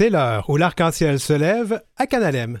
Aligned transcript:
C'est 0.00 0.08
l'heure 0.08 0.48
où 0.48 0.56
l'arc-en-ciel 0.56 1.20
se 1.20 1.34
lève 1.34 1.82
à 1.98 2.06
Canalem. 2.06 2.58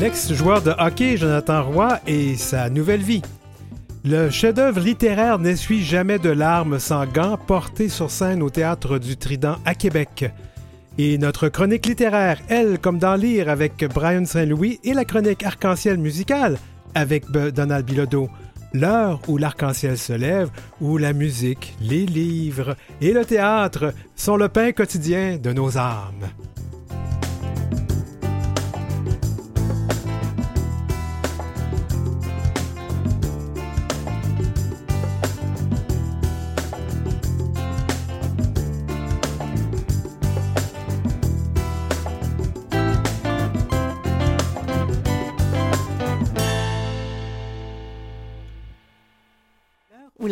L'ex-joueur 0.00 0.62
de 0.62 0.72
hockey 0.78 1.18
Jonathan 1.18 1.62
Roy 1.62 2.00
et 2.06 2.36
sa 2.36 2.70
nouvelle 2.70 3.02
vie. 3.02 3.20
Le 4.02 4.30
chef-d'œuvre 4.30 4.80
littéraire 4.80 5.38
n'essuie 5.38 5.84
jamais 5.84 6.18
de 6.18 6.30
larmes 6.30 6.78
sans 6.78 7.04
gants 7.04 7.36
porté 7.36 7.90
sur 7.90 8.10
scène 8.10 8.42
au 8.42 8.48
théâtre 8.48 8.96
du 8.96 9.18
Trident 9.18 9.58
à 9.66 9.74
Québec. 9.74 10.24
Et 10.96 11.18
notre 11.18 11.50
chronique 11.50 11.84
littéraire, 11.84 12.40
elle, 12.48 12.78
comme 12.78 12.98
dans 12.98 13.16
Lire 13.16 13.50
avec 13.50 13.84
Brian 13.92 14.24
Saint-Louis, 14.24 14.80
et 14.84 14.94
la 14.94 15.04
chronique 15.04 15.44
arc-en-ciel 15.44 15.98
musicale 15.98 16.56
avec 16.94 17.30
Donald 17.30 17.84
Bilodeau. 17.84 18.30
L'heure 18.72 19.20
où 19.28 19.38
l'arc-en-ciel 19.38 19.96
se 19.96 20.12
lève, 20.12 20.50
où 20.80 20.98
la 20.98 21.12
musique, 21.12 21.74
les 21.80 22.06
livres 22.06 22.76
et 23.00 23.12
le 23.12 23.24
théâtre 23.24 23.94
sont 24.14 24.36
le 24.36 24.48
pain 24.48 24.72
quotidien 24.72 25.38
de 25.38 25.52
nos 25.52 25.78
âmes. 25.78 26.28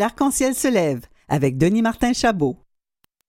L'arc-en-ciel 0.04 0.54
se 0.54 0.68
lève 0.68 1.00
avec 1.30 1.56
Denis 1.56 1.80
Martin 1.80 2.12
Chabot. 2.12 2.58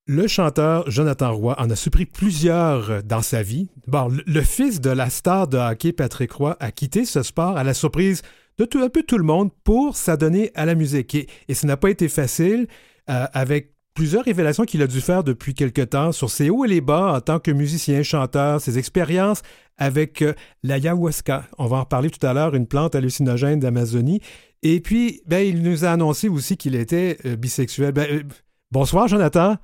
Le 0.07 0.27
chanteur 0.27 0.91
Jonathan 0.91 1.33
Roy 1.33 1.55
en 1.57 1.69
a 1.69 1.75
surpris 1.77 2.05
plusieurs 2.05 3.01
dans 3.01 3.21
sa 3.21 3.43
vie. 3.43 3.69
Bon, 3.87 4.09
le 4.09 4.41
fils 4.41 4.81
de 4.81 4.89
la 4.89 5.09
star 5.09 5.47
de 5.47 5.57
hockey 5.57 5.93
Patrick 5.93 6.33
Roy 6.33 6.57
a 6.59 6.71
quitté 6.71 7.05
ce 7.05 7.23
sport 7.23 7.55
à 7.55 7.63
la 7.63 7.73
surprise 7.73 8.23
de 8.57 8.65
tout, 8.65 8.79
un 8.79 8.89
peu 8.89 9.03
tout 9.03 9.17
le 9.17 9.23
monde 9.23 9.51
pour 9.63 9.95
s'adonner 9.95 10.51
à 10.53 10.65
la 10.65 10.75
musique. 10.75 11.15
Et, 11.15 11.29
et 11.47 11.53
ce 11.53 11.65
n'a 11.65 11.77
pas 11.77 11.89
été 11.89 12.09
facile 12.09 12.67
euh, 13.09 13.25
avec 13.31 13.73
plusieurs 13.93 14.25
révélations 14.25 14.65
qu'il 14.65 14.81
a 14.81 14.87
dû 14.87 14.99
faire 14.99 15.23
depuis 15.23 15.53
quelque 15.53 15.81
temps 15.81 16.11
sur 16.11 16.29
ses 16.29 16.49
hauts 16.49 16.65
et 16.65 16.67
les 16.67 16.81
bas 16.81 17.13
en 17.13 17.21
tant 17.21 17.39
que 17.39 17.51
musicien, 17.51 18.03
chanteur, 18.03 18.59
ses 18.59 18.77
expériences 18.77 19.43
avec 19.77 20.21
euh, 20.21 20.33
l'ayahuasca. 20.61 21.45
On 21.57 21.67
va 21.67 21.77
en 21.77 21.79
reparler 21.81 22.09
tout 22.09 22.25
à 22.27 22.33
l'heure, 22.33 22.53
une 22.53 22.67
plante 22.67 22.95
hallucinogène 22.95 23.61
d'Amazonie. 23.61 24.19
Et 24.67 24.79
puis, 24.79 25.21
ben, 25.27 25.45
il 25.45 25.61
nous 25.61 25.85
a 25.85 25.91
annoncé 25.91 26.27
aussi 26.27 26.57
qu'il 26.57 26.73
était 26.73 27.19
euh, 27.23 27.35
bisexuel. 27.35 27.91
Ben, 27.91 28.07
euh, 28.09 28.23
bonsoir, 28.71 29.07
Jonathan. 29.07 29.57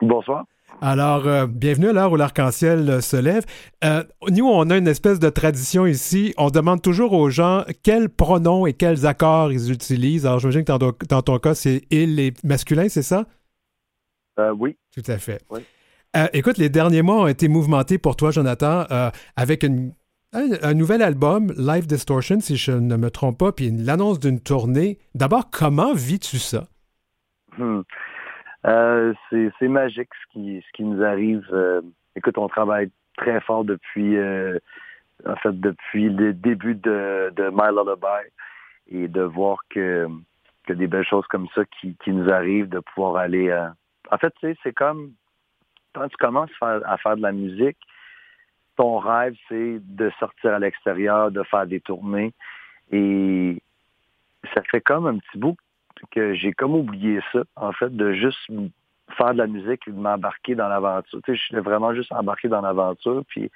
Bonsoir. 0.00 0.44
Alors, 0.80 1.26
euh, 1.26 1.48
bienvenue 1.48 1.88
à 1.88 1.92
l'heure 1.92 2.12
où 2.12 2.16
l'arc-en-ciel 2.16 3.02
se 3.02 3.16
lève. 3.16 3.44
nous, 4.30 4.46
on 4.46 4.70
a 4.70 4.76
une 4.76 4.86
espèce 4.86 5.18
de 5.18 5.28
tradition 5.28 5.86
ici. 5.86 6.34
On 6.38 6.50
demande 6.50 6.82
toujours 6.82 7.14
aux 7.14 7.30
gens 7.30 7.64
quels 7.82 8.08
pronoms 8.08 8.64
et 8.64 8.74
quels 8.74 9.06
accords 9.06 9.50
ils 9.50 9.72
utilisent. 9.72 10.24
Alors, 10.24 10.38
j'imagine 10.38 10.62
que 10.62 10.70
dans, 10.70 10.92
dans, 11.08 11.22
ton 11.22 11.38
cas, 11.40 11.56
c'est 11.56 11.82
il 11.90 12.20
et 12.20 12.32
masculin, 12.44 12.88
c'est 12.88 13.02
ça? 13.02 13.26
oui. 14.56 14.76
Tout 14.94 15.10
à 15.10 15.18
fait. 15.18 15.42
écoute, 16.32 16.58
les 16.58 16.68
derniers 16.68 17.02
mois 17.02 17.22
ont 17.22 17.26
été 17.26 17.48
mouvementés 17.48 17.98
pour 17.98 18.14
toi, 18.14 18.30
Jonathan, 18.30 18.86
avec 19.34 19.64
une 19.64 19.90
un, 20.32 20.74
nouvel 20.74 21.02
album, 21.02 21.52
Live 21.56 21.86
Distortion, 21.86 22.40
si 22.40 22.56
je 22.56 22.72
ne 22.72 22.96
me 22.96 23.10
trompe 23.10 23.38
pas, 23.38 23.52
puis 23.52 23.70
l'annonce 23.70 24.20
d'une 24.20 24.40
tournée. 24.40 24.98
D'abord, 25.14 25.50
comment 25.50 25.94
vis-tu 25.94 26.38
ça? 26.38 26.64
Hmm. 27.56 27.80
Euh, 28.66 29.14
c'est 29.30 29.68
magique 29.68 30.10
ce 30.22 30.32
qui, 30.32 30.62
ce 30.66 30.76
qui 30.76 30.84
nous 30.84 31.02
arrive. 31.02 31.46
Euh, 31.52 31.80
écoute, 32.16 32.36
on 32.38 32.48
travaille 32.48 32.90
très 33.16 33.40
fort 33.40 33.64
depuis, 33.64 34.16
euh, 34.16 34.58
en 35.26 35.36
fait, 35.36 35.58
depuis 35.58 36.10
le 36.10 36.34
début 36.34 36.74
de, 36.74 37.32
My 37.50 37.70
Lullaby 37.70 38.28
et 38.88 39.08
de 39.08 39.22
voir 39.22 39.58
que, 39.70 40.06
que 40.66 40.72
des 40.72 40.86
belles 40.86 41.06
choses 41.06 41.26
comme 41.28 41.48
ça 41.54 41.62
qui, 41.80 41.96
qui 42.04 42.10
nous 42.10 42.30
arrivent, 42.30 42.68
de 42.68 42.80
pouvoir 42.80 43.16
aller. 43.16 43.50
En 44.10 44.18
fait, 44.18 44.32
tu 44.40 44.48
sais, 44.48 44.58
c'est 44.62 44.72
comme 44.72 45.12
quand 45.94 46.08
tu 46.08 46.16
commences 46.18 46.50
à 46.60 46.96
faire 46.98 47.16
de 47.16 47.22
la 47.22 47.32
musique, 47.32 47.78
ton 48.78 48.98
rêve, 48.98 49.34
c'est 49.48 49.80
de 49.80 50.10
sortir 50.20 50.54
à 50.54 50.58
l'extérieur, 50.60 51.32
de 51.32 51.42
faire 51.42 51.66
des 51.66 51.80
tournées. 51.80 52.32
Et 52.92 53.60
ça 54.54 54.62
fait 54.70 54.80
comme 54.80 55.06
un 55.08 55.18
petit 55.18 55.36
bout 55.36 55.56
que 56.12 56.34
j'ai 56.34 56.52
comme 56.52 56.74
oublié 56.74 57.18
ça, 57.32 57.42
en 57.56 57.72
fait, 57.72 57.94
de 57.94 58.12
juste 58.12 58.38
faire 59.16 59.32
de 59.32 59.38
la 59.38 59.48
musique 59.48 59.82
et 59.88 59.90
de 59.90 59.98
m'embarquer 59.98 60.54
dans 60.54 60.68
l'aventure. 60.68 61.20
Tu 61.24 61.32
sais, 61.32 61.36
je 61.36 61.42
suis 61.42 61.56
vraiment 61.56 61.92
juste 61.92 62.12
embarqué 62.12 62.46
dans 62.46 62.60
l'aventure. 62.60 63.24
Puis, 63.28 63.50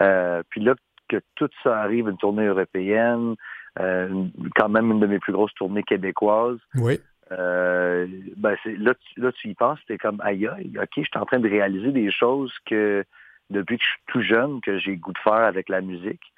euh, 0.00 0.44
puis 0.48 0.60
là, 0.60 0.76
que 1.08 1.16
tout 1.34 1.50
ça 1.64 1.80
arrive, 1.80 2.08
une 2.08 2.16
tournée 2.16 2.46
européenne, 2.46 3.34
euh, 3.80 4.26
quand 4.54 4.68
même 4.68 4.92
une 4.92 5.00
de 5.00 5.06
mes 5.06 5.18
plus 5.18 5.32
grosses 5.32 5.54
tournées 5.54 5.82
québécoises. 5.82 6.60
Oui. 6.76 7.00
Euh, 7.32 8.06
ben 8.36 8.56
là, 8.78 8.94
tu, 8.94 9.20
là, 9.20 9.32
tu 9.32 9.48
y 9.48 9.54
penses, 9.54 9.80
t'es 9.88 9.98
comme 9.98 10.20
aïe, 10.20 10.46
aïe, 10.46 10.72
ok, 10.80 10.88
je 10.98 11.02
suis 11.02 11.18
en 11.18 11.24
train 11.24 11.40
de 11.40 11.48
réaliser 11.48 11.90
des 11.90 12.12
choses 12.12 12.52
que 12.64 13.04
depuis 13.50 13.78
que 13.78 13.84
je 13.84 13.88
suis 13.88 14.02
tout 14.06 14.22
jeune 14.22 14.60
que 14.60 14.78
j'ai 14.78 14.96
goût 14.96 15.12
de 15.12 15.18
faire 15.18 15.32
avec 15.34 15.68
la 15.68 15.80
musique. 15.80 16.32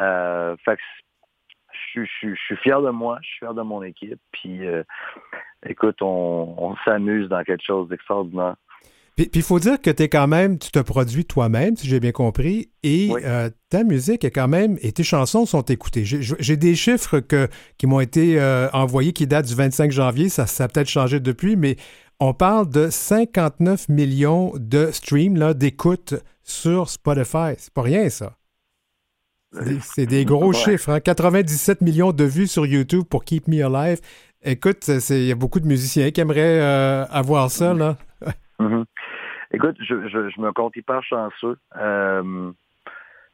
Euh, 0.00 0.56
fait 0.64 0.76
que 0.76 0.82
je, 1.94 2.02
je, 2.22 2.34
suis 2.34 2.56
fier 2.56 2.80
de 2.82 2.90
moi, 2.90 3.18
je 3.22 3.28
suis 3.28 3.38
fier 3.38 3.54
de 3.54 3.62
mon 3.62 3.82
équipe. 3.82 4.20
Puis, 4.32 4.66
euh, 4.66 4.82
écoute, 5.66 6.02
on, 6.02 6.54
on 6.58 6.76
s'amuse 6.84 7.28
dans 7.28 7.42
quelque 7.42 7.64
chose 7.64 7.88
d'extraordinaire. 7.88 8.56
Puis 9.18 9.28
il 9.34 9.42
faut 9.42 9.58
dire 9.58 9.80
que 9.80 9.90
tu 9.90 10.04
es 10.04 10.08
quand 10.08 10.28
même, 10.28 10.58
tu 10.58 10.70
te 10.70 10.78
produis 10.78 11.24
toi-même, 11.24 11.76
si 11.76 11.88
j'ai 11.88 11.98
bien 11.98 12.12
compris, 12.12 12.70
et 12.84 13.10
euh, 13.24 13.50
ta 13.68 13.82
musique 13.82 14.24
est 14.24 14.30
quand 14.30 14.46
même, 14.46 14.78
et 14.80 14.92
tes 14.92 15.02
chansons 15.02 15.44
sont 15.44 15.62
écoutées. 15.62 16.04
J'ai 16.04 16.56
des 16.56 16.76
chiffres 16.76 17.18
que, 17.18 17.48
qui 17.78 17.88
m'ont 17.88 17.98
été 17.98 18.38
euh, 18.38 18.68
envoyés 18.72 19.12
qui 19.12 19.26
datent 19.26 19.46
du 19.46 19.56
25 19.56 19.90
janvier, 19.90 20.28
ça, 20.28 20.46
ça 20.46 20.64
a 20.64 20.68
peut-être 20.68 20.88
changé 20.88 21.18
depuis, 21.18 21.56
mais 21.56 21.74
on 22.20 22.34
parle 22.34 22.68
de 22.70 22.88
59 22.90 23.88
millions 23.88 24.52
de 24.56 24.90
streams, 24.90 25.54
d'écoute 25.54 26.14
sur 26.42 26.88
Spotify. 26.88 27.54
C'est 27.56 27.72
pas 27.72 27.82
rien, 27.82 28.08
ça. 28.08 28.32
C'est 29.80 30.06
des 30.06 30.24
gros 30.24 30.52
chiffres. 30.64 30.98
97 30.98 31.80
hein. 31.80 31.84
millions 31.84 32.12
de 32.12 32.24
vues 32.24 32.46
sur 32.46 32.66
YouTube 32.66 33.04
pour 33.08 33.24
Keep 33.24 33.48
Me 33.48 33.64
Alive. 33.64 34.00
Écoute, 34.42 34.86
il 35.10 35.24
y 35.24 35.32
a 35.32 35.34
beaucoup 35.34 35.60
de 35.60 35.66
musiciens 35.66 36.10
qui 36.10 36.20
aimeraient 36.20 36.60
euh, 36.60 37.04
avoir 37.06 37.50
ça, 37.50 37.74
là. 37.74 37.96
Mm-hmm. 38.60 38.84
Écoute, 39.52 39.76
je, 39.78 40.40
me 40.40 40.50
compte 40.50 40.74
hyper 40.74 41.00
chanceux. 41.04 41.56
Euh, 41.76 42.50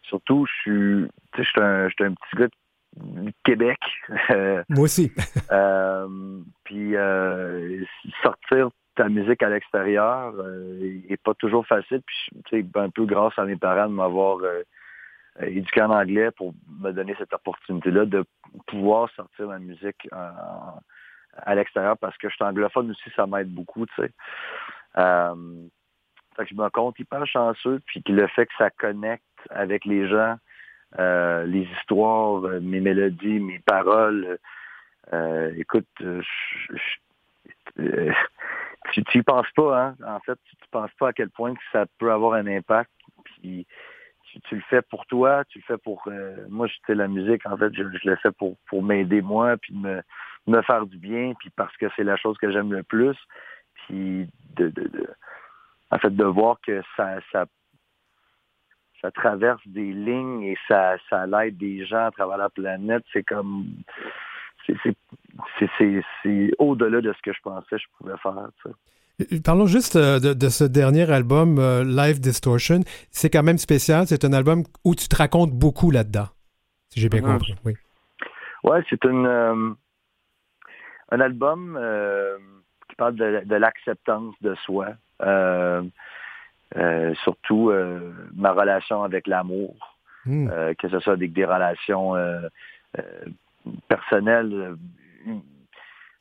surtout, 0.03 0.44
je 0.47 0.53
suis, 0.61 1.11
un, 1.56 1.87
un 1.87 1.89
petit 1.89 2.37
gars 2.37 2.49
du 2.49 2.63
Québec. 3.44 3.78
Moi 4.69 4.84
aussi. 4.84 5.12
euh, 5.53 6.09
puis 6.65 6.97
euh, 6.97 7.84
sortir 8.22 8.71
ta 8.94 9.09
musique 9.09 9.43
à 9.43 9.49
l'extérieur 9.49 10.32
euh, 10.37 11.00
est 11.09 11.21
pas 11.22 11.34
toujours 11.34 11.66
facile. 11.66 12.03
Puis 12.47 12.66
un 12.75 12.91
peu 12.91 13.05
grâce 13.06 13.38
à 13.38 13.44
mes 13.44 13.56
parents 13.56 13.88
de 13.88 13.94
m'avoir 13.94 14.38
euh, 14.38 14.62
éduqué 15.41 15.82
en 15.82 15.91
anglais 15.91 16.31
pour 16.31 16.55
me 16.81 16.93
donner 16.93 17.15
cette 17.19 17.32
opportunité-là 17.32 18.06
de 18.06 18.25
pouvoir 18.66 19.11
sortir 19.16 19.49
la 19.49 19.59
musique 19.59 20.09
à 20.12 21.55
l'extérieur 21.55 21.99
parce 21.99 22.16
que 22.19 22.28
je 22.28 22.34
suis 22.34 22.44
anglophone 22.44 22.91
aussi, 22.91 23.11
ça 23.16 23.26
m'aide 23.26 23.53
beaucoup, 23.53 23.87
tu 23.87 23.94
sais. 23.97 24.11
Euh, 24.99 25.34
fait 26.37 26.44
que 26.44 26.50
je 26.50 26.55
me 26.55 26.69
compte 26.71 26.99
hyper 26.99 27.26
chanceux, 27.26 27.81
puis 27.87 28.03
le 28.09 28.26
fait 28.28 28.47
que 28.47 28.53
ça 28.59 28.71
connecte 28.71 29.25
avec 29.50 29.84
les 29.84 30.09
gens, 30.09 30.37
euh, 30.99 31.44
les 31.47 31.69
histoires, 31.78 32.44
euh, 32.44 32.60
mes 32.60 32.81
mélodies, 32.81 33.41
mes 33.41 33.59
paroles. 33.60 34.38
Euh, 35.12 35.53
écoute, 35.56 35.88
tu 37.76 39.05
n'y 39.14 39.23
penses 39.23 39.50
pas, 39.56 39.82
hein? 39.82 39.96
En 40.06 40.20
fait, 40.20 40.38
tu 40.44 40.56
ne 40.62 40.67
penses 40.70 40.93
pas 40.99 41.08
à 41.08 41.12
quel 41.12 41.31
point 41.31 41.55
que 41.55 41.62
ça 41.73 41.87
peut 41.99 42.12
avoir 42.12 42.35
un 42.35 42.46
impact. 42.46 42.91
Puis 43.25 43.67
tu, 44.49 44.56
le 44.56 44.62
fais 44.69 44.82
pour 44.82 45.06
toi, 45.06 45.44
tu 45.46 45.58
le 45.58 45.64
fais 45.64 45.79
pour 45.79 46.08
moi, 46.49 46.67
je 46.67 46.93
la 46.93 47.08
musique, 47.08 47.46
en 47.46 47.56
fait, 47.56 47.73
je, 47.75 47.82
le 47.82 48.17
fais 48.17 48.32
pour, 48.32 48.56
pour 48.69 48.82
m'aider 48.82 49.23
moi, 49.23 49.56
puis 49.56 49.75
me, 49.75 50.02
me 50.46 50.62
faire 50.62 50.87
du 50.87 50.96
bien, 50.96 51.35
puis 51.38 51.50
parce 51.50 51.76
que 51.76 51.87
c'est 51.94 52.05
la 52.05 52.17
chose 52.17 52.37
que 52.38 52.50
j'aime 52.50 52.73
le 52.73 52.82
plus. 52.82 53.17
Puis 53.75 54.29
de, 54.56 54.69
de, 54.69 54.88
de, 54.88 55.08
en 55.91 55.99
fait, 55.99 56.14
de 56.14 56.25
voir 56.25 56.58
que 56.67 56.82
ça, 56.96 57.19
ça 57.31 57.46
ça 59.05 59.11
traverse 59.11 59.61
des 59.67 59.93
lignes 59.93 60.43
et 60.45 60.56
ça, 60.67 60.97
ça 61.11 61.27
l'aide 61.27 61.59
des 61.59 61.85
gens 61.85 62.06
à 62.06 62.11
travers 62.11 62.39
la 62.39 62.49
planète. 62.49 63.05
C'est 63.12 63.23
comme 63.23 63.67
c'est 64.67 66.51
au-delà 66.59 67.03
de 67.03 67.12
ce 67.12 67.21
que 67.23 67.35
je 67.35 67.41
pensais 67.43 67.67
que 67.69 67.79
je 67.79 67.87
pouvais 67.99 68.17
faire. 68.23 68.49
Euh, 69.21 69.41
parlons 69.45 69.67
juste 69.67 69.97
euh, 69.97 70.19
de, 70.19 70.49
ce 70.49 70.65
dernier 70.65 71.11
album, 71.12 71.59
euh, 71.59 71.85
Live 71.85 72.19
Distortion. 72.19 72.81
C'est 73.11 73.29
quand 73.29 73.43
même 73.43 73.59
spécial. 73.59 74.06
C'est 74.06 74.25
un 74.25 74.33
album 74.33 74.62
où 74.85 74.95
tu 74.95 75.06
te 75.06 75.17
racontes 75.17 75.51
beaucoup 75.51 75.91
là-dedans, 75.91 76.29
si 76.89 77.01
j'ai 77.01 77.11
bien 77.11 77.21
mm-hmm. 77.21 77.33
compris. 77.33 77.55
Oui. 77.67 77.75
Ouais, 78.65 78.83
c'est 78.89 79.05
une. 79.05 79.27
un 81.11 81.21
album 81.21 81.79
qui 82.89 82.97
parle 82.97 83.17
de, 83.17 83.55
l'acceptance 83.55 84.35
de 84.41 84.55
soi, 84.65 84.95
surtout 87.22 87.72
ma 88.34 88.52
relation 88.52 89.02
avec 89.02 89.26
l'amour, 89.26 89.96
hmm. 90.26 90.49
que 90.78 90.88
ce 90.88 90.99
soit 91.00 91.12
avec 91.12 91.32
des 91.32 91.44
relations 91.44 92.14
personnelles 93.88 94.76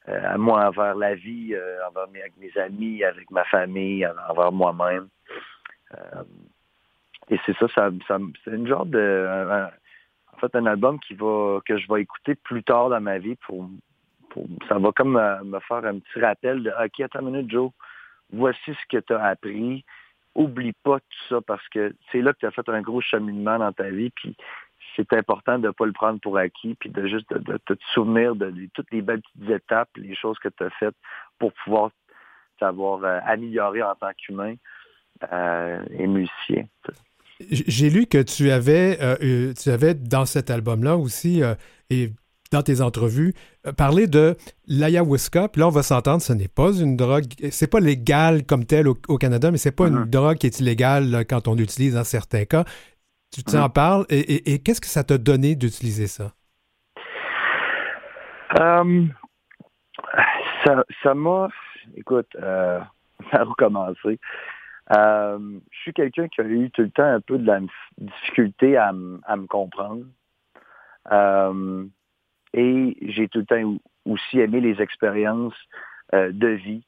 à 0.07 0.37
moi 0.37 0.67
envers 0.67 0.95
la 0.95 1.15
vie, 1.15 1.55
envers 1.87 2.07
mes, 2.09 2.21
avec 2.21 2.37
mes 2.37 2.55
amis, 2.61 3.03
avec 3.03 3.31
ma 3.31 3.43
famille, 3.45 4.07
envers 4.29 4.51
moi-même. 4.51 5.07
et 7.29 7.39
c'est 7.45 7.57
ça, 7.57 7.67
ça, 8.07 8.19
c'est 8.43 8.51
une 8.51 8.67
genre 8.67 8.85
de 8.85 9.69
en 10.33 10.37
fait 10.37 10.55
un 10.55 10.65
album 10.65 10.99
qui 10.99 11.13
va 11.13 11.59
que 11.65 11.77
je 11.77 11.91
vais 11.91 12.01
écouter 12.01 12.35
plus 12.35 12.63
tard 12.63 12.89
dans 12.89 13.01
ma 13.01 13.17
vie 13.17 13.35
pour, 13.47 13.69
ça 14.67 14.77
va 14.77 14.91
comme 14.91 15.13
me, 15.13 15.59
faire 15.59 15.85
un 15.85 15.99
petit 15.99 16.19
rappel 16.19 16.63
de 16.63 16.71
OK, 16.71 16.99
attends 16.99 17.19
une 17.19 17.31
minute, 17.31 17.51
Joe, 17.51 17.71
voici 18.31 18.73
ce 18.73 18.85
que 18.89 18.97
tu 18.97 19.13
as 19.13 19.23
appris. 19.23 19.85
Oublie 20.35 20.73
pas 20.83 20.99
tout 20.99 21.27
ça 21.29 21.41
parce 21.41 21.67
que 21.69 21.93
c'est 22.11 22.21
là 22.21 22.33
que 22.33 22.39
tu 22.39 22.45
as 22.45 22.51
fait 22.51 22.67
un 22.69 22.81
gros 22.81 23.01
cheminement 23.01 23.59
dans 23.59 23.71
ta 23.71 23.89
vie, 23.89 24.09
puis 24.11 24.35
c'est 24.95 25.13
important 25.13 25.59
de 25.59 25.67
ne 25.67 25.71
pas 25.71 25.85
le 25.85 25.91
prendre 25.91 26.19
pour 26.19 26.37
acquis, 26.37 26.75
puis 26.75 26.89
de 26.89 27.07
juste 27.07 27.31
de, 27.33 27.57
te 27.57 27.73
souvenir 27.93 28.35
de, 28.35 28.53
toutes 28.73 28.91
les 28.91 29.01
belles 29.01 29.21
petites 29.21 29.49
étapes, 29.49 29.89
les 29.95 30.15
choses 30.15 30.37
que 30.39 30.49
tu 30.49 30.63
as 30.63 30.69
faites 30.71 30.95
pour 31.39 31.53
pouvoir 31.63 31.91
t'avoir 32.59 33.03
euh, 33.03 33.19
amélioré 33.25 33.81
en 33.81 33.95
tant 33.95 34.11
qu'humain 34.17 34.55
euh, 35.31 35.83
et 35.91 36.07
musicien. 36.07 36.65
J'ai 37.49 37.89
lu 37.89 38.05
que 38.07 38.21
tu 38.21 38.51
avais, 38.51 38.97
euh, 39.01 39.15
euh, 39.21 39.53
tu 39.53 39.69
avais 39.69 39.93
dans 39.93 40.25
cet 40.25 40.49
album-là 40.49 40.97
aussi, 40.97 41.41
et 41.89 42.11
dans 42.51 42.61
tes 42.61 42.81
entrevues, 42.81 43.33
parlé 43.77 44.07
de 44.07 44.35
l'ayahuasca. 44.67 45.47
Puis 45.49 45.59
là, 45.59 45.67
on 45.67 45.71
va 45.71 45.83
s'entendre, 45.83 46.21
ce 46.21 46.33
n'est 46.33 46.47
pas 46.47 46.71
une 46.71 46.95
drogue, 46.95 47.25
c'est 47.51 47.69
pas 47.69 47.79
légal 47.79 48.45
comme 48.45 48.65
tel 48.65 48.87
au, 48.87 48.95
Canada, 49.17 49.49
mais 49.51 49.57
c'est 49.57 49.75
pas 49.75 49.87
une 49.87 50.05
drogue 50.05 50.37
qui 50.37 50.47
est 50.47 50.59
illégale 50.59 51.25
quand 51.27 51.47
on 51.47 51.55
l'utilise 51.55 51.95
dans 51.95 52.03
certains 52.03 52.45
cas. 52.45 52.63
Tu 53.33 53.43
t'en 53.43 53.69
parles, 53.69 54.05
et, 54.09 54.59
qu'est-ce 54.59 54.81
que 54.81 54.87
ça 54.87 55.03
t'a 55.03 55.17
donné 55.17 55.55
d'utiliser 55.55 56.07
ça? 56.07 56.31
ça 61.03 61.13
m'a, 61.15 61.47
écoute, 61.97 62.27
ça 62.39 62.87
a 63.31 63.43
recommencé. 63.43 64.19
Euh, 64.91 65.39
je 65.71 65.79
suis 65.79 65.93
quelqu'un 65.93 66.27
qui 66.27 66.41
a 66.41 66.43
eu 66.43 66.69
tout 66.71 66.81
le 66.81 66.89
temps 66.89 67.03
un 67.03 67.21
peu 67.21 67.37
de 67.37 67.47
la 67.47 67.59
difficulté 67.97 68.77
à, 68.77 68.91
me 68.91 69.47
comprendre. 69.47 70.05
Euh, 71.11 71.85
et 72.53 72.97
j'ai 73.01 73.27
tout 73.27 73.39
le 73.39 73.45
temps 73.45 73.77
aussi 74.05 74.39
aimé 74.39 74.61
les 74.61 74.81
expériences 74.81 75.57
euh, 76.13 76.31
de 76.31 76.47
vie 76.47 76.83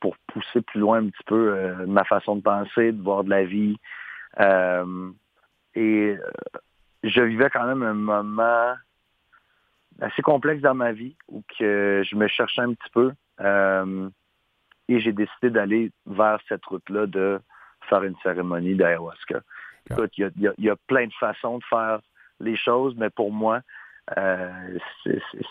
pour 0.00 0.16
pousser 0.28 0.62
plus 0.62 0.80
loin 0.80 1.04
un 1.04 1.10
petit 1.10 1.24
peu 1.26 1.84
ma 1.86 2.04
façon 2.04 2.36
de 2.36 2.40
penser, 2.40 2.92
de 2.92 3.02
voir 3.02 3.22
de 3.22 3.28
la 3.28 3.44
vie. 3.44 3.76
et 5.74 6.16
je 7.02 7.20
vivais 7.20 7.50
quand 7.50 7.66
même 7.66 7.82
un 7.82 7.92
moment 7.92 8.72
assez 10.00 10.22
complexe 10.22 10.62
dans 10.62 10.72
ma 10.72 10.92
vie 10.92 11.16
où 11.28 11.42
que 11.58 12.02
je 12.08 12.16
me 12.16 12.28
cherchais 12.28 12.62
un 12.62 12.72
petit 12.72 12.90
peu. 12.94 13.12
Et 14.88 15.00
j'ai 15.00 15.12
décidé 15.12 15.50
d'aller 15.50 15.92
vers 16.06 16.38
cette 16.48 16.64
route-là 16.64 17.06
de 17.06 17.38
faire 17.88 18.02
une 18.04 18.16
cérémonie 18.22 18.74
d'ayahuasca. 18.74 19.40
Écoute, 19.90 20.12
il 20.18 20.52
y, 20.58 20.68
a, 20.68 20.76
plein 20.88 21.06
de 21.06 21.12
façons 21.14 21.58
de 21.58 21.64
faire 21.64 22.00
les 22.40 22.56
choses, 22.56 22.94
mais 22.96 23.10
pour 23.10 23.32
moi, 23.32 23.60
euh, 24.16 24.78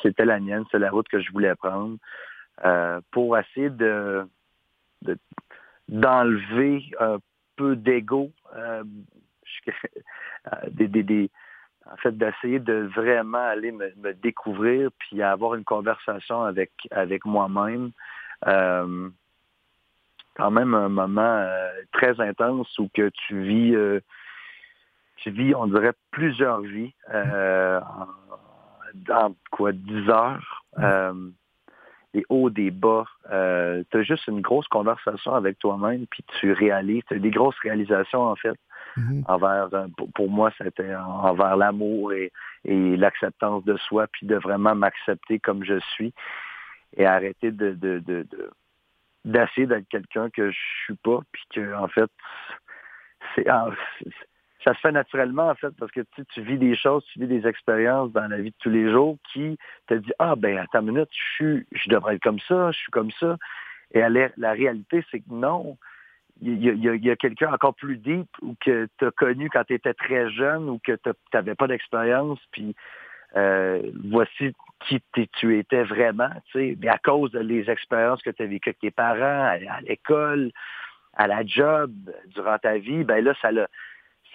c'était 0.01 0.25
la 0.25 0.39
mienne, 0.39 0.63
c'est 0.71 0.79
la 0.79 0.91
route 0.91 1.07
que 1.07 1.19
je 1.19 1.31
voulais 1.31 1.55
prendre. 1.55 1.97
Euh, 2.63 3.01
pour 3.11 3.37
essayer 3.37 3.69
de 3.69 4.25
d'enlever 5.87 6.83
un 6.99 7.17
peu 7.57 7.75
d'ego, 7.75 8.31
euh, 8.55 8.83
des, 10.71 11.29
en 11.85 11.97
fait, 11.97 12.17
d'essayer 12.17 12.59
de 12.59 12.89
vraiment 12.95 13.45
aller 13.45 13.71
me, 13.71 13.93
me, 13.97 14.13
découvrir 14.13 14.89
puis 14.97 15.21
avoir 15.21 15.55
une 15.55 15.63
conversation 15.63 16.43
avec 16.43 16.71
avec 16.91 17.25
moi-même 17.25 17.91
quand 20.35 20.51
même 20.51 20.73
un 20.73 20.89
moment 20.89 21.21
euh, 21.21 21.69
très 21.93 22.19
intense 22.19 22.77
où 22.77 22.89
que 22.93 23.09
tu 23.09 23.41
vis, 23.41 23.75
euh, 23.75 23.99
tu 25.17 25.31
vis, 25.31 25.55
on 25.55 25.67
dirait, 25.67 25.93
plusieurs 26.11 26.61
vies 26.61 26.93
euh, 27.13 27.79
en, 29.09 29.35
quoi, 29.51 29.71
10 29.71 30.09
heures. 30.09 30.65
des 32.13 32.25
hauts, 32.29 32.49
des 32.49 32.71
bas. 32.71 33.05
tu 33.29 33.97
as 33.97 34.03
juste 34.03 34.27
une 34.27 34.41
grosse 34.41 34.67
conversation 34.67 35.33
avec 35.33 35.59
toi-même, 35.59 36.05
puis 36.07 36.23
tu 36.39 36.53
réalises, 36.53 37.03
tu 37.07 37.15
as 37.15 37.19
des 37.19 37.31
grosses 37.31 37.59
réalisations 37.59 38.21
en 38.21 38.35
fait. 38.35 38.57
Mm-hmm. 38.97 39.23
envers 39.27 39.69
pour, 40.13 40.29
moi 40.29 40.51
c'était 40.57 40.95
envers 40.95 41.57
l'amour 41.57 42.13
et, 42.13 42.31
l'acceptance 42.63 43.65
de 43.65 43.75
soi 43.75 44.07
puis 44.07 44.25
de 44.25 44.37
vraiment 44.37 44.73
m'accepter 44.73 45.37
comme 45.37 45.65
je 45.65 45.79
suis 45.79 46.13
et 46.95 47.05
arrêter 47.05 47.51
de, 47.51 47.73
de, 47.73 47.99
de 47.99 48.25
d'essayer 49.25 49.65
d'être 49.65 49.89
quelqu'un 49.89 50.29
que 50.29 50.51
je 50.51 50.57
suis 50.83 50.95
pas, 50.95 51.19
puis 51.31 51.43
que 51.53 51.73
en 51.75 51.87
fait, 51.87 52.09
c'est 53.33 53.49
ça 54.65 54.73
se 54.73 54.79
fait 54.79 54.91
naturellement 54.91 55.49
en 55.49 55.55
fait 55.55 55.69
parce 55.79 55.91
que 55.91 56.01
tu, 56.15 56.25
tu 56.25 56.41
vis 56.41 56.57
des 56.57 56.75
choses, 56.75 57.05
tu 57.13 57.19
vis 57.19 57.27
des 57.27 57.47
expériences 57.47 58.11
dans 58.11 58.27
la 58.27 58.37
vie 58.37 58.49
de 58.49 58.55
tous 58.59 58.71
les 58.71 58.91
jours 58.91 59.17
qui 59.31 59.57
te 59.87 59.93
dit 59.93 60.11
ah 60.19 60.35
ben 60.35 60.57
attends 60.57 60.81
une 60.81 60.93
minute, 60.93 61.09
je 61.11 61.33
suis, 61.35 61.67
je 61.71 61.89
devrais 61.89 62.15
être 62.15 62.23
comme 62.23 62.39
ça, 62.47 62.71
je 62.71 62.77
suis 62.77 62.91
comme 62.91 63.11
ça. 63.11 63.37
Et 63.93 64.01
la, 64.01 64.51
réalité 64.51 65.05
c'est 65.11 65.19
que 65.19 65.31
non. 65.31 65.77
Il 66.41 66.61
y 66.61 67.09
a, 67.09 67.15
quelqu'un 67.15 67.53
encore 67.53 67.75
plus 67.75 67.95
deep 67.95 68.27
ou 68.41 68.55
que 68.59 68.89
tu 68.97 69.05
as 69.05 69.11
connu 69.11 69.49
quand 69.49 69.63
tu 69.63 69.73
étais 69.73 69.93
très 69.93 70.29
jeune 70.31 70.67
ou 70.67 70.79
que 70.83 70.91
tu 70.91 71.09
n'avais 71.33 71.55
pas 71.55 71.67
d'expérience, 71.67 72.39
puis 72.51 72.75
euh, 73.37 73.81
voici 74.09 74.53
qui 74.81 75.01
tu 75.33 75.57
étais 75.57 75.83
vraiment, 75.83 76.29
tu 76.51 76.75
sais, 76.75 76.87
à 76.89 76.97
cause 76.97 77.31
des 77.31 77.69
expériences 77.69 78.21
que 78.21 78.31
tu 78.31 78.43
as 78.43 78.47
vécues 78.47 78.69
avec 78.69 78.79
tes 78.79 78.91
parents, 78.91 79.57
à, 79.69 79.81
l'école, 79.81 80.51
à 81.13 81.27
la 81.27 81.45
job, 81.45 81.93
durant 82.33 82.57
ta 82.57 82.77
vie, 82.79 83.05
ben 83.05 83.23
là, 83.23 83.33
ça 83.41 83.53
l'a 83.53 83.67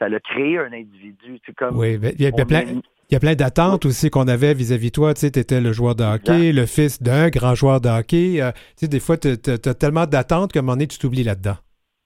ça 0.00 0.08
l'a 0.08 0.18
créé 0.18 0.58
un 0.58 0.72
individu. 0.72 1.38
Tu 1.44 1.52
comme, 1.52 1.76
oui, 1.76 1.98
il 2.18 2.22
y, 2.22 2.26
a, 2.26 2.46
plein, 2.46 2.62
il 2.62 3.12
y 3.12 3.16
a 3.16 3.20
plein 3.20 3.34
d'attentes 3.34 3.84
aussi 3.84 4.10
qu'on 4.10 4.26
avait 4.26 4.54
vis-à-vis 4.54 4.88
de 4.88 4.94
toi. 4.94 5.14
Tu 5.14 5.20
sais, 5.20 5.26
étais 5.28 5.60
le 5.60 5.72
joueur 5.72 5.94
de 5.94 6.02
hockey, 6.02 6.52
le 6.52 6.66
fils 6.66 7.02
d'un 7.02 7.28
grand 7.28 7.54
joueur 7.54 7.80
de 7.80 7.88
hockey. 7.88 8.40
Euh, 8.40 8.50
tu 8.50 8.86
sais, 8.86 8.88
des 8.88 8.98
fois, 8.98 9.18
tu 9.18 9.28
as, 9.28 9.74
tellement 9.74 10.06
d'attentes 10.06 10.52
qu'à 10.52 10.60
un 10.60 10.62
moment 10.62 10.72
donné, 10.72 10.88
tu 10.88 10.98
t'oublies 10.98 11.22
là-dedans. 11.22 11.56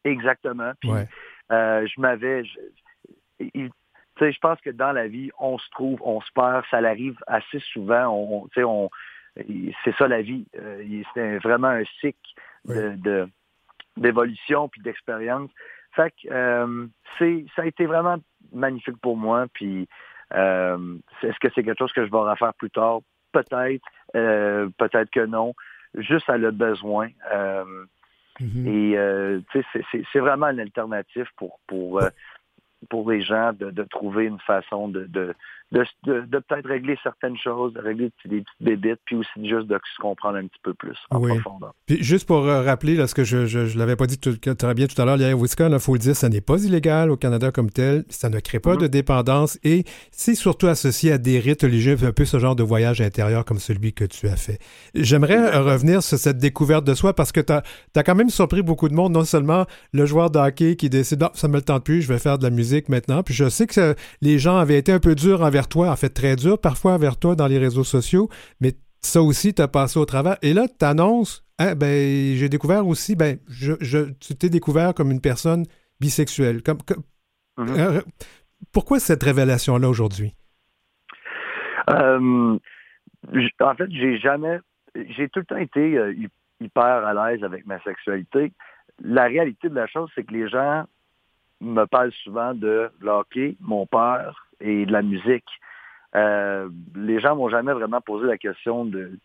Exactement. 0.05 0.73
Puis, 0.81 0.91
euh, 0.91 1.87
je 1.87 2.01
m'avais 2.01 2.43
sais, 4.19 4.33
je 4.33 4.39
pense 4.41 4.61
que 4.61 4.71
dans 4.71 4.93
la 4.93 5.09
vie, 5.09 5.31
on 5.39 5.59
se 5.59 5.69
trouve, 5.71 6.01
on 6.03 6.21
se 6.21 6.31
perd, 6.35 6.65
ça 6.71 6.81
l'arrive 6.81 7.17
assez 7.27 7.61
souvent. 7.73 8.07
On, 8.09 8.49
on, 8.57 8.91
c'est 9.37 9.95
ça 9.97 10.09
la 10.09 10.23
vie. 10.23 10.47
Euh, 10.59 11.03
c'est 11.15 11.39
vraiment 11.39 11.69
un 11.69 11.85
cycle 12.01 12.19
de, 12.67 13.29
d'évolution 13.97 14.69
puis 14.69 14.81
d'expérience. 14.83 15.51
Fait 15.95 16.11
que 16.11 16.29
euh, 16.31 16.87
c'est, 17.19 17.45
ça 17.55 17.63
a 17.63 17.67
été 17.67 17.87
vraiment 17.87 18.17
magnifique 18.53 19.01
pour 19.01 19.17
moi. 19.17 19.47
Puis 19.53 19.89
euh, 20.35 20.97
est-ce 21.23 21.39
que 21.41 21.49
c'est 21.55 21.63
quelque 21.63 21.79
chose 21.79 21.93
que 21.93 22.05
je 22.05 22.11
vais 22.11 22.19
refaire 22.19 22.55
plus 22.55 22.71
tard? 22.71 23.01
Peut-être, 23.33 23.85
peut-être 24.13 25.11
que 25.11 25.27
non. 25.27 25.55
Juste 25.95 26.29
à 26.29 26.37
le 26.37 26.51
besoin. 26.51 27.09
Mm-hmm. 28.41 28.67
Et 28.69 29.43
c'est, 29.53 30.05
c'est, 30.13 30.19
vraiment 30.19 30.49
une 30.49 30.61
alternative 30.61 31.27
pour 31.37 31.59
pour 31.67 32.01
pour 32.89 33.11
les 33.11 33.23
gens 33.23 33.53
de, 33.53 33.71
de 33.71 33.83
trouver 33.85 34.27
une 34.27 34.41
façon 34.41 34.89
de, 34.89 35.05
de, 35.07 35.35
de, 35.73 35.85
de 36.07 36.39
peut-être 36.39 36.69
régler 36.69 36.97
certaines 37.03 37.37
choses, 37.37 37.73
de 37.73 37.81
régler 37.81 38.11
des 38.25 38.43
petites 38.43 38.47
bébites, 38.61 39.01
puis 39.05 39.17
aussi 39.17 39.49
juste 39.49 39.67
de 39.67 39.79
se 39.97 40.01
comprendre 40.01 40.37
un 40.37 40.47
petit 40.47 40.61
peu 40.63 40.75
plus 40.75 40.97
en 41.11 41.21
profondeur. 41.21 41.75
Puis 41.87 42.03
juste 42.03 42.27
pour 42.27 42.47
euh, 42.47 42.63
rappeler, 42.63 42.95
là, 42.95 43.07
ce 43.07 43.15
que 43.15 43.25
je 43.25 43.39
ne 43.39 43.79
l'avais 43.79 43.97
pas 43.97 44.07
dit 44.07 44.19
tout, 44.19 44.37
très 44.37 44.75
bien 44.75 44.87
tout 44.87 45.01
à 45.01 45.05
l'heure, 45.05 45.17
l'ayahuasca, 45.17 45.69
il 45.69 45.79
faut 45.79 45.95
le 45.95 45.99
dire, 45.99 46.15
ça 46.15 46.29
n'est 46.29 46.41
pas 46.41 46.63
illégal 46.65 47.11
au 47.11 47.17
Canada 47.17 47.51
comme 47.51 47.71
tel, 47.71 48.05
ça 48.09 48.29
ne 48.29 48.39
crée 48.41 48.61
pas 48.61 48.75
mm-hmm. 48.75 48.81
de 48.81 48.87
dépendance 48.87 49.59
et 49.65 49.85
c'est 50.11 50.35
surtout 50.35 50.67
associé 50.67 51.13
à 51.13 51.19
des 51.19 51.41
rites 51.41 51.63
religieux, 51.63 51.97
un 52.03 52.13
peu 52.13 52.25
ce 52.25 52.39
genre 52.39 52.57
de 52.57 52.63
voyage 52.63 53.01
intérieur 53.01 53.45
comme 53.45 53.59
celui 53.59 53.93
que 53.93 54.05
tu 54.05 54.29
as 54.29 54.37
fait. 54.37 54.59
J'aimerais 54.95 55.59
revenir 55.59 56.03
sur 56.03 56.19
cette 56.19 56.39
découverte 56.39 56.85
de 56.85 56.95
soi 56.95 57.15
parce 57.15 57.33
que 57.33 57.41
tu 57.41 57.53
as, 57.53 57.63
as, 57.97 58.03
quand 58.03 58.15
même 58.15 58.31
surpris 58.31 58.63
beaucoup 58.63 58.89
de 58.89 58.95
monde, 58.95 59.13
non 59.13 59.25
seulement 59.25 59.67
le 59.93 60.07
joueur 60.07 60.31
de 60.31 60.39
hockey 60.39 60.77
qui 60.77 60.91
décide, 60.91 61.23
non, 61.23 61.31
ça 61.35 61.49
me 61.49 61.55
le 61.55 61.63
tente 61.63 61.85
plus, 61.85 62.03
je 62.03 62.09
vais 62.09 62.19
faire 62.19 62.39
de 62.39 62.45
la 62.45 62.51
musique 62.51 62.89
maintenant, 62.89 63.23
puis 63.23 63.35
je 63.35 63.49
sais 63.49 63.67
que 63.67 63.95
les 64.21 64.39
gens 64.39 64.57
avaient 64.57 64.79
été 64.79 64.93
un 64.93 65.01
peu 65.01 65.15
durs 65.15 65.43
envers 65.43 65.54
toi, 65.63 65.91
en 65.91 65.97
fait 65.97 66.11
très 66.11 66.37
dur 66.37 66.61
parfois 66.61 66.99
vers 66.99 67.19
toi 67.19 67.35
dans 67.35 67.47
les 67.47 67.59
réseaux 67.59 67.85
sociaux, 67.85 68.29
mais 68.61 68.73
ça 69.01 69.23
aussi, 69.23 69.55
tu 69.55 69.63
as 69.63 69.69
passé 69.69 69.99
au 69.99 70.05
travers. 70.05 70.37
Et 70.43 70.55
là, 70.55 70.67
tu 70.67 70.85
annonces, 70.85 71.45
hein, 71.59 71.75
ben, 71.75 72.35
j'ai 72.35 72.49
découvert 72.49 72.87
aussi, 72.87 73.17
ben, 73.17 73.39
je, 73.49 74.13
tu 74.15 74.35
t'es 74.35 74.49
découvert 74.49 74.95
comme 74.95 75.11
une 75.11 75.21
personne 75.21 75.65
bisexuelle. 76.01 76.63
Comme, 76.63 76.79
mm-hmm. 77.59 77.79
euh, 77.79 78.01
pourquoi 78.73 78.99
cette 78.99 79.23
révélation-là 79.23 79.89
aujourd'hui? 79.89 80.35
Euh, 81.91 82.59
en 83.61 83.75
fait, 83.75 83.91
j'ai 83.91 84.19
jamais 84.19 84.59
j'ai 84.95 85.29
tout 85.29 85.41
le 85.41 85.45
temps 85.45 85.57
été 85.57 85.99
euh, 85.99 86.15
hyper 86.61 86.85
à 86.85 87.15
l'aise 87.15 87.43
avec 87.43 87.67
ma 87.67 87.81
sexualité. 87.83 88.53
La 89.03 89.25
réalité 89.25 89.69
de 89.69 89.75
la 89.75 89.87
chose, 89.87 90.09
c'est 90.15 90.25
que 90.25 90.33
les 90.33 90.49
gens 90.49 90.85
me 91.61 91.85
parlent 91.87 92.13
souvent 92.23 92.55
de 92.55 92.91
l'hockey, 93.01 93.57
mon 93.61 93.87
père 93.87 94.44
et 94.65 94.87
de 94.87 94.93
la 94.93 95.03
musique. 95.03 95.49
Euh, 96.17 96.69
les 96.95 97.21
gens 97.21 97.37
m'ont 97.37 97.49
jamais 97.49 97.73
vraiment 97.73 98.01
posé 98.01 98.27
la 98.27 98.39
question 98.39 98.85
de 98.85 99.19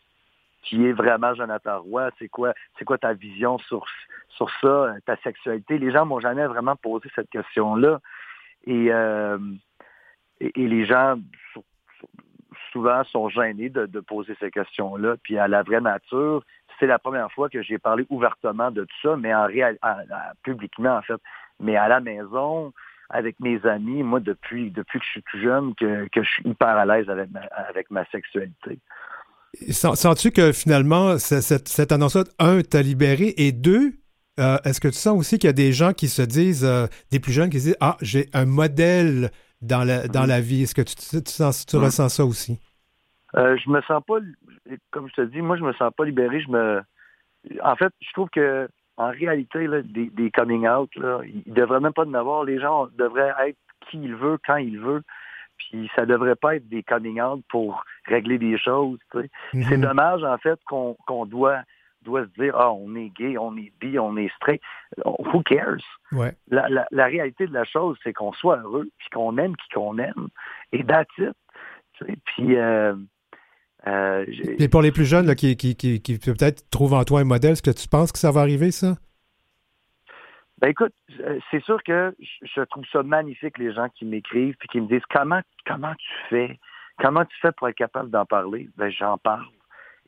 qui 0.64 0.86
est 0.86 0.92
vraiment 0.92 1.34
Jonathan 1.34 1.80
Roy, 1.82 2.10
c'est 2.20 2.28
quoi, 2.28 2.54
c'est 2.78 2.84
quoi 2.84 2.98
ta 2.98 3.14
vision 3.14 3.58
sur, 3.60 3.86
sur 4.28 4.50
ça, 4.60 4.94
ta 5.06 5.16
sexualité? 5.18 5.78
Les 5.78 5.92
gens 5.92 6.06
m'ont 6.06 6.20
jamais 6.20 6.46
vraiment 6.48 6.76
posé 6.76 7.10
cette 7.16 7.30
question-là. 7.30 8.02
Et, 8.66 8.92
euh, 8.92 9.38
et, 10.42 10.68
les 10.68 10.86
gens 10.86 11.18
souvent 12.74 13.06
sont 13.06 13.30
gênés 13.30 13.70
de, 13.70 14.00
poser 14.02 14.36
ces 14.42 14.52
questions-là. 14.52 15.16
Puis 15.24 15.38
à 15.38 15.48
la 15.48 15.64
vraie 15.64 15.80
nature, 15.80 16.44
c'est 16.78 16.88
la 16.88 17.00
première 17.00 17.32
fois 17.32 17.50
que 17.50 17.62
j'ai 17.62 17.78
parlé 17.78 18.06
ouvertement 18.10 18.70
de 18.70 18.84
tout 18.84 18.98
ça, 19.02 19.16
mais 19.16 19.34
en 19.34 19.46
réel, 19.46 19.80
publiquement 20.44 20.98
en 20.98 21.02
fait. 21.02 21.22
Mais 21.62 21.78
à 21.78 21.88
la 21.88 22.02
maison, 22.02 22.74
avec 23.10 23.40
mes 23.40 23.66
amis, 23.66 24.04
moi 24.04 24.20
depuis 24.20 24.72
depuis 24.72 25.00
que 25.00 25.06
je 25.06 25.10
suis 25.12 25.24
tout 25.24 25.40
jeune, 25.40 25.74
que, 25.76 26.08
je 26.16 26.30
suis 26.30 26.48
hyper 26.48 26.70
à 26.70 26.86
l'aise 26.86 27.10
avec 27.10 27.32
ma, 27.32 27.42
avec 27.42 27.90
ma 27.90 28.06
sexualité. 28.06 28.80
Sens-tu 29.72 30.32
que 30.32 30.52
finalement, 30.52 31.18
cette, 31.18 31.68
cette 31.68 31.92
annonce-là, 31.92 32.24
un, 32.38 32.62
t'a 32.62 32.84
libéré, 32.84 33.34
et 33.38 33.52
deux, 33.52 33.94
euh, 34.40 34.58
est-ce 34.64 34.80
que 34.80 34.88
tu 34.88 34.96
sens 34.96 35.18
aussi 35.18 35.38
qu'il 35.38 35.48
y 35.48 35.50
a 35.50 35.54
des 35.54 35.74
gens 35.74 35.94
qui 35.94 36.08
se 36.08 36.22
disent, 36.22 36.64
euh, 36.64 36.86
des 37.12 37.20
plus 37.20 37.34
jeunes 37.34 37.50
qui 37.50 37.60
se 37.60 37.66
disent, 37.68 37.78
ah, 37.82 37.98
j'ai 38.02 38.28
un 38.34 38.46
modèle 38.46 39.32
dans 39.62 39.84
la, 39.84 40.08
dans 40.08 40.26
la 40.26 40.40
vie. 40.40 40.64
Est-ce 40.64 40.76
que 40.76 40.82
tu, 40.82 40.96
tu, 40.96 41.32
sens, 41.32 41.66
tu 41.66 41.76
ressens 41.78 42.10
ça 42.10 42.26
aussi? 42.26 42.60
Euh, 43.36 43.58
je 43.58 43.70
me 43.70 43.82
sens 43.82 44.02
pas, 44.08 44.20
comme 44.92 45.10
je 45.10 45.16
te 45.16 45.22
dis, 45.22 45.42
moi, 45.42 45.58
je 45.58 45.64
me 45.64 45.74
sens 45.74 45.92
pas 45.96 46.06
libéré. 46.06 46.40
Je 46.42 46.50
me, 46.50 46.82
en 47.64 47.76
fait, 47.76 47.92
je 48.02 48.12
trouve 48.14 48.30
que 48.30 48.70
en 49.00 49.12
réalité, 49.12 49.66
des, 49.86 50.10
des, 50.10 50.30
coming 50.30 50.68
out, 50.68 50.94
là, 50.98 51.22
il 51.24 51.54
devrait 51.54 51.80
même 51.80 51.94
pas 51.94 52.06
en 52.06 52.14
avoir. 52.14 52.44
Les 52.44 52.60
gens 52.60 52.88
devraient 52.98 53.34
être 53.48 53.58
qui 53.90 53.98
ils 53.98 54.14
veulent, 54.14 54.40
quand 54.46 54.58
ils 54.58 54.78
veulent. 54.78 55.04
Puis 55.58 55.90
ça 55.96 56.06
devrait 56.06 56.36
pas 56.36 56.58
être 56.58 56.68
des 56.68 56.84
coming 56.84 57.22
out 57.22 57.42
pour 57.50 57.86
régler 58.06 58.38
des 58.38 58.58
choses. 58.58 59.00
C'est 59.14 59.30
mm-hmm. 59.54 59.80
dommage, 59.80 60.24
en 60.24 60.38
fait, 60.38 60.60
qu'on 60.66 61.26
doit 61.26 61.62
doit 62.04 62.26
se 62.26 62.42
dire, 62.42 62.56
ah, 62.58 62.72
on 62.72 62.96
est 62.96 63.10
gay, 63.10 63.38
on 63.38 63.56
est 63.58 63.72
bi, 63.80 64.00
on 64.00 64.16
est 64.18 64.34
straight. 64.36 64.62
Who 65.06 65.44
cares? 65.44 65.84
Ouais. 66.12 66.34
La, 66.50 66.68
la, 66.70 66.88
la, 66.92 67.06
réalité 67.06 67.46
de 67.46 67.54
la 67.54 67.66
chose, 67.66 67.98
c'est 68.04 68.14
qu'on 68.14 68.32
soit 68.34 68.58
heureux, 68.58 68.88
puis 68.98 69.10
qu'on 69.12 69.38
aime 69.38 69.56
qui 69.58 69.70
qu'on 69.70 69.98
aime. 69.98 70.28
Et 70.72 70.84
that's 70.84 71.10
it. 71.18 71.36
Puis, 72.26 72.56
euh, 72.58 72.96
euh, 73.88 74.26
Et 74.58 74.68
pour 74.68 74.82
les 74.82 74.92
plus 74.92 75.06
jeunes 75.06 75.26
là, 75.26 75.36
qui, 75.36 75.56
qui, 75.56 75.76
qui, 75.76 76.02
qui 76.02 76.18
peut-être 76.18 76.70
trouvent 76.70 76.94
en 76.94 77.04
toi 77.04 77.22
un 77.22 77.26
modèle, 77.26 77.52
est-ce 77.52 77.64
que 77.64 77.72
tu 77.72 77.88
penses 77.88 78.12
que 78.12 78.20
ça 78.20 78.32
va 78.32 78.42
arriver, 78.42 78.72
ça? 78.72 78.96
Ben 80.60 80.70
écoute, 80.70 80.94
euh, 81.22 81.40
c'est 81.50 81.64
sûr 81.64 81.82
que 81.84 82.14
je 82.20 82.62
trouve 82.64 82.84
ça 82.92 83.02
magnifique, 83.02 83.58
les 83.58 83.74
gens 83.74 83.88
qui 83.90 84.04
m'écrivent 84.04 84.56
puis 84.60 84.68
qui 84.68 84.82
me 84.82 84.88
disent 84.88 85.06
comment 85.10 85.42
comment 85.66 85.96
tu 85.96 86.10
fais? 86.30 86.60
Comment 86.98 87.24
tu 87.24 87.36
fais 87.42 87.54
pour 87.54 87.70
être 87.70 87.78
capable 87.78 88.10
d'en 88.10 88.26
parler? 88.26 88.70
Ben 88.76 88.90
j'en 88.90 89.18
parle. 89.18 89.46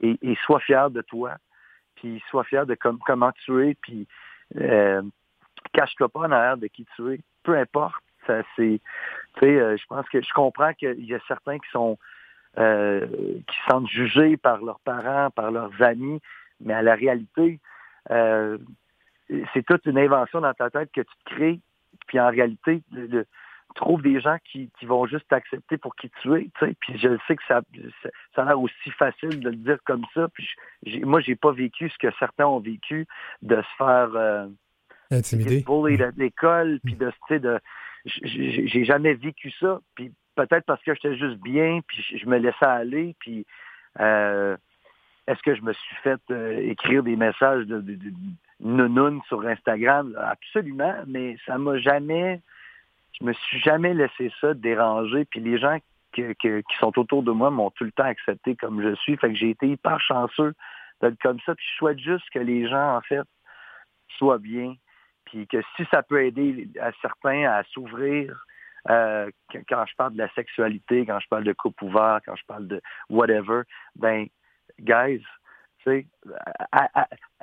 Et, 0.01 0.17
et 0.21 0.35
sois 0.45 0.59
fier 0.59 0.89
de 0.89 1.01
toi 1.01 1.37
puis 1.95 2.21
sois 2.29 2.43
fier 2.43 2.65
de 2.65 2.75
comment 2.75 3.31
tu 3.45 3.67
es, 3.67 3.75
puis 3.75 4.07
euh, 4.57 5.01
cache-toi 5.73 6.09
pas 6.09 6.21
en 6.21 6.31
arrière 6.31 6.57
de 6.57 6.67
qui 6.67 6.85
tu 6.95 7.13
es. 7.13 7.19
Peu 7.43 7.57
importe. 7.57 7.95
Ça, 8.27 8.43
c'est, 8.55 8.79
tu 9.35 9.39
sais, 9.39 9.47
euh, 9.47 9.77
je 9.77 9.85
pense 9.87 10.07
que 10.09 10.21
je 10.21 10.33
comprends 10.33 10.73
qu'il 10.73 11.05
y 11.05 11.15
a 11.15 11.19
certains 11.27 11.57
qui 11.57 11.69
sont 11.71 11.97
euh, 12.57 13.07
qui 13.47 13.55
se 13.55 13.71
sentent 13.71 13.89
jugés 13.89 14.37
par 14.37 14.61
leurs 14.61 14.79
parents, 14.81 15.29
par 15.31 15.51
leurs 15.51 15.81
amis, 15.81 16.19
mais 16.59 16.73
à 16.73 16.81
la 16.81 16.95
réalité, 16.95 17.59
euh, 18.09 18.57
c'est 19.53 19.65
toute 19.65 19.85
une 19.85 19.97
invention 19.97 20.41
dans 20.41 20.53
ta 20.53 20.69
tête 20.69 20.91
que 20.91 21.01
tu 21.01 21.13
te 21.25 21.35
crées. 21.35 21.59
Puis 22.07 22.19
en 22.19 22.29
réalité, 22.29 22.81
le, 22.91 23.25
trouve 23.75 24.01
des 24.01 24.19
gens 24.19 24.37
qui, 24.51 24.69
qui 24.79 24.85
vont 24.85 25.05
juste 25.05 25.27
t'accepter 25.29 25.77
pour 25.77 25.95
qui 25.95 26.11
tu 26.21 26.33
es, 26.35 26.43
tu 26.43 26.65
sais. 26.65 26.75
Puis 26.79 26.97
je 26.97 27.17
sais 27.27 27.35
que 27.35 27.43
ça, 27.47 27.61
ça 28.35 28.41
a 28.43 28.45
l'air 28.45 28.59
aussi 28.59 28.91
facile 28.97 29.39
de 29.39 29.49
le 29.49 29.55
dire 29.55 29.77
comme 29.85 30.05
ça. 30.13 30.27
Puis 30.33 30.47
j'ai, 30.83 30.99
moi, 31.01 31.21
j'ai 31.21 31.35
pas 31.35 31.51
vécu 31.51 31.89
ce 31.89 31.97
que 31.97 32.13
certains 32.19 32.47
ont 32.47 32.59
vécu 32.59 33.07
de 33.41 33.55
se 33.55 33.75
faire 33.77 34.09
euh, 34.15 34.47
intimider, 35.09 35.63
à 36.01 36.11
l'école, 36.17 36.79
puis 36.83 36.95
de, 36.95 37.09
tu 37.09 37.17
sais, 37.27 37.39
de, 37.39 37.59
j'ai 38.05 38.85
jamais 38.85 39.13
vécu 39.13 39.51
ça. 39.59 39.79
Puis 39.95 40.11
peut-être 40.35 40.65
parce 40.65 40.81
que 40.83 40.93
j'étais 40.93 41.17
juste 41.17 41.37
bien, 41.37 41.79
puis 41.87 42.03
je 42.17 42.25
me 42.27 42.37
laissais 42.37 42.65
aller, 42.65 43.15
puis 43.19 43.45
euh, 43.99 44.55
est-ce 45.27 45.41
que 45.41 45.55
je 45.55 45.61
me 45.61 45.73
suis 45.73 45.95
fait 45.97 46.21
euh, 46.31 46.57
écrire 46.59 47.03
des 47.03 47.15
messages 47.15 47.65
de, 47.65 47.79
de, 47.79 47.95
de, 47.95 49.19
sur 49.27 49.45
Instagram? 49.45 50.17
Absolument, 50.19 50.95
mais 51.07 51.37
ça 51.45 51.57
m'a 51.57 51.77
jamais 51.77 52.41
je 53.21 53.25
me 53.25 53.33
suis 53.33 53.59
jamais 53.59 53.93
laissé 53.93 54.31
ça 54.41 54.53
déranger. 54.53 55.25
Puis 55.25 55.39
les 55.39 55.57
gens 55.59 55.77
qui 56.13 56.23
sont 56.79 56.97
autour 56.99 57.23
de 57.23 57.31
moi 57.31 57.51
m'ont 57.51 57.69
tout 57.71 57.83
le 57.83 57.91
temps 57.91 58.03
accepté 58.03 58.55
comme 58.55 58.81
je 58.81 58.95
suis. 58.95 59.15
Fait 59.17 59.29
que 59.29 59.35
j'ai 59.35 59.51
été 59.51 59.67
hyper 59.67 59.99
chanceux 60.01 60.53
d'être 61.01 61.21
comme 61.21 61.39
ça. 61.45 61.55
Puis 61.55 61.65
je 61.71 61.77
souhaite 61.77 61.99
juste 61.99 62.29
que 62.33 62.39
les 62.39 62.67
gens, 62.67 62.97
en 62.97 63.01
fait, 63.01 63.27
soient 64.17 64.39
bien. 64.39 64.75
Puis 65.25 65.47
que 65.47 65.61
si 65.75 65.85
ça 65.91 66.03
peut 66.03 66.23
aider 66.25 66.67
à 66.81 66.91
certains 67.01 67.43
à 67.43 67.63
s'ouvrir, 67.65 68.45
euh, 68.89 69.29
quand 69.69 69.85
je 69.85 69.95
parle 69.95 70.13
de 70.13 70.17
la 70.17 70.29
sexualité, 70.33 71.05
quand 71.05 71.19
je 71.19 71.27
parle 71.27 71.43
de 71.43 71.53
coupe 71.53 71.81
ouvert, 71.81 72.19
quand 72.25 72.35
je 72.35 72.45
parle 72.45 72.67
de 72.67 72.81
whatever, 73.09 73.61
ben, 73.95 74.27
guys, 74.79 75.23
tu 75.83 75.83
sais, 75.85 76.07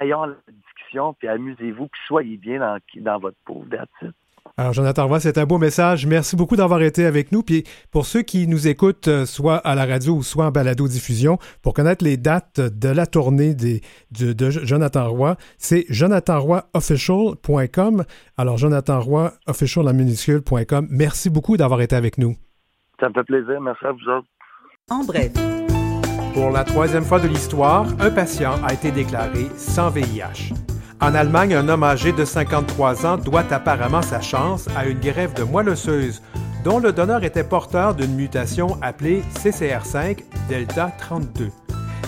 ayons 0.00 0.25
la 0.26 0.37
discussion, 0.49 1.14
puis 1.14 1.28
amusez-vous, 1.28 1.88
puis 1.88 2.00
soyez 2.07 2.37
bien 2.37 2.61
dans, 2.61 2.78
dans 2.97 3.18
votre 3.18 3.38
peau. 3.45 3.64
That's 3.71 4.12
alors, 4.58 4.72
Jonathan 4.72 5.06
Roy, 5.06 5.20
c'est 5.20 5.38
un 5.38 5.46
beau 5.46 5.58
message. 5.58 6.04
Merci 6.04 6.34
beaucoup 6.34 6.56
d'avoir 6.56 6.82
été 6.82 7.04
avec 7.04 7.30
nous. 7.30 7.44
Puis, 7.44 7.62
pour 7.92 8.06
ceux 8.06 8.22
qui 8.22 8.48
nous 8.48 8.66
écoutent, 8.66 9.06
euh, 9.06 9.24
soit 9.24 9.58
à 9.58 9.76
la 9.76 9.86
radio 9.86 10.14
ou 10.14 10.24
soit 10.24 10.46
en 10.46 10.50
balado-diffusion, 10.50 11.38
pour 11.62 11.74
connaître 11.74 12.04
les 12.04 12.16
dates 12.16 12.58
de 12.58 12.88
la 12.88 13.06
tournée 13.06 13.54
des, 13.54 13.82
de, 14.10 14.50
Jonathan 14.50 15.10
Roy, 15.10 15.36
c'est 15.58 15.84
jonathanroyofficial.com. 15.88 18.02
Alors, 18.36 18.58
Jonathan 18.58 18.98
Roy, 18.98 19.30
official 19.46 19.86
en 19.86 19.94
minuscule.com. 19.94 20.88
Merci 20.90 21.30
beaucoup 21.30 21.56
d'avoir 21.56 21.80
été 21.80 21.94
avec 21.94 22.18
nous. 22.18 22.34
Ça 22.98 23.10
me 23.10 23.14
fait 23.14 23.22
plaisir. 23.22 23.60
Merci 23.60 23.86
à 23.86 23.92
vous 23.92 24.08
autres. 24.10 24.26
En 24.90 25.04
bref. 25.04 25.30
Pour 26.34 26.50
la 26.50 26.64
troisième 26.64 27.04
fois 27.04 27.20
de 27.20 27.28
l'histoire, 27.28 27.86
un 28.00 28.10
patient 28.10 28.54
a 28.64 28.74
été 28.74 28.90
déclaré 28.90 29.46
sans 29.56 29.90
VIH. 29.90 30.52
En 31.00 31.14
Allemagne, 31.14 31.55
un 31.55 31.69
homme 31.69 31.85
âgé 31.85 32.11
de 32.12 32.25
53 32.25 33.07
ans 33.07 33.19
doit 33.19 33.45
apparemment 33.52 34.02
sa 34.02 34.21
chance 34.21 34.67
à 34.76 34.85
une 34.85 34.99
grève 34.99 35.33
de 35.33 35.45
moelle 35.45 35.69
osseuse 35.69 36.21
dont 36.64 36.81
le 36.81 36.93
donneur 36.93 37.23
était 37.23 37.45
porteur 37.45 37.95
d'une 37.95 38.17
mutation 38.17 38.76
appelée 38.83 39.23
CCR5 39.38 40.25
Delta 40.49 40.90
32. 40.99 41.50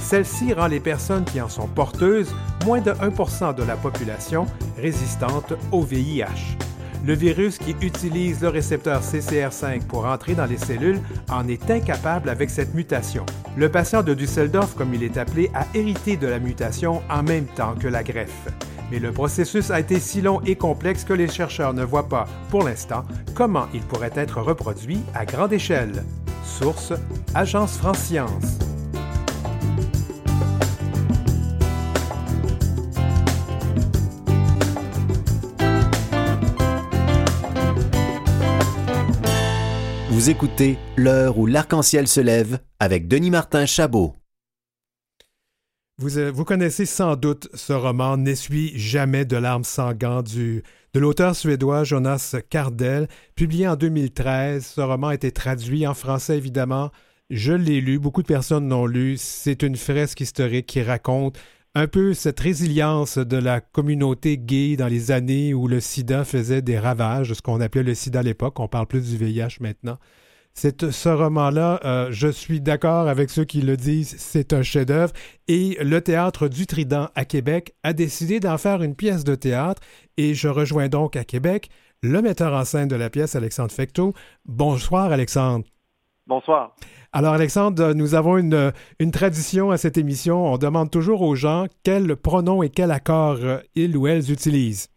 Celle-ci 0.01 0.53
rend 0.55 0.67
les 0.67 0.81
personnes 0.81 1.25
qui 1.25 1.41
en 1.41 1.49
sont 1.49 1.69
porteuses 1.69 2.35
moins 2.67 2.81
de 2.81 2.91
1% 2.91 3.55
de 3.55 3.63
la 3.63 3.77
population 3.77 4.47
résistante 4.77 5.53
au 5.71 5.83
VIH. 5.83 6.57
Le 7.04 7.14
virus 7.14 7.59
qui 7.59 7.75
utilise 7.80 8.40
le 8.42 8.49
récepteur 8.49 9.02
CCR5 9.02 9.87
pour 9.87 10.04
entrer 10.04 10.35
dans 10.35 10.47
les 10.47 10.59
cellules 10.59 11.00
en 11.30 11.49
est 11.49 11.71
incapable 11.71 12.28
avec 12.28 12.50
cette 12.50 12.75
mutation. 12.75 13.25
Le 13.57 13.69
patient 13.69 14.02
de 14.02 14.14
Düsseldorf, 14.14 14.75
comme 14.75 14.95
il 14.95 15.02
est 15.02 15.16
appelé, 15.16 15.50
a 15.54 15.66
hérité 15.75 16.16
de 16.16 16.26
la 16.26 16.38
mutation 16.38 17.02
en 17.11 17.23
même 17.23 17.47
temps 17.47 17.75
que 17.75 17.88
la 17.88 18.02
greffe 18.02 18.49
mais 18.90 18.99
le 18.99 19.12
processus 19.12 19.71
a 19.71 19.80
été 19.80 20.00
si 20.00 20.21
long 20.21 20.40
et 20.45 20.57
complexe 20.57 21.04
que 21.04 21.12
les 21.12 21.28
chercheurs 21.28 21.75
ne 21.75 21.85
voient 21.85 22.09
pas, 22.09 22.26
pour 22.50 22.64
l'instant, 22.64 23.04
comment 23.35 23.66
il 23.73 23.83
pourrait 23.83 24.12
être 24.14 24.40
reproduit 24.40 25.00
à 25.14 25.25
grande 25.25 25.52
échelle. 25.52 26.04
Source 26.45 26.92
Agence 27.35 27.76
France 27.76 27.99
Science. 27.99 28.70
Vous 40.21 40.29
écoutez 40.29 40.77
L'heure 40.99 41.39
où 41.39 41.47
l'arc-en-ciel 41.47 42.07
se 42.07 42.21
lève 42.21 42.59
avec 42.79 43.09
Denis 43.09 43.31
Martin 43.31 43.65
Chabot. 43.65 44.15
Euh, 46.03 46.31
vous, 46.31 46.45
connaissez 46.45 46.85
sans 46.85 47.17
doute 47.17 47.49
ce 47.55 47.73
roman 47.73 48.19
N'essuie 48.19 48.79
jamais 48.79 49.25
de 49.25 49.39
larmes 49.39 49.65
sanguin 49.65 50.23
du, 50.23 50.62
de 50.93 51.00
l'auteur 51.00 51.35
suédois 51.35 51.85
Jonas 51.85 52.37
Kardel, 52.50 53.09
publié 53.35 53.67
en 53.67 53.77
2013. 53.77 54.67
Ce 54.67 54.83
roman 54.83 55.09
a 55.09 55.15
été 55.15 55.33
traduit 55.33 55.87
en 55.87 55.95
français, 55.95 56.37
évidemment. 56.37 56.91
Je 57.31 57.55
l'ai 57.55 57.81
lu, 57.81 57.99
beaucoup 57.99 58.21
de 58.21 58.27
personnes 58.27 58.69
l'ont 58.69 58.85
lu. 58.85 59.17
C'est 59.17 59.62
une 59.62 59.77
fresque 59.77 60.21
historique 60.21 60.67
qui 60.67 60.83
raconte 60.83 61.39
un 61.75 61.87
peu 61.87 62.15
cette 62.15 62.41
résilience 62.41 63.19
de 63.19 63.37
la 63.37 63.61
communauté 63.61 64.39
gay 64.39 64.77
dans 64.77 64.89
les 64.89 65.11
années 65.12 65.55
où 65.55 65.69
le 65.69 65.81
sida 65.81 66.25
faisait 66.25 66.62
des 66.62 66.79
ravages, 66.79 67.33
ce 67.35 67.43
qu'on 67.43 67.61
appelait 67.61 67.83
le 67.83 67.95
sida 67.95 68.21
à 68.21 68.23
l'époque. 68.23 68.59
On 68.59 68.69
parle 68.69 68.87
plus 68.87 69.11
du 69.11 69.17
VIH 69.17 69.59
maintenant. 69.61 69.99
Ce 70.55 71.09
roman-là, 71.09 71.81
euh, 71.85 72.09
je 72.11 72.27
suis 72.27 72.61
d'accord 72.61 73.09
avec 73.09 73.31
ceux 73.31 73.45
qui 73.45 73.62
le 73.62 73.77
disent, 73.77 74.17
c'est 74.19 74.53
un 74.53 74.62
chef-d'œuvre. 74.62 75.12
Et 75.47 75.79
le 75.81 76.00
théâtre 76.00 76.49
du 76.49 76.67
Trident 76.67 77.09
à 77.15 77.25
Québec 77.25 77.75
a 77.85 77.93
décidé 77.93 78.41
d'en 78.41 78.59
faire 78.59 78.83
une 78.83 78.97
pièce 78.97 79.23
de 79.23 79.37
théâtre. 79.37 79.81
Et 80.17 80.35
je 80.35 80.49
rejoins 80.49 80.89
donc 80.89 81.15
à 81.15 81.25
Québec 81.25 81.71
le 82.03 82.21
metteur 82.21 82.53
en 82.53 82.65
scène 82.65 82.89
de 82.89 82.97
la 82.97 83.11
pièce, 83.11 83.37
Alexandre 83.37 83.71
Fecteau. 83.71 84.12
Bonsoir, 84.45 85.12
Alexandre. 85.12 85.65
Bonsoir. 86.27 86.75
Alors, 87.12 87.35
Alexandre, 87.35 87.93
nous 87.93 88.14
avons 88.14 88.38
une, 88.38 88.73
une, 89.00 89.11
tradition 89.11 89.73
à 89.73 89.76
cette 89.76 89.99
émission. 89.99 90.52
On 90.52 90.59
demande 90.59 90.90
toujours 90.90 91.23
aux 91.23 91.35
gens 91.35 91.67
quel 91.83 92.14
pronom 92.14 92.62
et 92.62 92.71
quel 92.71 92.93
accord 92.93 93.38
euh, 93.43 93.59
ils 93.75 93.97
ou 93.97 94.07
elles 94.07 94.31
utilisent. 94.31 94.88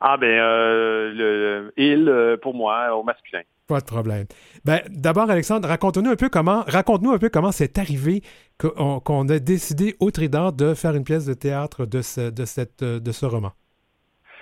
Ah, 0.00 0.18
ben, 0.18 0.26
euh, 0.26 1.12
le, 1.12 1.72
il, 1.78 2.06
euh, 2.06 2.36
pour 2.36 2.54
moi, 2.54 2.94
au 2.94 3.02
masculin. 3.02 3.40
Pas 3.66 3.80
de 3.80 3.86
problème. 3.86 4.26
Ben, 4.64 4.80
d'abord, 4.90 5.30
Alexandre, 5.30 5.68
raconte-nous 5.68 6.10
un 6.10 6.16
peu 6.16 6.28
comment, 6.28 6.64
raconte-nous 6.66 7.12
un 7.12 7.18
peu 7.18 7.30
comment 7.30 7.52
c'est 7.52 7.78
arrivé 7.78 8.22
qu'on, 8.58 9.28
a 9.28 9.38
décidé 9.38 9.96
au 10.00 10.10
Trident 10.10 10.52
de 10.52 10.74
faire 10.74 10.94
une 10.94 11.04
pièce 11.04 11.24
de 11.24 11.34
théâtre 11.34 11.86
de 11.86 12.02
ce, 12.02 12.30
de 12.30 12.44
cette, 12.44 12.84
de 12.84 13.12
ce 13.12 13.24
roman. 13.24 13.52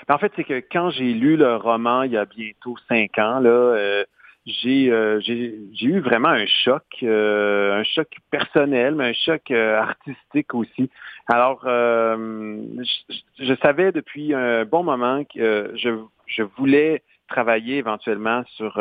Ben, 0.08 0.14
en 0.14 0.18
fait, 0.18 0.32
c'est 0.34 0.44
que 0.44 0.62
quand 0.72 0.90
j'ai 0.90 1.12
lu 1.12 1.36
le 1.36 1.56
roman 1.56 2.02
il 2.02 2.12
y 2.12 2.16
a 2.16 2.24
bientôt 2.24 2.76
cinq 2.88 3.18
ans, 3.18 3.38
là, 3.38 3.50
euh, 3.50 4.04
j'ai 4.48 4.90
j'ai 5.22 5.86
eu 5.86 6.00
vraiment 6.00 6.28
un 6.28 6.46
choc, 6.46 6.84
euh, 7.02 7.80
un 7.80 7.84
choc 7.84 8.08
personnel, 8.30 8.94
mais 8.94 9.10
un 9.10 9.12
choc 9.12 9.50
euh, 9.50 9.78
artistique 9.80 10.54
aussi. 10.54 10.90
Alors, 11.28 11.60
je, 11.64 13.54
savais 13.62 13.92
depuis 13.92 14.34
un 14.34 14.64
bon 14.64 14.82
moment 14.82 15.24
que 15.24 15.72
je, 15.76 15.90
je 16.26 16.42
voulais 16.42 17.02
travailler 17.28 17.76
éventuellement 17.76 18.42
sur 18.56 18.80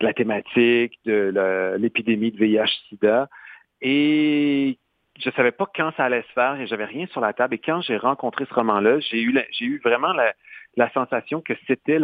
la 0.00 0.12
thématique 0.12 0.98
de 1.04 1.76
l'épidémie 1.78 2.32
de 2.32 2.38
VIH/SIDA 2.38 3.28
et 3.80 4.78
je 5.18 5.30
savais 5.30 5.52
pas 5.52 5.66
quand 5.74 5.92
ça 5.96 6.04
allait 6.06 6.22
se 6.22 6.32
faire 6.32 6.60
et 6.60 6.66
j'avais 6.66 6.84
rien 6.84 7.06
sur 7.06 7.20
la 7.20 7.32
table. 7.32 7.54
Et 7.54 7.58
quand 7.58 7.80
j'ai 7.82 7.96
rencontré 7.96 8.44
ce 8.46 8.54
roman-là, 8.54 8.98
j'ai 9.00 9.22
eu 9.22 9.38
eu 9.60 9.80
vraiment 9.84 10.12
la, 10.12 10.32
la 10.76 10.90
sensation 10.90 11.40
que 11.40 11.54
c'était 11.66 11.98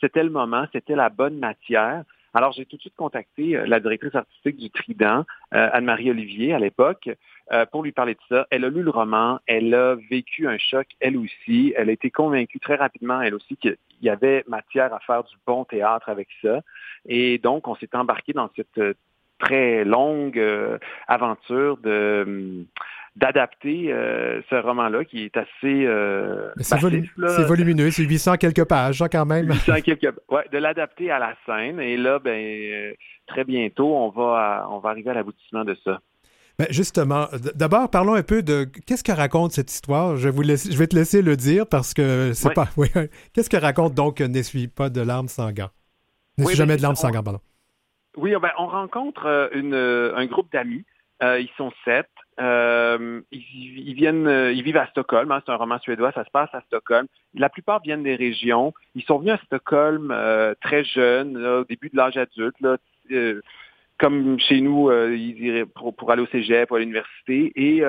c'était 0.00 0.22
le 0.22 0.30
moment, 0.30 0.66
c'était 0.72 0.96
la 0.96 1.10
bonne 1.10 1.38
matière. 1.38 2.04
Alors, 2.32 2.52
j'ai 2.52 2.64
tout 2.64 2.76
de 2.76 2.80
suite 2.80 2.96
contacté 2.96 3.56
euh, 3.56 3.66
la 3.66 3.80
directrice 3.80 4.14
artistique 4.14 4.56
du 4.56 4.70
Trident, 4.70 5.24
euh, 5.54 5.68
Anne-Marie 5.72 6.10
Olivier, 6.10 6.54
à 6.54 6.58
l'époque, 6.58 7.10
euh, 7.52 7.66
pour 7.66 7.82
lui 7.82 7.92
parler 7.92 8.14
de 8.14 8.20
ça. 8.28 8.46
Elle 8.50 8.64
a 8.64 8.68
lu 8.68 8.82
le 8.82 8.90
roman, 8.90 9.40
elle 9.46 9.74
a 9.74 9.96
vécu 10.10 10.46
un 10.46 10.58
choc, 10.58 10.86
elle 11.00 11.16
aussi. 11.16 11.74
Elle 11.76 11.88
a 11.88 11.92
été 11.92 12.10
convaincue 12.10 12.60
très 12.60 12.76
rapidement, 12.76 13.20
elle 13.20 13.34
aussi, 13.34 13.56
qu'il 13.56 13.76
y 14.02 14.08
avait 14.08 14.44
matière 14.46 14.94
à 14.94 15.00
faire 15.00 15.24
du 15.24 15.34
bon 15.46 15.64
théâtre 15.64 16.08
avec 16.08 16.28
ça. 16.40 16.60
Et 17.08 17.38
donc, 17.38 17.66
on 17.66 17.74
s'est 17.74 17.94
embarqué 17.94 18.32
dans 18.32 18.48
cette 18.54 18.96
très 19.38 19.84
longue 19.84 20.40
aventure 21.08 21.78
de 21.78 22.66
d'adapter 23.20 23.92
euh, 23.92 24.40
ce 24.48 24.54
roman-là 24.54 25.04
qui 25.04 25.24
est 25.24 25.36
assez 25.36 25.84
euh, 25.86 26.50
C'est 26.58 26.80
volumineux, 27.44 27.90
c'est 27.90 28.02
800 28.02 28.36
quelques 28.38 28.64
pages 28.64 29.02
hein, 29.02 29.08
quand 29.12 29.26
même. 29.26 29.46
800 29.66 29.74
quelques, 29.84 30.14
ouais, 30.30 30.46
de 30.50 30.58
l'adapter 30.58 31.10
à 31.10 31.18
la 31.18 31.34
scène. 31.44 31.80
Et 31.80 31.96
là, 31.96 32.18
ben, 32.18 32.40
euh, 32.40 32.92
très 33.26 33.44
bientôt, 33.44 33.94
on 33.94 34.08
va, 34.08 34.66
on 34.70 34.78
va 34.78 34.90
arriver 34.90 35.10
à 35.10 35.14
l'aboutissement 35.14 35.64
de 35.64 35.76
ça. 35.84 36.00
Ben 36.58 36.66
justement, 36.70 37.26
d'abord, 37.54 37.88
parlons 37.90 38.14
un 38.14 38.22
peu 38.22 38.42
de 38.42 38.64
qu'est-ce 38.86 39.04
que 39.04 39.12
raconte 39.12 39.52
cette 39.52 39.70
histoire. 39.70 40.16
Je, 40.16 40.28
vous 40.28 40.42
je 40.42 40.76
vais 40.76 40.86
te 40.86 40.96
laisser 40.96 41.22
le 41.22 41.36
dire 41.36 41.66
parce 41.66 41.94
que 41.94 42.32
c'est 42.34 42.52
pas. 42.52 42.68
qu'est-ce 43.32 43.48
que 43.48 43.56
raconte 43.56 43.94
donc 43.94 44.20
N'essuie 44.20 44.68
pas 44.68 44.90
de 44.90 45.00
larmes 45.00 45.28
sans 45.28 45.52
gants? 45.52 45.70
N'essuie 46.36 46.56
jamais 46.56 46.74
ben, 46.74 46.78
de 46.78 46.82
larmes 46.82 46.96
sans 46.96 47.10
gants, 47.10 47.22
pardon. 47.22 47.40
Oui, 48.16 48.32
ben, 48.42 48.50
on 48.58 48.66
rencontre 48.66 49.50
une, 49.54 49.74
un 49.74 50.26
groupe 50.26 50.52
d'amis. 50.52 50.84
ils 51.22 51.50
sont 51.56 51.70
sept. 51.84 52.08
Euh, 52.40 53.20
ils, 53.30 53.94
viennent, 53.94 54.26
euh, 54.26 54.52
ils 54.52 54.62
vivent 54.62 54.78
à 54.78 54.86
Stockholm. 54.86 55.30
Hein, 55.30 55.42
c'est 55.44 55.52
un 55.52 55.56
roman 55.56 55.78
suédois, 55.78 56.12
ça 56.12 56.24
se 56.24 56.30
passe 56.30 56.48
à 56.52 56.60
Stockholm. 56.62 57.06
La 57.34 57.48
plupart 57.48 57.80
viennent 57.82 58.02
des 58.02 58.16
régions. 58.16 58.72
Ils 58.94 59.02
sont 59.02 59.18
venus 59.18 59.34
à 59.34 59.44
Stockholm 59.44 60.10
euh, 60.10 60.54
très 60.60 60.84
jeunes, 60.84 61.36
au 61.36 61.64
début 61.64 61.90
de 61.90 61.96
l'âge 61.96 62.16
adulte, 62.16 62.56
là, 62.60 62.76
comme 63.98 64.38
chez 64.40 64.62
nous, 64.62 64.90
ils 64.90 65.66
pour, 65.74 65.94
pour, 65.94 66.10
aller 66.10 66.22
au 66.22 66.26
cégep, 66.26 66.72
à 66.72 66.78
l'université. 66.78 67.52
Et 67.56 67.82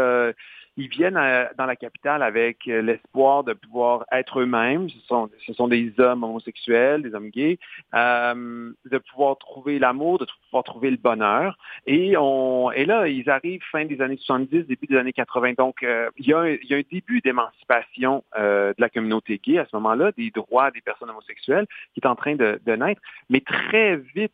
ils 0.81 0.89
viennent 0.89 1.19
dans 1.57 1.65
la 1.65 1.75
capitale 1.75 2.23
avec 2.23 2.67
euh, 2.67 2.81
l'espoir 2.81 3.43
de 3.43 3.53
pouvoir 3.53 4.03
être 4.11 4.39
eux-mêmes. 4.39 4.89
Ce 4.89 4.99
sont, 5.01 5.29
ce 5.45 5.53
sont 5.53 5.67
des 5.67 5.93
hommes 5.99 6.23
homosexuels, 6.23 7.03
des 7.03 7.13
hommes 7.13 7.29
gays, 7.29 7.59
euh, 7.93 8.71
de 8.89 8.97
pouvoir 8.97 9.37
trouver 9.37 9.77
l'amour, 9.77 10.17
de 10.17 10.25
pouvoir 10.45 10.63
trouver 10.63 10.89
le 10.89 10.97
bonheur. 10.97 11.57
Et, 11.85 12.17
on, 12.17 12.71
et 12.71 12.85
là, 12.85 13.07
ils 13.07 13.29
arrivent 13.29 13.61
fin 13.71 13.85
des 13.85 14.01
années 14.01 14.17
70, 14.17 14.63
début 14.65 14.87
des 14.87 14.97
années 14.97 15.13
80. 15.13 15.53
Donc, 15.57 15.83
euh, 15.83 16.09
il, 16.17 16.27
y 16.27 16.33
a 16.33 16.39
un, 16.39 16.47
y 16.47 16.73
a 16.73 16.77
un 16.77 16.83
début 16.91 17.21
d'émancipation 17.21 18.23
de 18.35 18.73
la 18.77 18.89
communauté 18.89 19.39
gay 19.43 19.59
à 19.59 19.65
ce 19.65 19.75
moment-là, 19.75 20.11
des 20.17 20.31
droits 20.31 20.71
des 20.71 20.81
personnes 20.81 21.09
homosexuelles 21.09 21.67
qui 21.93 21.99
est 22.03 22.07
en 22.07 22.15
train 22.15 22.35
de, 22.35 22.59
de 22.65 22.71
naître. 22.73 23.01
Mais 23.29 23.41
très 23.41 23.97
vite, 23.97 24.33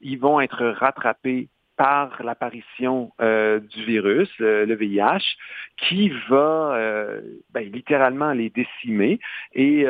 ils 0.00 0.18
vont 0.18 0.40
être 0.40 0.64
rattrapés 0.66 1.48
par 1.76 2.22
l'apparition 2.22 3.12
euh, 3.20 3.60
du 3.60 3.84
virus, 3.84 4.30
euh, 4.40 4.66
le 4.66 4.74
VIH, 4.74 5.36
qui 5.76 6.10
va 6.28 6.74
euh, 6.74 7.20
ben, 7.50 7.70
littéralement 7.70 8.32
les 8.32 8.50
décimer. 8.50 9.18
Et, 9.54 9.84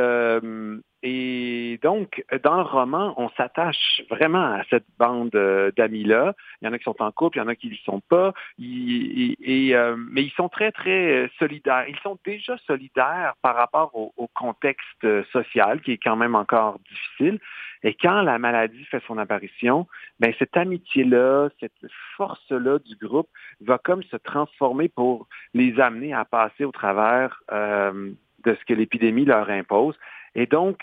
et 1.02 1.80
donc, 1.82 2.24
dans 2.44 2.56
le 2.56 2.62
roman, 2.62 3.14
on 3.16 3.28
s'attache 3.30 4.02
vraiment 4.08 4.54
à 4.54 4.62
cette 4.70 4.86
bande 4.98 5.30
d'amis-là. 5.76 6.34
Il 6.60 6.66
y 6.66 6.68
en 6.68 6.72
a 6.72 6.78
qui 6.78 6.84
sont 6.84 7.02
en 7.02 7.10
couple, 7.10 7.38
il 7.38 7.40
y 7.40 7.42
en 7.42 7.48
a 7.48 7.56
qui 7.56 7.66
ne 7.66 7.72
le 7.72 7.78
sont 7.84 8.00
pas. 8.00 8.32
et, 8.58 9.74
mais 10.10 10.22
ils 10.22 10.32
sont 10.36 10.48
très, 10.48 10.70
très 10.70 11.28
solidaires. 11.38 11.86
Ils 11.88 11.98
sont 11.98 12.18
déjà 12.24 12.56
solidaires 12.66 13.34
par 13.42 13.56
rapport 13.56 13.90
au, 13.94 14.12
contexte 14.34 15.06
social, 15.32 15.80
qui 15.80 15.92
est 15.92 15.98
quand 16.02 16.16
même 16.16 16.34
encore 16.34 16.78
difficile. 16.88 17.38
Et 17.82 17.94
quand 17.94 18.22
la 18.22 18.38
maladie 18.38 18.84
fait 18.84 19.02
son 19.06 19.18
apparition, 19.18 19.86
ben 20.20 20.32
cette 20.38 20.56
amitié-là, 20.56 21.48
cette 21.60 21.86
force-là 22.16 22.78
du 22.78 22.94
groupe 22.96 23.28
va 23.60 23.78
comme 23.78 24.02
se 24.04 24.16
transformer 24.16 24.88
pour 24.88 25.26
les 25.52 25.80
amener 25.80 26.14
à 26.14 26.24
passer 26.24 26.64
au 26.64 26.70
travers 26.70 27.42
euh, 27.50 28.12
de 28.44 28.54
ce 28.54 28.64
que 28.64 28.74
l'épidémie 28.74 29.24
leur 29.24 29.50
impose. 29.50 29.96
Et 30.34 30.46
donc, 30.46 30.78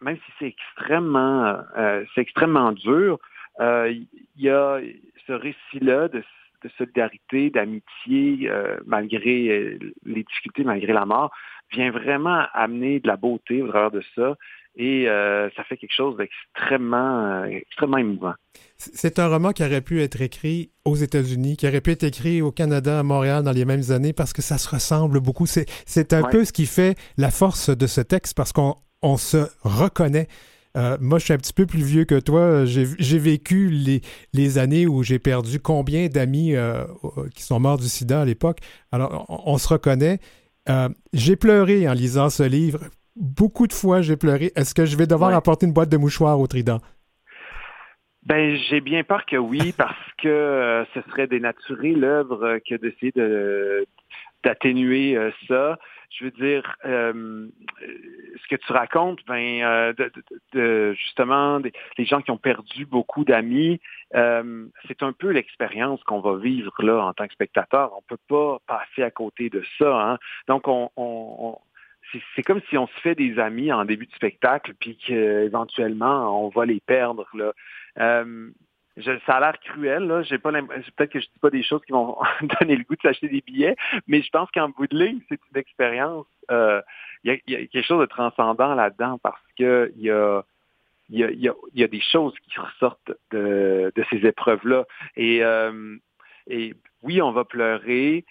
même 0.00 0.16
si 0.16 0.32
c'est 0.38 0.46
extrêmement, 0.46 1.58
euh, 1.76 2.04
c'est 2.14 2.20
extrêmement 2.20 2.72
dur, 2.72 3.18
euh, 3.60 3.90
il 3.90 4.06
y 4.36 4.48
a 4.48 4.80
ce 5.26 5.32
récit-là 5.32 6.08
de, 6.08 6.22
de, 6.64 6.70
solidarité, 6.78 7.50
d'amitié, 7.50 8.50
malgré 8.86 9.78
les 10.04 10.22
difficultés, 10.24 10.64
malgré 10.64 10.92
la 10.92 11.04
mort, 11.04 11.30
vient 11.72 11.90
vraiment 11.90 12.44
amener 12.52 13.00
de 13.00 13.08
la 13.08 13.16
beauté 13.16 13.62
au 13.62 13.68
travers 13.68 13.90
de 13.90 14.02
ça. 14.14 14.34
Et 14.76 15.08
euh, 15.08 15.48
ça 15.56 15.62
fait 15.62 15.76
quelque 15.76 15.94
chose 15.94 16.16
d'extrêmement 16.16 17.26
euh, 17.26 17.44
extrêmement 17.44 17.98
émouvant. 17.98 18.34
C'est 18.76 19.20
un 19.20 19.28
roman 19.28 19.52
qui 19.52 19.62
aurait 19.62 19.80
pu 19.80 20.02
être 20.02 20.20
écrit 20.20 20.72
aux 20.84 20.96
États-Unis, 20.96 21.56
qui 21.56 21.68
aurait 21.68 21.80
pu 21.80 21.92
être 21.92 22.02
écrit 22.02 22.42
au 22.42 22.50
Canada, 22.50 22.98
à 22.98 23.02
Montréal 23.04 23.44
dans 23.44 23.52
les 23.52 23.64
mêmes 23.64 23.90
années, 23.90 24.12
parce 24.12 24.32
que 24.32 24.42
ça 24.42 24.58
se 24.58 24.68
ressemble 24.68 25.20
beaucoup. 25.20 25.46
C'est 25.46 26.12
un 26.12 26.28
peu 26.28 26.44
ce 26.44 26.52
qui 26.52 26.66
fait 26.66 26.96
la 27.16 27.30
force 27.30 27.70
de 27.70 27.86
ce 27.86 28.00
texte, 28.00 28.36
parce 28.36 28.52
qu'on 28.52 28.74
on 29.00 29.16
se 29.16 29.46
reconnaît. 29.62 30.26
Euh, 30.76 30.96
moi, 31.00 31.18
je 31.18 31.24
suis 31.24 31.32
un 31.32 31.38
petit 31.38 31.52
peu 31.52 31.66
plus 31.66 31.82
vieux 31.82 32.04
que 32.04 32.18
toi. 32.18 32.64
J'ai 32.64 33.18
vécu 33.18 33.68
les, 33.68 34.00
les, 34.32 34.58
années 34.58 34.86
où 34.86 35.02
j'ai 35.02 35.18
perdu 35.18 35.60
combien 35.60 36.08
d'amis 36.08 36.54
qui 37.34 37.42
sont 37.42 37.60
morts 37.60 37.78
du 37.78 37.88
sida 37.88 38.22
à 38.22 38.24
l'époque. 38.24 38.58
Alors, 38.90 39.26
on, 39.28 39.52
on, 39.52 39.58
se 39.58 39.68
reconnaît. 39.68 40.18
j'ai 41.12 41.36
pleuré 41.36 41.88
en 41.88 41.92
lisant 41.92 42.28
ce 42.28 42.42
livre 42.42 42.80
beaucoup 43.16 43.66
de 43.66 43.72
fois, 43.72 44.02
j'ai 44.02 44.16
pleuré. 44.16 44.52
Est-ce 44.56 44.74
que 44.74 44.84
je 44.84 44.96
vais 44.96 45.06
devoir 45.06 45.34
apporter 45.34 45.66
une 45.66 45.72
boîte 45.72 45.88
de 45.88 45.96
mouchoirs 45.96 46.38
au 46.38 46.46
Trident? 46.46 46.80
Ben, 48.24 48.56
j'ai 48.68 48.80
bien 48.80 49.04
peur 49.04 49.26
que 49.26 49.36
oui, 49.36 49.72
parce 49.76 50.12
que 50.22 50.28
euh, 50.28 50.84
ce 50.94 51.00
serait 51.10 51.26
dénaturer 51.26 51.92
l'œuvre 51.92 52.58
que 52.68 52.74
d'essayer 52.76 53.12
de 53.14 53.86
d'atténuer 54.42 55.16
euh, 55.16 55.30
ça. 55.48 55.78
Je 56.16 56.24
veux 56.24 56.30
dire, 56.30 56.76
euh, 56.84 57.48
ce 57.80 58.48
que 58.48 58.56
tu 58.56 58.72
racontes, 58.72 59.20
ben, 59.26 59.92
de, 60.52 60.92
justement, 60.94 61.60
les 61.98 62.04
gens 62.04 62.20
qui 62.20 62.30
ont 62.30 62.38
perdu 62.38 62.86
beaucoup 62.86 63.24
d'amis, 63.24 63.80
c'est 64.12 65.02
un 65.02 65.12
peu 65.12 65.30
l'expérience 65.30 66.02
qu'on 66.04 66.20
va 66.20 66.36
vivre 66.36 66.72
là 66.80 67.04
en 67.04 67.12
tant 67.12 67.26
que 67.26 67.32
spectateur. 67.32 67.92
On 67.96 68.02
peut 68.02 68.18
pas 68.28 68.58
passer 68.66 69.02
à 69.02 69.10
côté 69.10 69.50
de 69.50 69.62
ça. 69.78 70.12
Hein. 70.12 70.18
Donc, 70.46 70.68
on, 70.68 71.58
c'est 72.34 72.42
comme 72.42 72.60
si 72.68 72.78
on 72.78 72.86
se 72.86 73.00
fait 73.00 73.14
des 73.14 73.38
amis 73.38 73.72
en 73.72 73.84
début 73.84 74.06
de 74.06 74.12
spectacle, 74.12 74.74
puis 74.78 74.96
qu'éventuellement, 74.96 76.44
on 76.44 76.48
va 76.48 76.66
les 76.66 76.80
perdre. 76.80 77.26
Là. 77.34 77.52
Euh, 77.98 78.50
ça 79.02 79.36
a 79.36 79.40
l'air 79.40 79.58
cruel, 79.60 80.04
là. 80.04 80.22
J'ai 80.22 80.38
pas 80.38 80.52
peut-être 80.52 81.10
que 81.10 81.20
je 81.20 81.26
dis 81.26 81.38
pas 81.40 81.50
des 81.50 81.62
choses 81.62 81.82
qui 81.84 81.92
vont 81.92 82.16
donner 82.60 82.76
le 82.76 82.84
goût 82.84 82.94
de 82.94 83.00
s'acheter 83.02 83.28
des 83.28 83.40
billets, 83.40 83.76
mais 84.06 84.22
je 84.22 84.30
pense 84.30 84.50
qu'en 84.52 84.68
bout 84.68 84.86
de 84.86 84.96
ligne, 84.96 85.20
c'est 85.28 85.40
une 85.52 85.60
expérience. 85.60 86.26
Euh, 86.50 86.80
il 87.24 87.40
y, 87.46 87.54
a, 87.54 87.66
quelque 87.66 87.82
chose 87.82 88.00
de 88.00 88.06
transcendant 88.06 88.74
là-dedans 88.74 89.18
parce 89.22 89.40
que 89.58 89.92
il 89.96 90.02
y 90.02 90.10
a 90.10 90.42
il 91.10 91.18
y 91.18 91.24
a, 91.24 91.30
il 91.30 91.80
y 91.80 91.84
a, 91.84 91.88
des 91.88 92.00
choses 92.00 92.34
qui 92.48 92.58
ressortent 92.58 93.12
de, 93.30 93.92
de 93.94 94.04
ces 94.08 94.26
épreuves-là. 94.26 94.86
Et, 95.16 95.42
et 96.46 96.74
oui, 97.02 97.20
on 97.20 97.30
va 97.30 97.44
pleurer, 97.44 98.24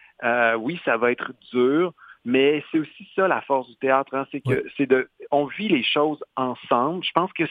oui, 0.57 0.81
ça 0.83 0.97
va 0.97 1.11
être 1.11 1.33
dur, 1.51 1.93
mais 2.25 2.63
c'est 2.71 2.79
aussi 2.79 3.07
ça 3.15 3.27
la 3.27 3.41
force 3.41 3.67
du 3.67 3.75
théâtre, 3.75 4.15
hein, 4.15 4.25
c'est 4.31 4.41
que 4.41 4.65
c'est 4.77 4.85
de, 4.85 5.09
on 5.31 5.45
vit 5.45 5.67
les 5.67 5.83
choses 5.83 6.23
ensemble. 6.35 7.03
Je 7.03 7.11
pense 7.11 7.31
que 7.33 7.43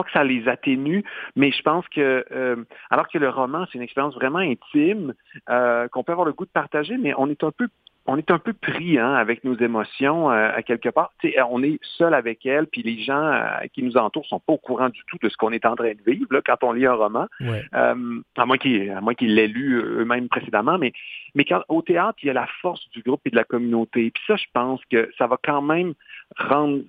pas 0.00 0.04
que 0.04 0.12
ça 0.12 0.24
les 0.24 0.48
atténue, 0.48 1.04
mais 1.36 1.50
je 1.50 1.62
pense 1.62 1.86
que 1.88 2.24
euh, 2.32 2.56
alors 2.90 3.08
que 3.08 3.18
le 3.18 3.28
roman 3.28 3.66
c'est 3.66 3.78
une 3.78 3.84
expérience 3.84 4.14
vraiment 4.14 4.38
intime 4.38 5.14
euh, 5.50 5.88
qu'on 5.88 6.02
peut 6.04 6.12
avoir 6.12 6.26
le 6.26 6.32
goût 6.32 6.46
de 6.46 6.50
partager, 6.50 6.96
mais 6.96 7.12
on 7.18 7.28
est 7.28 7.44
un 7.44 7.50
peu 7.50 7.68
on 8.06 8.16
est 8.16 8.30
un 8.30 8.38
peu 8.38 8.52
pris 8.52 8.98
hein, 8.98 9.14
avec 9.14 9.44
nos 9.44 9.56
émotions 9.56 10.30
euh, 10.30 10.50
à 10.54 10.62
quelque 10.62 10.88
part. 10.88 11.12
on 11.50 11.62
est 11.62 11.78
seul 11.82 12.14
avec 12.14 12.44
elle, 12.46 12.66
puis 12.66 12.82
les 12.82 12.98
gens 13.02 13.22
euh, 13.22 13.66
qui 13.72 13.82
nous 13.82 13.96
entourent 13.96 14.26
sont 14.26 14.40
pas 14.40 14.54
au 14.54 14.58
courant 14.58 14.88
du 14.88 15.00
tout 15.06 15.18
de 15.22 15.28
ce 15.28 15.36
qu'on 15.36 15.52
est 15.52 15.66
en 15.66 15.76
train 15.76 15.92
de 15.92 16.10
vivre 16.10 16.26
là, 16.30 16.40
quand 16.44 16.56
on 16.62 16.72
lit 16.72 16.86
un 16.86 16.94
roman, 16.94 17.26
euh, 17.40 18.20
à 18.36 18.46
moins 18.46 18.58
qu'ils 18.58 19.34
l'aient 19.34 19.46
lu 19.46 19.80
eux-mêmes 19.80 20.28
précédemment. 20.28 20.78
Mais, 20.78 20.92
mais 21.34 21.44
quand, 21.44 21.62
au 21.68 21.82
théâtre, 21.82 22.18
il 22.22 22.26
y 22.26 22.30
a 22.30 22.34
la 22.34 22.48
force 22.62 22.88
du 22.90 23.02
groupe 23.02 23.20
et 23.26 23.30
de 23.30 23.36
la 23.36 23.44
communauté. 23.44 24.10
Puis 24.10 24.22
ça, 24.26 24.36
je 24.36 24.46
pense 24.52 24.80
que 24.90 25.10
ça 25.18 25.26
va 25.26 25.36
quand 25.42 25.62
même 25.62 25.94
rendre, 26.36 26.82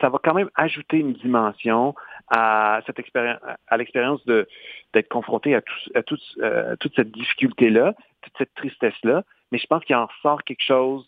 ça 0.00 0.08
va 0.08 0.18
quand 0.22 0.34
même 0.34 0.50
ajouter 0.56 0.98
une 0.98 1.14
dimension 1.14 1.94
à 2.28 2.80
cette 2.86 2.98
expérience, 2.98 3.40
à 3.66 3.76
l'expérience 3.76 4.24
de 4.26 4.48
d'être 4.92 5.08
confronté 5.08 5.54
à, 5.54 5.60
à 5.94 6.02
toute 6.02 6.94
cette 6.94 7.12
difficulté-là, 7.12 7.94
toute 8.22 8.32
cette 8.38 8.54
tristesse-là 8.54 9.22
mais 9.52 9.58
je 9.58 9.66
pense 9.66 9.84
qu'il 9.84 9.96
en 9.96 10.06
ressort 10.06 10.42
quelque 10.44 10.62
chose 10.62 11.06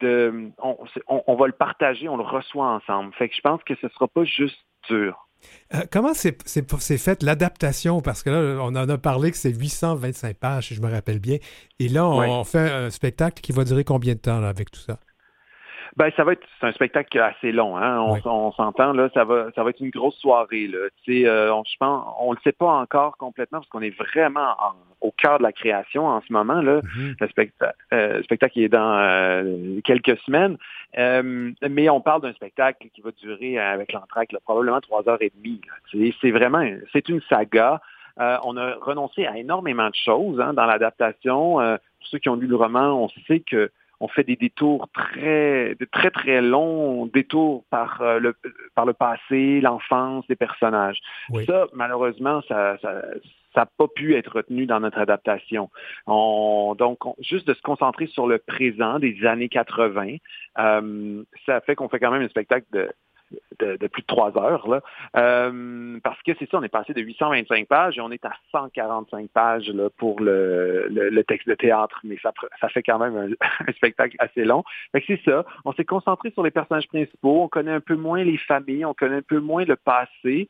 de, 0.00 0.50
on, 0.58 1.36
va 1.36 1.46
le 1.46 1.52
partager, 1.52 2.08
on 2.08 2.16
le 2.16 2.24
reçoit 2.24 2.66
ensemble. 2.66 3.14
Fait 3.14 3.28
que 3.28 3.36
je 3.36 3.40
pense 3.40 3.62
que 3.62 3.74
ce 3.76 3.86
ne 3.86 3.90
sera 3.90 4.08
pas 4.08 4.24
juste 4.24 4.58
dur. 4.88 5.28
Euh, 5.74 5.82
comment 5.90 6.14
c'est 6.14 6.98
fait 6.98 7.22
l'adaptation? 7.22 8.00
Parce 8.00 8.22
que 8.22 8.30
là, 8.30 8.62
on 8.62 8.74
en 8.74 8.88
a 8.88 8.98
parlé 8.98 9.30
que 9.30 9.36
c'est 9.36 9.52
825 9.52 10.36
pages, 10.36 10.68
si 10.68 10.74
je 10.74 10.82
me 10.82 10.90
rappelle 10.90 11.20
bien. 11.20 11.38
Et 11.78 11.88
là, 11.88 12.06
on, 12.06 12.44
fait 12.44 12.70
un 12.70 12.90
spectacle 12.90 13.40
qui 13.40 13.52
va 13.52 13.64
durer 13.64 13.84
combien 13.84 14.14
de 14.14 14.20
temps 14.20 14.42
avec 14.42 14.70
tout 14.70 14.80
ça? 14.80 14.98
Ben, 15.96 16.10
ça 16.16 16.24
va 16.24 16.32
être 16.32 16.44
c'est 16.60 16.66
un 16.66 16.72
spectacle 16.72 17.20
assez 17.20 17.52
long, 17.52 17.76
hein. 17.76 18.18
On, 18.24 18.50
s'entend 18.52 18.92
là, 18.92 19.08
ça 19.14 19.24
va 19.24 19.50
ça 19.54 19.62
va 19.62 19.70
être 19.70 19.80
une 19.80 19.90
grosse 19.90 20.16
soirée 20.16 20.66
là. 20.66 20.88
Euh, 21.08 21.50
on, 21.50 21.62
je 21.62 21.76
pense, 21.78 22.14
on 22.18 22.32
le 22.32 22.38
sait 22.42 22.52
pas 22.52 22.72
encore 22.72 23.16
complètement 23.16 23.60
parce 23.60 23.68
qu'on 23.68 23.80
est 23.80 23.96
vraiment 23.96 24.56
au 25.00 25.12
cœur 25.12 25.38
de 25.38 25.44
la 25.44 25.52
création 25.52 26.06
en 26.06 26.20
ce 26.22 26.32
moment 26.32 26.60
là. 26.60 26.80
Mm-hmm. 26.80 27.14
le, 27.20 27.28
spectacle, 27.28 27.76
euh, 27.92 28.22
spectacle 28.24 28.58
est 28.58 28.68
dans 28.68 28.98
euh, 28.98 29.80
quelques 29.84 30.18
semaines, 30.20 30.56
euh, 30.98 31.52
mais 31.68 31.88
on 31.88 32.00
parle 32.00 32.22
d'un 32.22 32.32
spectacle 32.32 32.88
qui 32.92 33.00
va 33.00 33.10
durer 33.12 33.58
avec 33.58 33.92
l'entraque 33.92 34.34
probablement 34.44 34.80
trois 34.80 35.08
heures 35.08 35.22
et 35.22 35.30
demie. 35.36 35.60
C'est 36.20 36.30
vraiment 36.32 36.64
c'est 36.92 37.08
une 37.08 37.20
saga. 37.28 37.80
on 38.16 38.56
a 38.56 38.74
renoncé 38.80 39.26
à 39.26 39.36
énormément 39.38 39.90
de 39.90 39.94
choses 39.94 40.40
hein, 40.40 40.54
dans 40.54 40.66
l'adaptation. 40.66 41.54
pour 41.54 42.06
ceux 42.08 42.18
qui 42.18 42.28
ont 42.28 42.36
lu 42.36 42.48
le 42.48 42.56
roman, 42.56 43.04
on 43.04 43.08
sait 43.28 43.40
que 43.40 43.70
on 44.04 44.08
fait 44.08 44.24
des 44.24 44.36
détours 44.36 44.88
très, 44.92 45.74
de 45.76 45.86
très 45.90 46.10
très 46.10 46.42
longs 46.42 47.06
détours 47.06 47.64
par 47.70 48.02
euh, 48.02 48.18
le 48.18 48.36
par 48.74 48.84
le 48.84 48.92
passé, 48.92 49.62
l'enfance 49.62 50.26
des 50.26 50.36
personnages. 50.36 50.98
Ça, 51.46 51.66
malheureusement, 51.72 52.42
ça, 52.46 52.76
ça 52.82 52.92
n'a 53.56 53.66
pas 53.66 53.88
pu 53.88 54.14
être 54.14 54.36
retenu 54.36 54.66
dans 54.66 54.80
notre 54.80 54.98
adaptation. 54.98 55.70
donc, 56.06 56.98
juste 57.20 57.48
de 57.48 57.54
se 57.54 57.62
concentrer 57.62 58.06
sur 58.08 58.26
le 58.26 58.38
présent 58.38 58.98
des 58.98 59.24
années 59.24 59.48
80, 59.48 60.16
euh, 60.58 61.22
ça 61.46 61.62
fait 61.62 61.74
qu'on 61.74 61.88
fait 61.88 61.98
quand 61.98 62.10
même 62.10 62.22
un 62.22 62.28
spectacle 62.28 62.66
de, 62.72 62.90
de, 63.58 63.86
plus 63.86 64.02
de 64.02 64.06
trois 64.06 64.36
heures. 64.38 64.68
Là. 64.68 64.82
Euh, 65.16 65.98
parce 66.02 66.20
que 66.22 66.32
c'est 66.38 66.50
ça, 66.50 66.58
on 66.58 66.62
est 66.62 66.68
passé 66.68 66.92
de 66.92 67.00
825 67.00 67.66
pages 67.66 67.98
et 67.98 68.00
on 68.00 68.10
est 68.10 68.24
à 68.24 68.32
145 68.52 69.30
pages 69.30 69.68
là, 69.68 69.88
pour 69.96 70.20
le, 70.20 70.88
le, 70.88 71.24
texte 71.24 71.48
de 71.48 71.54
théâtre, 71.54 72.00
mais 72.04 72.18
ça, 72.22 72.32
ça 72.60 72.68
fait 72.68 72.82
quand 72.82 72.98
même 72.98 73.16
un, 73.16 73.72
spectacle 73.76 74.16
assez 74.18 74.44
long. 74.44 74.64
c'est 75.06 75.20
ça, 75.24 75.44
on 75.64 75.72
s'est 75.72 75.84
concentré 75.84 76.30
sur 76.30 76.42
les 76.42 76.50
personnages 76.50 76.88
principaux, 76.88 77.42
on 77.42 77.48
connaît 77.48 77.72
un 77.72 77.80
peu 77.80 77.96
moins 77.96 78.22
les 78.22 78.38
familles, 78.38 78.84
on 78.84 78.94
connaît 78.94 79.16
un 79.16 79.22
peu 79.22 79.40
moins 79.40 79.64
le 79.64 79.76
passé. 79.76 80.48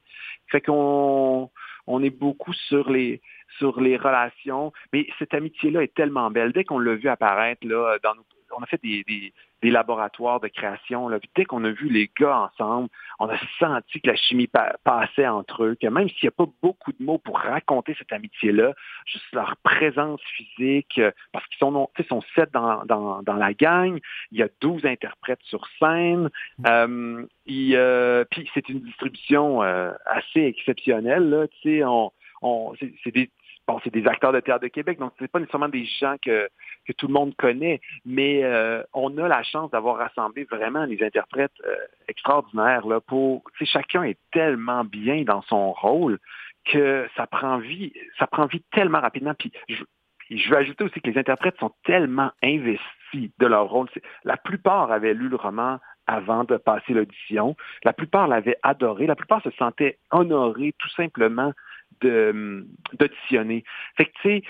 Fait 0.48 0.60
qu'on 0.60 1.50
on 1.86 2.02
est 2.02 2.10
beaucoup 2.10 2.52
sur 2.52 2.90
les 2.90 3.20
sur 3.58 3.80
les 3.80 3.96
relations. 3.96 4.72
Mais 4.92 5.06
cette 5.18 5.34
amitié-là 5.34 5.82
est 5.82 5.94
tellement 5.94 6.30
belle. 6.30 6.52
Dès 6.52 6.64
qu'on 6.64 6.78
l'a 6.78 6.94
vu 6.94 7.08
apparaître 7.08 7.66
là, 7.66 7.96
dans 8.02 8.14
nos 8.14 8.24
on 8.56 8.62
a 8.62 8.66
fait 8.66 8.80
des, 8.82 9.04
des, 9.04 9.70
laboratoires 9.70 10.40
de 10.40 10.48
création. 10.48 11.08
Là. 11.08 11.18
dès 11.34 11.46
qu'on 11.46 11.64
a 11.64 11.70
vu 11.70 11.88
les 11.88 12.10
gars 12.20 12.50
ensemble, 12.52 12.90
on 13.18 13.28
a 13.30 13.38
senti 13.58 13.98
que 14.00 14.08
la 14.08 14.16
chimie 14.16 14.48
passait 14.84 15.26
entre 15.26 15.64
eux, 15.64 15.76
que 15.80 15.86
même 15.86 16.08
s'il 16.10 16.24
n'y 16.24 16.28
a 16.28 16.32
pas 16.32 16.46
beaucoup 16.62 16.92
de 16.92 17.02
mots 17.02 17.16
pour 17.16 17.38
raconter 17.38 17.94
cette 17.98 18.12
amitié-là, 18.12 18.74
juste 19.06 19.24
leur 19.32 19.56
présence 19.62 20.20
physique, 20.36 20.98
euh, 20.98 21.10
parce 21.32 21.46
qu'ils 21.46 21.58
sont, 21.58 21.88
sont 22.08 22.22
sept 22.34 22.52
dans, 22.52 22.84
dans, 22.84 23.22
dans, 23.22 23.36
la 23.36 23.54
gang, 23.54 23.98
il 24.32 24.38
y 24.38 24.42
a 24.42 24.48
douze 24.60 24.84
interprètes 24.84 25.42
sur 25.44 25.66
scène, 25.78 26.28
mm. 26.58 26.64
euh, 26.66 27.26
euh, 27.48 28.24
puis 28.30 28.50
c'est 28.52 28.68
une 28.68 28.80
distribution 28.80 29.62
assez 29.62 30.42
exceptionnelle. 30.42 31.30
Là, 31.30 31.46
on, 31.86 32.10
on, 32.42 32.74
c'est 33.02 33.12
des 33.12 33.30
bon, 33.66 33.80
c'est 33.82 33.92
des 33.92 34.06
acteurs 34.06 34.32
de 34.32 34.40
théâtre 34.40 34.62
de 34.62 34.68
Québec, 34.68 34.98
donc 34.98 35.12
c'est 35.18 35.30
pas 35.30 35.38
nécessairement 35.38 35.68
des 35.68 35.84
gens 35.84 36.16
que, 36.22 36.48
que 36.86 36.92
tout 36.92 37.06
le 37.06 37.12
monde 37.12 37.34
connaît, 37.36 37.80
mais 38.04 38.44
euh, 38.44 38.82
on 38.92 39.16
a 39.18 39.28
la 39.28 39.42
chance 39.42 39.70
d'avoir 39.70 39.96
rassemblé 39.96 40.44
vraiment 40.44 40.86
des 40.86 41.02
interprètes 41.02 41.52
euh, 41.64 41.74
extraordinaires 42.08 42.86
là, 42.86 43.00
pour, 43.00 43.42
chacun 43.62 44.02
est 44.02 44.18
tellement 44.32 44.84
bien 44.84 45.22
dans 45.22 45.42
son 45.42 45.72
rôle 45.72 46.18
que 46.64 47.06
ça 47.16 47.26
prend 47.26 47.58
vie, 47.58 47.92
ça 48.18 48.26
prend 48.26 48.46
vie 48.46 48.62
tellement 48.72 49.00
rapidement. 49.00 49.34
Puis 49.34 49.52
je, 49.68 49.82
je 50.30 50.50
veux 50.50 50.56
ajouter 50.56 50.84
aussi 50.84 51.00
que 51.00 51.10
les 51.10 51.18
interprètes 51.18 51.58
sont 51.58 51.72
tellement 51.84 52.30
investis 52.42 53.30
de 53.38 53.46
leur 53.46 53.68
rôle. 53.68 53.88
La 54.24 54.36
plupart 54.36 54.90
avaient 54.90 55.14
lu 55.14 55.28
le 55.28 55.36
roman 55.36 55.78
avant 56.06 56.44
de 56.44 56.56
passer 56.56 56.92
l'audition. 56.92 57.56
La 57.84 57.92
plupart 57.92 58.28
l'avaient 58.28 58.58
adoré. 58.62 59.06
La 59.06 59.16
plupart 59.16 59.42
se 59.42 59.50
sentaient 59.52 59.98
honorés 60.10 60.74
tout 60.78 60.90
simplement 60.90 61.52
d'auditionner. 62.00 63.64
Fait 63.96 64.06
que, 64.06 64.10
tu 64.22 64.28
sais, 64.28 64.42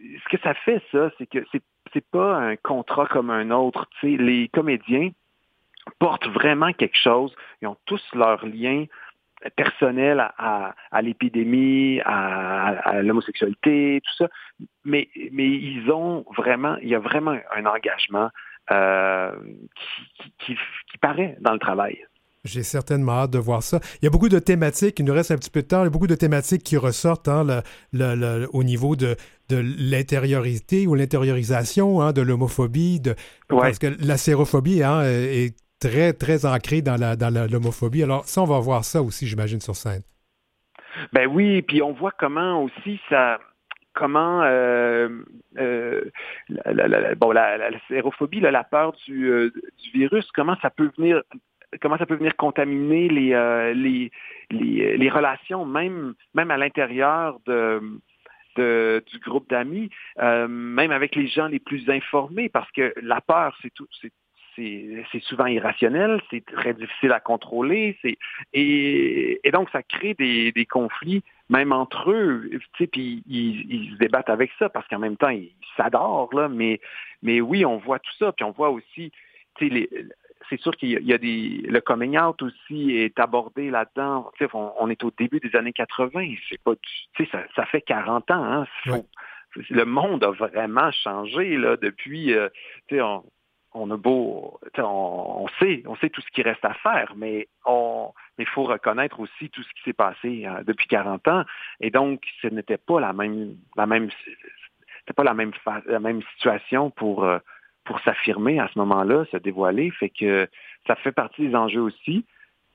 ce 0.00 0.28
que 0.28 0.42
ça 0.42 0.54
fait, 0.54 0.82
ça, 0.90 1.10
c'est 1.18 1.26
que 1.26 1.44
c'est 1.92 2.10
pas 2.10 2.36
un 2.36 2.56
contrat 2.56 3.06
comme 3.06 3.30
un 3.30 3.50
autre. 3.50 3.86
Tu 4.00 4.16
sais, 4.16 4.22
les 4.22 4.48
comédiens 4.48 5.10
portent 5.98 6.28
vraiment 6.28 6.72
quelque 6.72 6.96
chose. 6.96 7.34
Ils 7.60 7.68
ont 7.68 7.76
tous 7.86 8.02
leur 8.14 8.44
lien 8.46 8.86
personnel 9.56 10.20
à, 10.38 10.74
l'épidémie, 11.02 12.00
à, 12.04 13.02
l'homosexualité, 13.02 14.00
tout 14.04 14.14
ça. 14.24 14.28
Mais, 14.84 15.08
mais 15.32 15.48
ils 15.48 15.90
ont 15.90 16.24
vraiment, 16.36 16.76
il 16.82 16.88
y 16.88 16.94
a 16.94 17.00
vraiment 17.00 17.36
un 17.54 17.66
engagement 17.66 18.30
euh, 18.70 19.32
qui 20.38 20.56
paraît 21.00 21.36
dans 21.40 21.52
le 21.52 21.58
travail. 21.58 22.06
J'ai 22.44 22.64
certainement 22.64 23.12
hâte 23.12 23.30
de 23.30 23.38
voir 23.38 23.62
ça. 23.62 23.78
Il 24.00 24.04
y 24.04 24.08
a 24.08 24.10
beaucoup 24.10 24.28
de 24.28 24.40
thématiques, 24.40 24.98
il 24.98 25.04
nous 25.04 25.14
reste 25.14 25.30
un 25.30 25.36
petit 25.36 25.50
peu 25.50 25.62
de 25.62 25.68
temps, 25.68 25.82
il 25.82 25.84
y 25.84 25.86
a 25.86 25.90
beaucoup 25.90 26.08
de 26.08 26.16
thématiques 26.16 26.64
qui 26.64 26.76
ressortent 26.76 27.28
hein, 27.28 27.62
au 28.52 28.64
niveau 28.64 28.96
de, 28.96 29.14
de 29.48 29.62
l'intériorité 29.78 30.88
ou 30.88 30.96
l'intériorisation 30.96 32.00
hein, 32.00 32.12
de 32.12 32.20
l'homophobie, 32.20 32.98
de, 32.98 33.14
parce 33.48 33.78
que 33.78 33.86
la 34.04 34.16
sérophobie 34.16 34.82
hein, 34.82 35.02
est 35.04 35.56
très, 35.78 36.12
très 36.12 36.44
ancrée 36.44 36.82
dans 36.82 36.96
l'homophobie. 37.48 38.00
La, 38.00 38.06
dans 38.06 38.12
Alors 38.14 38.24
ça, 38.24 38.42
on 38.42 38.46
va 38.46 38.58
voir 38.58 38.84
ça 38.84 39.02
aussi, 39.02 39.28
j'imagine, 39.28 39.60
sur 39.60 39.76
scène. 39.76 40.02
Ben 41.12 41.28
oui, 41.28 41.62
puis 41.62 41.80
on 41.80 41.92
voit 41.92 42.12
comment 42.18 42.64
aussi 42.64 43.00
ça 43.08 43.38
comment 43.94 44.42
euh, 44.42 45.08
euh, 45.58 46.10
la, 46.48 47.14
bon, 47.14 47.30
la, 47.30 47.68
sérophobie, 47.88 48.40
la 48.40 48.64
peur 48.64 48.92
du, 49.06 49.26
euh, 49.28 49.52
du 49.82 49.90
virus, 49.92 50.30
comment 50.32 50.56
ça 50.62 50.70
peut 50.70 50.90
venir 50.96 51.22
comment 51.80 51.98
ça 51.98 52.06
peut 52.06 52.16
venir 52.16 52.36
contaminer 52.36 53.08
les, 53.08 53.32
euh, 53.32 53.72
les, 53.74 54.10
les, 54.50 55.10
relations, 55.10 55.64
même, 55.64 56.14
même 56.34 56.50
à 56.50 56.56
l'intérieur 56.56 57.38
de, 57.46 57.80
de, 58.56 59.02
du 59.10 59.18
groupe 59.18 59.48
d'amis, 59.48 59.90
euh, 60.20 60.46
même 60.48 60.90
avec 60.90 61.14
les 61.14 61.26
gens 61.28 61.46
les 61.46 61.60
plus 61.60 61.88
informés, 61.88 62.48
parce 62.48 62.70
que 62.72 62.92
la 63.00 63.20
peur, 63.20 63.56
c'est 63.62 63.72
tout, 63.72 63.88
c'est 64.00 64.12
c'est 64.56 65.22
souvent 65.22 65.46
irrationnel, 65.46 66.20
c'est 66.30 66.44
très 66.44 66.74
difficile 66.74 67.12
à 67.12 67.20
contrôler, 67.20 67.96
c'est 68.02 68.18
et, 68.52 69.40
et, 69.44 69.50
donc 69.50 69.70
ça 69.70 69.82
crée 69.82 70.12
des, 70.12 70.52
des 70.52 70.66
conflits 70.66 71.22
même 71.48 71.72
entre 71.72 72.10
eux, 72.10 72.50
tu 72.50 72.60
sais, 72.76 72.86
puis 72.86 73.22
ils, 73.26 73.72
ils, 73.72 73.92
se 73.92 73.96
débattent 73.96 74.28
avec 74.28 74.50
ça 74.58 74.68
parce 74.68 74.86
qu'en 74.88 74.98
même 74.98 75.16
temps 75.16 75.30
ils 75.30 75.52
s'adorent 75.76 76.34
là, 76.34 76.48
mais 76.48 76.80
mais 77.22 77.40
oui, 77.40 77.64
on 77.64 77.78
voit 77.78 77.98
tout 77.98 78.12
ça, 78.18 78.32
puis 78.32 78.44
on 78.44 78.50
voit 78.50 78.68
aussi, 78.68 79.10
tu 79.56 79.68
sais, 79.68 79.74
les, 79.74 79.88
c'est 80.48 80.60
sûr 80.60 80.72
qu'il 80.76 80.90
y 80.90 81.12
a 81.12 81.18
des. 81.18 81.64
Le 81.68 81.80
coming 81.80 82.18
out 82.18 82.42
aussi 82.42 82.92
est 82.92 83.18
abordé 83.18 83.70
là-dedans. 83.70 84.30
On, 84.52 84.72
on, 84.78 84.90
est 84.90 85.02
au 85.04 85.10
début 85.10 85.40
des 85.40 85.54
années 85.56 85.72
80. 85.72 86.34
C'est 86.48 86.62
pas 86.62 86.72
ça, 87.30 87.42
ça 87.54 87.66
fait 87.66 87.82
40 87.82 88.30
ans. 88.30 88.44
Hein. 88.44 88.66
Le 89.70 89.84
monde 89.84 90.24
a 90.24 90.30
vraiment 90.30 90.90
changé 90.90 91.56
là, 91.56 91.76
depuis. 91.76 92.32
Euh, 92.34 92.48
on, 92.92 93.22
on 93.74 93.90
a 93.90 93.96
beau, 93.96 94.60
on, 94.76 95.46
sait, 95.58 95.82
on 95.86 95.96
sait 95.96 96.10
tout 96.10 96.20
ce 96.20 96.30
qui 96.32 96.42
reste 96.42 96.64
à 96.64 96.74
faire, 96.74 97.14
mais 97.16 97.48
on, 97.64 98.12
mais 98.36 98.44
il 98.44 98.50
faut 98.50 98.64
reconnaître 98.64 99.18
aussi 99.20 99.48
tout 99.50 99.62
ce 99.62 99.68
qui 99.70 99.82
s'est 99.84 99.92
passé 99.94 100.44
euh, 100.46 100.62
depuis 100.64 100.86
40 100.88 101.26
ans. 101.28 101.44
Et 101.80 101.90
donc, 101.90 102.22
ce 102.42 102.48
n'était 102.48 102.76
pas 102.76 103.00
la 103.00 103.12
même, 103.12 103.56
la 103.76 103.86
même, 103.86 104.10
c'était 105.00 105.14
pas 105.14 105.24
la 105.24 105.34
même, 105.34 105.52
la 105.86 106.00
même 106.00 106.22
situation 106.34 106.90
pour, 106.90 107.24
euh, 107.24 107.38
pour 107.84 108.00
s'affirmer 108.00 108.58
à 108.60 108.68
ce 108.72 108.78
moment-là, 108.78 109.24
se 109.30 109.36
dévoiler. 109.36 109.90
Fait 109.90 110.10
que 110.10 110.48
ça 110.86 110.96
fait 110.96 111.12
partie 111.12 111.48
des 111.48 111.54
enjeux 111.54 111.80
aussi. 111.80 112.24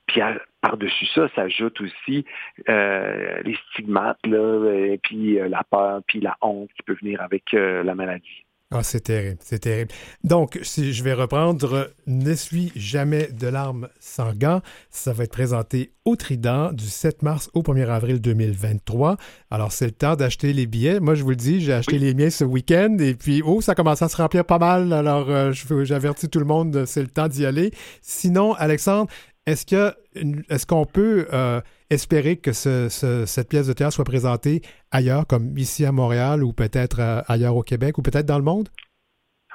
Puis 0.06 0.22
par-dessus 0.62 1.06
ça, 1.14 1.28
ça 1.34 1.42
ajoute 1.42 1.80
aussi 1.82 2.24
euh, 2.68 3.42
les 3.44 3.56
stigmates, 3.70 4.24
là, 4.26 4.72
et 4.72 4.98
puis 4.98 5.34
la 5.34 5.62
peur, 5.64 6.00
puis 6.06 6.20
la 6.20 6.36
honte 6.40 6.70
qui 6.74 6.82
peut 6.82 6.96
venir 7.00 7.20
avec 7.20 7.52
la 7.52 7.94
maladie. 7.94 8.46
Ah, 8.70 8.82
c'est 8.82 9.00
terrible, 9.00 9.38
c'est 9.42 9.60
terrible. 9.60 9.90
Donc, 10.24 10.58
si 10.62 10.92
je 10.92 11.02
vais 11.02 11.14
reprendre 11.14 11.90
N'essuie 12.06 12.70
jamais 12.76 13.28
de 13.28 13.46
larmes 13.46 13.88
sans 13.98 14.34
gants, 14.34 14.60
ça 14.90 15.14
va 15.14 15.24
être 15.24 15.32
présenté 15.32 15.92
au 16.04 16.16
Trident 16.16 16.72
du 16.72 16.84
7 16.84 17.22
mars 17.22 17.50
au 17.54 17.62
1er 17.62 17.88
avril 17.88 18.20
2023. 18.20 19.16
Alors, 19.50 19.72
c'est 19.72 19.86
le 19.86 19.92
temps 19.92 20.16
d'acheter 20.16 20.52
les 20.52 20.66
billets. 20.66 21.00
Moi, 21.00 21.14
je 21.14 21.22
vous 21.22 21.30
le 21.30 21.36
dis, 21.36 21.62
j'ai 21.62 21.72
acheté 21.72 21.98
les 21.98 22.12
miens 22.12 22.28
ce 22.28 22.44
week-end 22.44 22.96
et 23.00 23.14
puis, 23.14 23.42
oh, 23.42 23.62
ça 23.62 23.74
commence 23.74 24.02
à 24.02 24.08
se 24.10 24.16
remplir 24.18 24.44
pas 24.44 24.58
mal. 24.58 24.92
Alors, 24.92 25.30
euh, 25.30 25.52
j'avertis 25.84 26.28
tout 26.28 26.38
le 26.38 26.44
monde, 26.44 26.84
c'est 26.84 27.02
le 27.02 27.08
temps 27.08 27.28
d'y 27.28 27.46
aller. 27.46 27.70
Sinon, 28.02 28.52
Alexandre, 28.52 29.10
est-ce 29.46 29.64
que 29.64 29.94
est-ce 30.50 30.66
qu'on 30.66 30.84
peut 30.84 31.26
euh, 31.32 31.62
espérer 31.90 32.36
que 32.36 32.52
cette 32.52 33.48
pièce 33.48 33.66
de 33.66 33.72
théâtre 33.72 33.94
soit 33.94 34.04
présentée 34.04 34.60
ailleurs, 34.90 35.26
comme 35.26 35.56
ici 35.56 35.84
à 35.84 35.92
Montréal 35.92 36.44
ou 36.44 36.52
peut-être 36.52 37.00
euh, 37.00 37.20
ailleurs 37.28 37.56
au 37.56 37.62
Québec 37.62 37.98
ou 37.98 38.02
peut-être 38.02 38.26
dans 38.26 38.38
le 38.38 38.44
monde? 38.44 38.68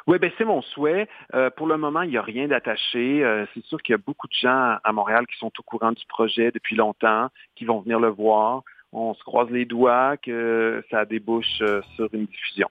Oui, 0.05 0.19
ben 0.19 0.29
c'est 0.37 0.43
mon 0.43 0.61
souhait. 0.61 1.07
Euh, 1.33 1.49
pour 1.49 1.65
le 1.65 1.77
moment, 1.77 2.01
il 2.01 2.09
n'y 2.09 2.17
a 2.17 2.21
rien 2.21 2.47
d'attaché. 2.47 3.23
c'est 3.53 3.63
sûr 3.63 3.81
qu'il 3.81 3.93
y 3.93 3.95
a 3.95 4.01
beaucoup 4.05 4.27
de 4.27 4.33
gens 4.33 4.77
à 4.83 4.91
Montréal 4.91 5.25
qui 5.27 5.37
sont 5.37 5.51
au 5.57 5.63
courant 5.63 5.93
du 5.93 6.05
projet 6.07 6.51
depuis 6.51 6.75
longtemps, 6.75 7.29
qui 7.55 7.63
vont 7.63 7.79
venir 7.79 7.99
le 7.99 8.09
voir. 8.09 8.63
On 8.91 9.13
se 9.13 9.23
croise 9.23 9.49
les 9.49 9.65
doigts 9.65 10.17
que 10.17 10.83
ça 10.91 11.05
débouche 11.05 11.63
sur 11.95 12.09
une 12.13 12.25
diffusion. 12.25 12.67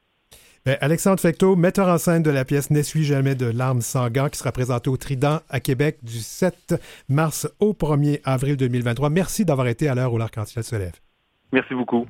Ben, 0.64 0.79
Alexandre 0.81 1.18
Fecteau, 1.18 1.57
metteur 1.57 1.88
en 1.88 1.98
scène 1.98 2.22
de 2.22 2.31
la 2.31 2.44
pièce 2.44 2.70
N'essuie 2.70 3.03
jamais 3.03 3.35
de 3.35 3.46
larmes 3.46 3.81
sans 3.81 4.09
gants, 4.11 4.29
qui 4.29 4.38
sera 4.38 4.53
présentée 4.53 4.90
au 4.90 4.96
Trident 4.96 5.40
à 5.51 5.59
Québec 5.59 5.98
du 6.05 6.20
7 6.20 6.81
mars 7.09 7.48
au 7.59 7.72
1er 7.72 8.20
avril 8.22 8.57
2023. 8.57 9.11
Merci 9.11 9.44
d'avoir 9.44 9.66
été 9.66 9.88
à 9.88 9.96
l'heure 9.96 10.12
où 10.12 10.18
l'arc-en-ciel 10.18 10.64
se 10.64 10.77
lève. 10.77 10.92
Merci 11.53 11.75
beaucoup. 11.75 12.07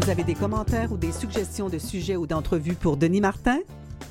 Vous 0.00 0.08
avez 0.08 0.22
des 0.22 0.34
commentaires 0.34 0.92
ou 0.92 0.96
des 0.96 1.10
suggestions 1.10 1.68
de 1.68 1.78
sujets 1.78 2.14
ou 2.14 2.28
d'entrevues 2.28 2.76
pour 2.76 2.96
Denis 2.96 3.20
Martin? 3.20 3.58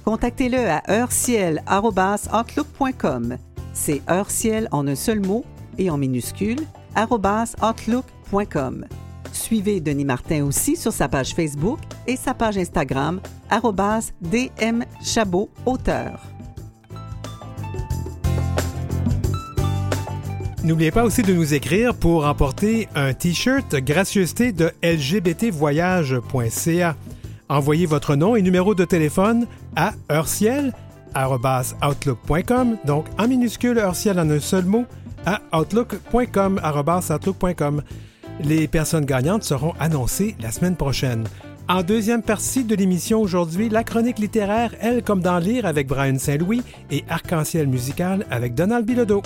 Contactez-le 0.03 0.69
à 0.69 0.83
heurciel.outlook.com. 0.89 3.37
C'est 3.71 4.01
heurciel 4.09 4.67
en 4.71 4.85
un 4.85 4.95
seul 4.95 5.21
mot 5.21 5.45
et 5.77 5.89
en 5.89 5.97
minuscule, 5.97 6.59
outlook.com 6.97 8.03
Suivez 9.33 9.81
Denis 9.81 10.05
Martin 10.05 10.45
aussi 10.45 10.75
sur 10.75 10.91
sa 10.91 11.07
page 11.07 11.33
Facebook 11.33 11.79
et 12.07 12.15
sa 12.15 12.33
page 12.33 12.57
Instagram, 12.57 13.21
dmchabot 14.21 15.49
auteur. 15.65 16.19
N'oubliez 20.63 20.91
pas 20.91 21.03
aussi 21.03 21.23
de 21.23 21.33
nous 21.33 21.55
écrire 21.55 21.95
pour 21.95 22.23
emporter 22.25 22.87
un 22.93 23.13
T-shirt 23.13 23.75
gracieuseté 23.77 24.51
de 24.51 24.69
lgbtvoyage.ca. 24.83 26.95
Envoyez 27.49 27.87
votre 27.87 28.15
nom 28.15 28.35
et 28.35 28.43
numéro 28.43 28.75
de 28.75 28.85
téléphone 28.85 29.47
à 29.75 29.93
heurciel.outlook.com, 30.11 32.77
donc 32.85 33.07
en 33.17 33.27
minuscule 33.27 33.79
heurciel 33.79 34.19
en 34.19 34.29
un 34.29 34.39
seul 34.39 34.65
mot, 34.65 34.85
à 35.25 35.41
outlook.com, 35.51 36.61
outlook.com. 36.63 37.81
Les 38.43 38.67
personnes 38.67 39.05
gagnantes 39.05 39.43
seront 39.43 39.73
annoncées 39.79 40.35
la 40.41 40.51
semaine 40.51 40.75
prochaine. 40.75 41.25
En 41.69 41.83
deuxième 41.83 42.23
partie 42.23 42.63
de 42.63 42.75
l'émission 42.75 43.21
aujourd'hui, 43.21 43.69
la 43.69 43.83
chronique 43.83 44.17
littéraire 44.17 44.73
Elle 44.81 45.03
comme 45.03 45.21
dans 45.21 45.37
Lire 45.37 45.65
avec 45.65 45.87
Brian 45.87 46.17
Saint-Louis 46.17 46.63
et 46.89 47.03
Arc-en-ciel 47.07 47.67
musical 47.67 48.25
avec 48.31 48.55
Donald 48.55 48.85
Bilodeau. 48.85 49.21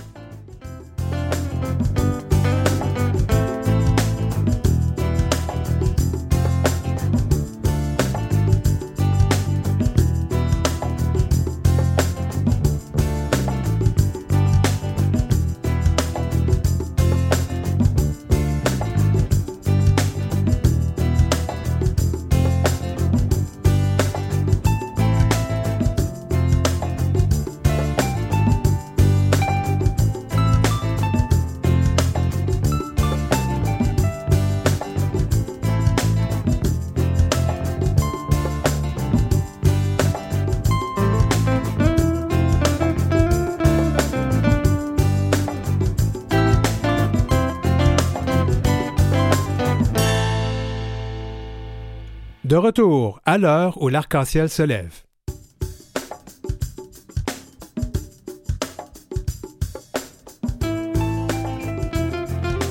Retour 52.65 53.19
à 53.25 53.37
l'heure 53.37 53.79
où 53.79 53.89
l'arc-en-ciel 53.89 54.49
se 54.49 54.63
lève. 54.63 55.03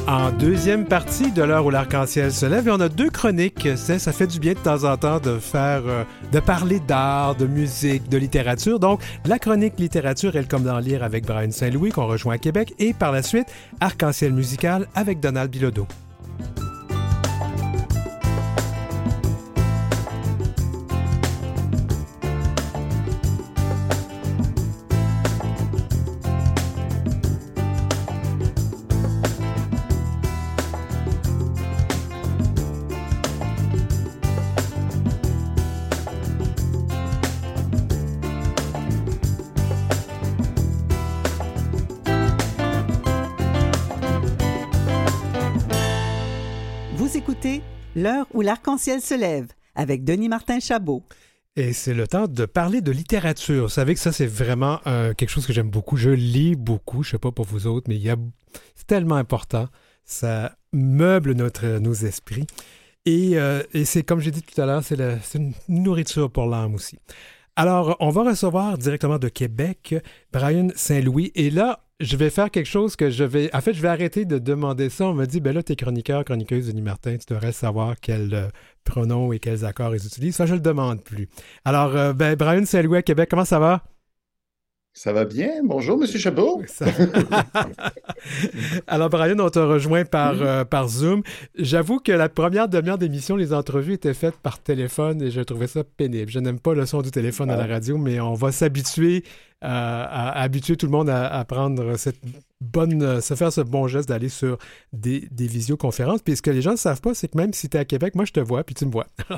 En 0.09 0.33
deuxième 0.33 0.85
partie 0.85 1.31
de 1.31 1.43
l'heure 1.43 1.65
où 1.65 1.71
l'arc-en-ciel 1.71 2.33
se 2.33 2.45
lève, 2.45 2.69
on 2.69 2.81
a 2.81 2.89
deux 2.89 3.09
chroniques. 3.09 3.69
Ça, 3.77 4.01
ça 4.01 4.13
fait 4.13 4.27
du 4.27 4.41
bien 4.41 4.55
de 4.55 4.59
temps 4.59 4.83
en 4.83 4.97
temps 4.97 5.21
de 5.21 5.39
faire, 5.39 5.83
euh, 5.87 6.03
de 6.33 6.41
parler 6.41 6.81
d'art, 6.81 7.37
de 7.37 7.47
musique, 7.47 8.09
de 8.09 8.19
littérature. 8.19 8.81
Donc, 8.81 9.01
la 9.27 9.39
chronique 9.39 9.79
littérature, 9.79 10.35
elle 10.35 10.49
comme 10.49 10.65
d'en 10.65 10.81
lire 10.81 11.05
avec 11.05 11.25
Brian 11.25 11.53
Saint-Louis 11.53 11.91
qu'on 11.91 12.07
rejoint 12.07 12.35
à 12.35 12.39
Québec, 12.39 12.75
et 12.81 12.95
par 12.95 13.13
la 13.13 13.23
suite, 13.23 13.47
arc-en-ciel 13.81 14.33
musical 14.33 14.89
avec 14.97 15.21
Donald 15.21 15.51
Bilodeau. 15.51 15.87
L'arc-en-ciel 48.45 49.01
se 49.01 49.15
lève 49.15 49.49
avec 49.75 50.05
Denis 50.05 50.29
Martin 50.29 50.61
Chabot. 50.61 51.03
Et 51.57 51.73
c'est 51.73 51.95
le 51.95 52.07
temps 52.07 52.27
de 52.27 52.47
parler 52.47 52.81
de 52.81 52.91
littérature. 52.91 53.65
Vous 53.65 53.69
savez 53.69 53.95
que 53.95 54.01
ça, 54.01 54.13
c'est 54.13 54.27
vraiment 54.27 54.81
euh, 54.87 55.15
quelque 55.15 55.29
chose 55.29 55.47
que 55.47 55.53
j'aime 55.53 55.71
beaucoup. 55.71 55.97
Je 55.97 56.11
lis 56.11 56.57
beaucoup, 56.57 57.03
je 57.03 57.09
ne 57.09 57.11
sais 57.13 57.19
pas 57.19 57.31
pour 57.31 57.45
vous 57.45 57.67
autres, 57.67 57.87
mais 57.89 57.97
il 57.97 58.15
c'est 58.75 58.87
tellement 58.87 59.15
important. 59.17 59.69
Ça 60.05 60.57
meuble 60.73 61.33
notre, 61.33 61.79
nos 61.79 61.95
esprits. 61.95 62.47
Et, 63.07 63.39
euh, 63.39 63.63
et 63.73 63.85
c'est, 63.85 64.03
comme 64.03 64.21
j'ai 64.21 64.31
dit 64.31 64.43
tout 64.43 64.61
à 64.61 64.67
l'heure, 64.67 64.83
c'est 64.83 64.99
une 65.35 65.53
nourriture 65.69 66.31
pour 66.31 66.47
l'âme 66.47 66.75
aussi. 66.75 66.99
Alors, 67.57 67.97
on 68.01 68.11
va 68.11 68.25
recevoir 68.25 68.79
directement 68.79 69.19
de 69.19 69.29
Québec 69.29 69.95
Brian 70.33 70.69
Saint-Louis. 70.75 71.31
Et 71.37 71.51
là, 71.51 71.85
je 72.01 72.17
vais 72.17 72.31
faire 72.31 72.51
quelque 72.51 72.67
chose 72.67 72.97
que 72.97 73.11
je 73.11 73.23
vais. 73.23 73.55
En 73.55 73.61
fait, 73.61 73.73
je 73.75 73.81
vais 73.81 73.89
arrêter 73.89 74.25
de 74.25 74.39
demander 74.39 74.91
ça. 74.91 75.07
On 75.07 75.15
me 75.15 75.25
dit, 75.25 75.41
ben 75.41 75.55
là, 75.55 75.63
t'es 75.63 75.77
chroniqueur, 75.77 76.25
chroniqueuse, 76.25 76.67
Denis 76.67 76.83
Martin, 76.83 77.17
tu 77.17 77.33
devrais 77.33 77.53
savoir 77.53 77.95
quels 78.01 78.35
euh, 78.35 78.49
pronoms 78.83 79.33
et 79.33 79.39
quels 79.39 79.65
accords 79.65 79.95
ils 79.95 80.05
utilisent. 80.05 80.35
Ça, 80.35 80.47
je 80.47 80.55
le 80.55 80.61
demande 80.61 81.05
plus. 81.05 81.29
Alors, 81.65 81.95
euh, 81.97 82.13
ben, 82.13 82.35
Brian 82.35 82.65
Saint-Louis 82.65 82.99
à 82.99 83.03
Québec, 83.03 83.29
comment 83.31 83.45
ça 83.45 83.61
va? 83.61 83.85
Ça 84.97 85.13
va 85.13 85.25
bien? 85.25 85.51
Bonjour, 85.65 85.99
Monsieur 85.99 86.21
Chabot. 86.21 86.63
Alors, 88.87 89.11
Brian, 89.11 89.37
on 89.41 89.51
te 89.51 89.59
rejoint 89.59 90.05
par, 90.05 90.41
euh, 90.41 90.65
par 90.65 90.87
Zoom. 90.87 91.25
J'avoue 91.59 91.99
que 91.99 92.13
la 92.13 92.29
première 92.29 92.69
demi-heure 92.69 92.97
d'émission, 92.97 93.35
les 93.35 93.53
entrevues 93.53 93.95
étaient 93.95 94.15
faites 94.15 94.37
par 94.37 94.61
téléphone 94.61 95.21
et 95.21 95.33
je 95.33 95.41
trouvais 95.41 95.67
ça 95.67 95.83
pénible. 95.83 96.31
Je 96.31 96.39
n'aime 96.39 96.61
pas 96.61 96.75
le 96.75 96.87
son 96.87 97.03
du 97.03 97.11
téléphone 97.11 97.51
à 97.51 97.57
la 97.57 97.67
radio, 97.67 97.99
mais 97.99 98.21
on 98.21 98.35
va 98.35 98.53
s'habituer 98.53 99.25
à, 99.65 100.41
habituer 100.41 100.77
tout 100.77 100.87
le 100.87 100.93
monde 100.93 101.09
à, 101.11 101.45
prendre 101.45 101.97
cette 101.97 102.21
bonne, 102.61 103.21
se 103.21 103.35
faire 103.35 103.53
ce 103.53 103.61
bon 103.61 103.89
geste 103.89 104.09
d'aller 104.09 104.29
sur 104.29 104.59
des, 104.93 105.29
des, 105.31 105.47
visioconférences. 105.47 106.23
Puis 106.23 106.37
ce 106.37 106.43
que 106.43 106.51
les 106.51 106.63
gens 106.63 106.73
ne 106.73 106.77
savent 106.77 107.01
pas, 107.01 107.15
c'est 107.15 107.29
que 107.29 107.37
même 107.37 107.53
si 107.53 107.69
tu 107.69 107.77
es 107.77 107.81
à 107.81 107.85
Québec, 107.85 108.15
moi 108.15 108.25
je 108.25 108.33
te 108.33 108.41
vois, 108.41 108.65
puis 108.65 108.75
tu 108.75 108.87
me 108.87 108.93
vois. 108.93 109.07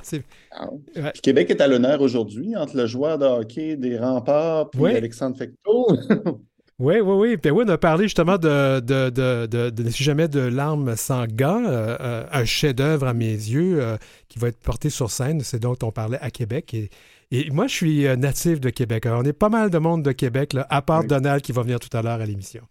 Ah. 0.99 1.13
Québec 1.23 1.51
est 1.51 1.61
à 1.61 1.69
l'honneur 1.69 2.01
aujourd'hui 2.01 2.57
entre 2.57 2.77
le 2.77 2.87
joueur 2.87 3.19
de 3.19 3.27
hockey 3.27 3.77
des 3.77 3.99
remparts 3.99 4.71
et 4.79 4.97
Alexandre 4.97 5.37
Fecteau. 5.37 5.89
Oui, 6.79 7.01
oui, 7.01 7.15
oui. 7.17 7.37
Puis 7.39 7.51
oui, 7.51 7.65
on 7.67 7.71
a 7.71 7.79
parlé 7.79 8.05
justement 8.05 8.37
de, 8.37 8.81
de, 8.81 9.09
de, 9.09 9.71
de, 9.71 9.91
si 9.91 10.05
jamais 10.05 10.29
de 10.29 10.41
l'arme 10.41 10.95
sans 10.95 11.25
gants, 11.27 11.65
euh, 11.65 11.97
euh, 12.01 12.25
un 12.31 12.45
chef-d'œuvre 12.45 13.07
à 13.07 13.15
mes 13.15 13.31
yeux 13.31 13.81
euh, 13.81 13.97
qui 14.29 14.39
va 14.39 14.49
être 14.49 14.59
porté 14.59 14.91
sur 14.91 15.11
scène. 15.11 15.41
C'est 15.41 15.59
dont 15.59 15.77
on 15.83 15.91
parlait 15.91 16.19
à 16.21 16.31
Québec. 16.31 16.75
Et, 16.75 16.91
et 17.31 17.51
moi, 17.51 17.67
je 17.67 17.75
suis 17.75 18.05
natif 18.17 18.61
de 18.61 18.71
Québec. 18.71 19.07
Alors, 19.07 19.21
on 19.21 19.25
est 19.25 19.33
pas 19.33 19.49
mal 19.49 19.71
de 19.71 19.79
monde 19.79 20.03
de 20.03 20.13
Québec, 20.13 20.53
là, 20.53 20.67
à 20.71 20.83
part 20.83 21.05
Donald 21.05 21.43
qui 21.43 21.53
va 21.53 21.63
venir 21.63 21.81
tout 21.81 21.95
à 21.97 22.03
l'heure 22.03 22.21
à 22.21 22.27
l'émission. 22.27 22.63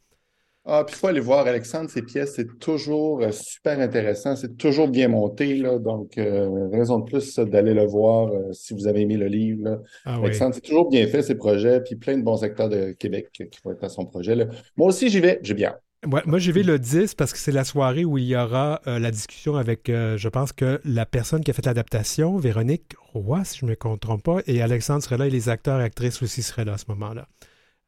Ah, 0.68 0.84
puis 0.84 0.96
il 0.96 1.00
faut 1.00 1.08
aller 1.08 1.20
voir 1.20 1.46
Alexandre, 1.46 1.92
ses 1.92 2.02
pièces, 2.02 2.34
c'est 2.36 2.58
toujours 2.58 3.22
euh, 3.22 3.30
super 3.32 3.80
intéressant, 3.80 4.36
c'est 4.36 4.58
toujours 4.58 4.88
bien 4.88 5.08
monté, 5.10 5.58
là, 5.58 5.78
donc 5.78 6.18
euh, 6.18 6.70
raison 6.72 6.98
de 6.98 7.04
plus 7.04 7.38
d'aller 7.38 7.76
le 7.76 7.86
voir 7.86 8.30
euh, 8.30 8.52
si 8.52 8.74
vous 8.74 8.88
avez 8.88 9.02
aimé 9.02 9.16
le 9.16 9.28
livre. 9.28 9.84
Ah 10.06 10.16
Alexandre, 10.16 10.56
c'est 10.56 10.62
toujours 10.62 10.90
bien 10.90 11.06
fait, 11.06 11.22
ses 11.22 11.36
projets, 11.36 11.82
puis 11.82 11.96
plein 11.96 12.18
de 12.18 12.24
bons 12.24 12.44
acteurs 12.44 12.70
de 12.70 12.94
Québec 12.94 13.30
qui 13.32 13.60
vont 13.64 13.74
être 13.74 13.84
à 13.84 13.90
son 13.90 14.08
projet. 14.08 14.36
Moi 14.76 14.88
aussi, 14.88 15.10
j'y 15.10 15.20
vais, 15.20 15.40
j'ai 15.44 15.54
bien. 15.54 15.76
Moi, 16.06 16.40
j'y 16.40 16.52
vais 16.52 16.64
le 16.64 16.80
10 16.80 17.16
parce 17.16 17.34
que 17.34 17.40
c'est 17.40 17.52
la 17.52 17.64
soirée 17.64 18.06
où 18.06 18.18
il 18.18 18.26
y 18.26 18.36
aura 18.36 18.82
la 18.86 19.12
discussion 19.12 19.56
avec, 19.56 19.84
je 19.88 20.28
pense 20.30 20.52
que 20.52 20.80
la 20.86 21.06
personne 21.06 21.44
qui 21.44 21.52
a 21.52 21.54
fait 21.54 21.66
l'adaptation, 21.66 22.38
Véronique 22.38 22.96
Roy, 23.14 23.44
si 23.44 23.60
je 23.60 23.66
ne 23.66 23.72
me 23.72 23.98
trompe 23.98 24.24
pas, 24.24 24.38
et 24.48 24.62
Alexandre 24.62 25.04
serait 25.04 25.18
là 25.18 25.28
et 25.28 25.30
les 25.30 25.50
acteurs 25.50 25.80
et 25.82 25.84
actrices 25.84 26.22
aussi 26.22 26.44
seraient 26.44 26.66
là 26.66 26.74
à 26.74 26.78
ce 26.78 26.86
moment-là. 26.90 27.28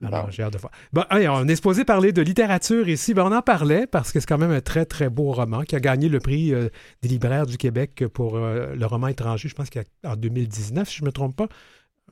Alors, 0.05 0.29
j'ai 0.29 0.43
hâte 0.43 0.53
de 0.53 0.59
voir. 0.59 0.71
Bon, 0.93 1.03
on 1.09 1.47
est 1.47 1.55
supposé 1.55 1.83
parler 1.83 2.11
de 2.11 2.21
littérature 2.21 2.87
ici. 2.87 3.15
Ben, 3.15 3.23
on 3.25 3.35
en 3.35 3.41
parlait 3.41 3.87
parce 3.87 4.11
que 4.11 4.19
c'est 4.19 4.27
quand 4.27 4.37
même 4.37 4.51
un 4.51 4.61
très, 4.61 4.85
très 4.85 5.09
beau 5.09 5.31
roman 5.31 5.63
qui 5.63 5.75
a 5.75 5.79
gagné 5.79 6.07
le 6.07 6.19
prix 6.19 6.53
euh, 6.53 6.69
des 7.01 7.09
libraires 7.09 7.47
du 7.47 7.57
Québec 7.57 8.05
pour 8.13 8.35
euh, 8.35 8.75
le 8.75 8.85
roman 8.85 9.07
étranger, 9.07 9.49
je 9.49 9.55
pense 9.55 9.69
qu'en 9.71 10.15
2019, 10.15 10.87
si 10.87 10.97
je 10.97 11.01
ne 11.01 11.07
me 11.07 11.11
trompe 11.11 11.35
pas. 11.35 11.47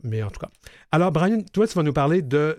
Mais 0.04 0.22
en 0.22 0.30
tout 0.30 0.40
cas. 0.40 0.50
Alors, 0.92 1.12
Brian, 1.12 1.42
toi, 1.54 1.68
tu 1.68 1.74
vas 1.74 1.84
nous 1.84 1.94
parler 1.94 2.22
d'un 2.22 2.54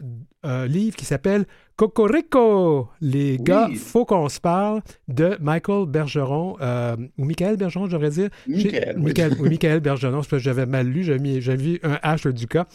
euh, 0.44 0.66
livre 0.66 0.96
qui 0.96 1.04
s'appelle 1.04 1.46
Cocorico. 1.76 2.88
Les 3.00 3.38
gars, 3.38 3.68
faut 3.76 4.04
qu'on 4.04 4.28
se 4.28 4.40
parle 4.40 4.82
de 5.08 5.36
Michael 5.40 5.86
Bergeron, 5.86 6.56
euh, 6.60 6.96
ou 7.18 7.24
Michael 7.24 7.56
Bergeron, 7.56 7.88
j'aurais 7.88 8.10
dire. 8.10 8.30
Michael. 8.46 8.98
Michael, 8.98 9.36
oui. 9.38 9.48
Michael 9.50 9.80
Bergeron, 9.82 10.16
parce 10.16 10.28
que 10.28 10.38
j'avais 10.38 10.66
mal 10.66 10.86
lu, 10.86 11.04
j'avais 11.04 11.56
vu 11.56 11.80
un 11.82 11.96
H 11.96 12.32
du 12.32 12.46
cas. 12.46 12.66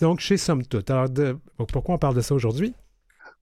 donc, 0.00 0.20
chez 0.20 0.36
Somme 0.36 0.64
Toute. 0.64 0.90
Alors, 0.90 1.08
pourquoi 1.68 1.96
on 1.96 1.98
parle 1.98 2.14
de 2.14 2.20
ça 2.20 2.34
aujourd'hui? 2.34 2.74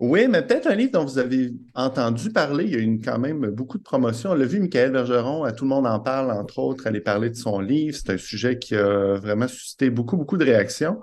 Oui, 0.01 0.29
mais 0.29 0.43
peut-être 0.43 0.69
un 0.69 0.77
livre 0.77 0.93
dont 0.93 1.05
vous 1.05 1.19
avez 1.19 1.53
entendu 1.75 2.31
parler. 2.31 2.65
Il 2.65 2.71
y 2.71 2.77
a 2.77 2.79
eu 2.79 3.01
quand 3.01 3.19
même 3.19 3.47
beaucoup 3.51 3.79
de 3.79 3.83
promotions. 3.83 4.31
On 4.31 4.35
l'a 4.35 4.47
vu, 4.47 4.61
Michael 4.61 4.93
Bergeron, 4.93 5.43
à 5.43 5.51
Tout 5.51 5.65
le 5.65 5.71
monde 5.71 5.89
en 5.89 5.99
parle, 5.99 6.31
entre 6.31 6.61
autres, 6.61 6.87
aller 6.87 7.01
parler 7.01 7.31
de 7.31 7.35
son 7.35 7.59
livre. 7.59 7.97
C'est 7.97 8.13
un 8.13 8.17
sujet 8.17 8.59
qui 8.59 8.77
a 8.77 9.15
vraiment 9.17 9.49
suscité 9.49 9.91
beaucoup, 9.91 10.17
beaucoup 10.17 10.37
de 10.37 10.45
réactions. 10.45 11.01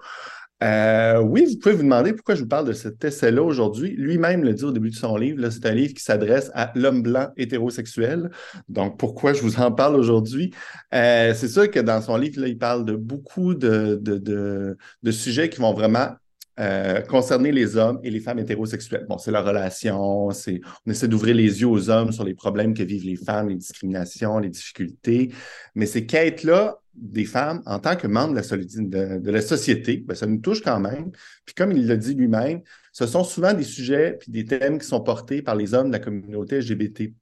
Euh, 0.64 1.20
oui, 1.20 1.46
vous 1.46 1.60
pouvez 1.60 1.76
vous 1.76 1.84
demander 1.84 2.14
pourquoi 2.14 2.36
je 2.36 2.44
vous 2.44 2.48
parle 2.48 2.68
de 2.68 2.72
cet 2.72 3.04
essai-là 3.04 3.44
aujourd'hui. 3.44 3.92
Lui-même 3.98 4.46
le 4.46 4.54
dit 4.54 4.64
au 4.64 4.72
début 4.72 4.92
de 4.92 4.96
son 4.96 5.18
livre, 5.18 5.50
c'est 5.50 5.66
un 5.66 5.74
livre 5.74 5.94
qui 5.94 6.02
s'adresse 6.02 6.50
à 6.54 6.72
l'homme 6.76 7.02
blanc 7.02 7.28
hétérosexuel. 7.36 8.32
Donc, 8.70 8.98
pourquoi 8.98 9.34
je 9.34 9.42
vous 9.42 9.60
en 9.60 9.74
parle 9.74 9.98
aujourd'hui? 9.98 10.54
Euh, 10.94 11.34
c'est 11.34 11.50
sûr 11.50 11.70
que 11.70 11.82
dans 11.82 12.02
son 12.02 12.16
livre, 12.16 12.48
il 12.48 12.58
parle 12.58 12.86
de 12.86 12.96
beaucoup 12.96 13.56
de, 13.56 14.00
de, 14.02 14.78
de 15.04 15.12
sujets 15.12 15.50
qui 15.50 15.60
vont 15.60 15.74
vraiment 15.74 16.12
euh, 16.60 17.02
concerner 17.02 17.52
les 17.52 17.76
hommes 17.76 18.00
et 18.04 18.10
les 18.10 18.20
femmes 18.20 18.40
hétérosexuelles. 18.40 19.06
Bon, 19.10 19.18
c'est 19.18 19.32
la 19.32 19.42
relation, 19.42 20.32
c'est 20.32 20.62
on 20.86 20.92
essaie 20.92 21.08
d'ouvrir 21.08 21.36
les 21.36 21.62
yeux 21.62 21.68
aux 21.68 21.90
hommes 21.90 22.12
sur 22.12 22.24
les 22.24 22.34
problèmes 22.34 22.74
que 22.74 22.84
vivent 22.84 23.06
les 23.06 23.18
femmes, 23.18 23.50
les 23.50 23.56
discriminations, 23.56 24.40
les 24.40 24.50
difficultés. 24.50 25.34
Mais 25.76 25.86
ces 25.86 26.06
quêtes-là 26.06 26.80
des 26.94 27.26
femmes 27.26 27.62
en 27.66 27.80
tant 27.80 27.98
que 27.98 28.08
membres 28.08 28.34
de 28.34 29.32
la, 29.32 29.42
société, 29.42 29.98
ben, 29.98 30.16
ça 30.16 30.28
nous 30.28 30.38
touche 30.38 30.62
quand 30.62 30.80
même. 30.80 31.12
Puis 31.46 31.56
comme 31.56 31.74
il 31.74 31.88
l'a 31.88 31.98
dit 31.98 32.14
lui-même, 32.14 32.62
ce 32.94 33.06
sont 33.06 33.26
souvent 33.26 33.54
des 33.54 33.64
sujets 33.64 34.18
puis 34.18 34.32
des 34.32 34.46
thèmes 34.46 34.80
qui 34.80 34.88
sont 34.88 35.02
portés 35.02 35.42
par 35.42 35.56
les 35.56 35.74
hommes 35.74 35.88
de 35.88 35.94
la 35.94 36.00
communauté 36.00 36.60
LGBT 36.60 37.14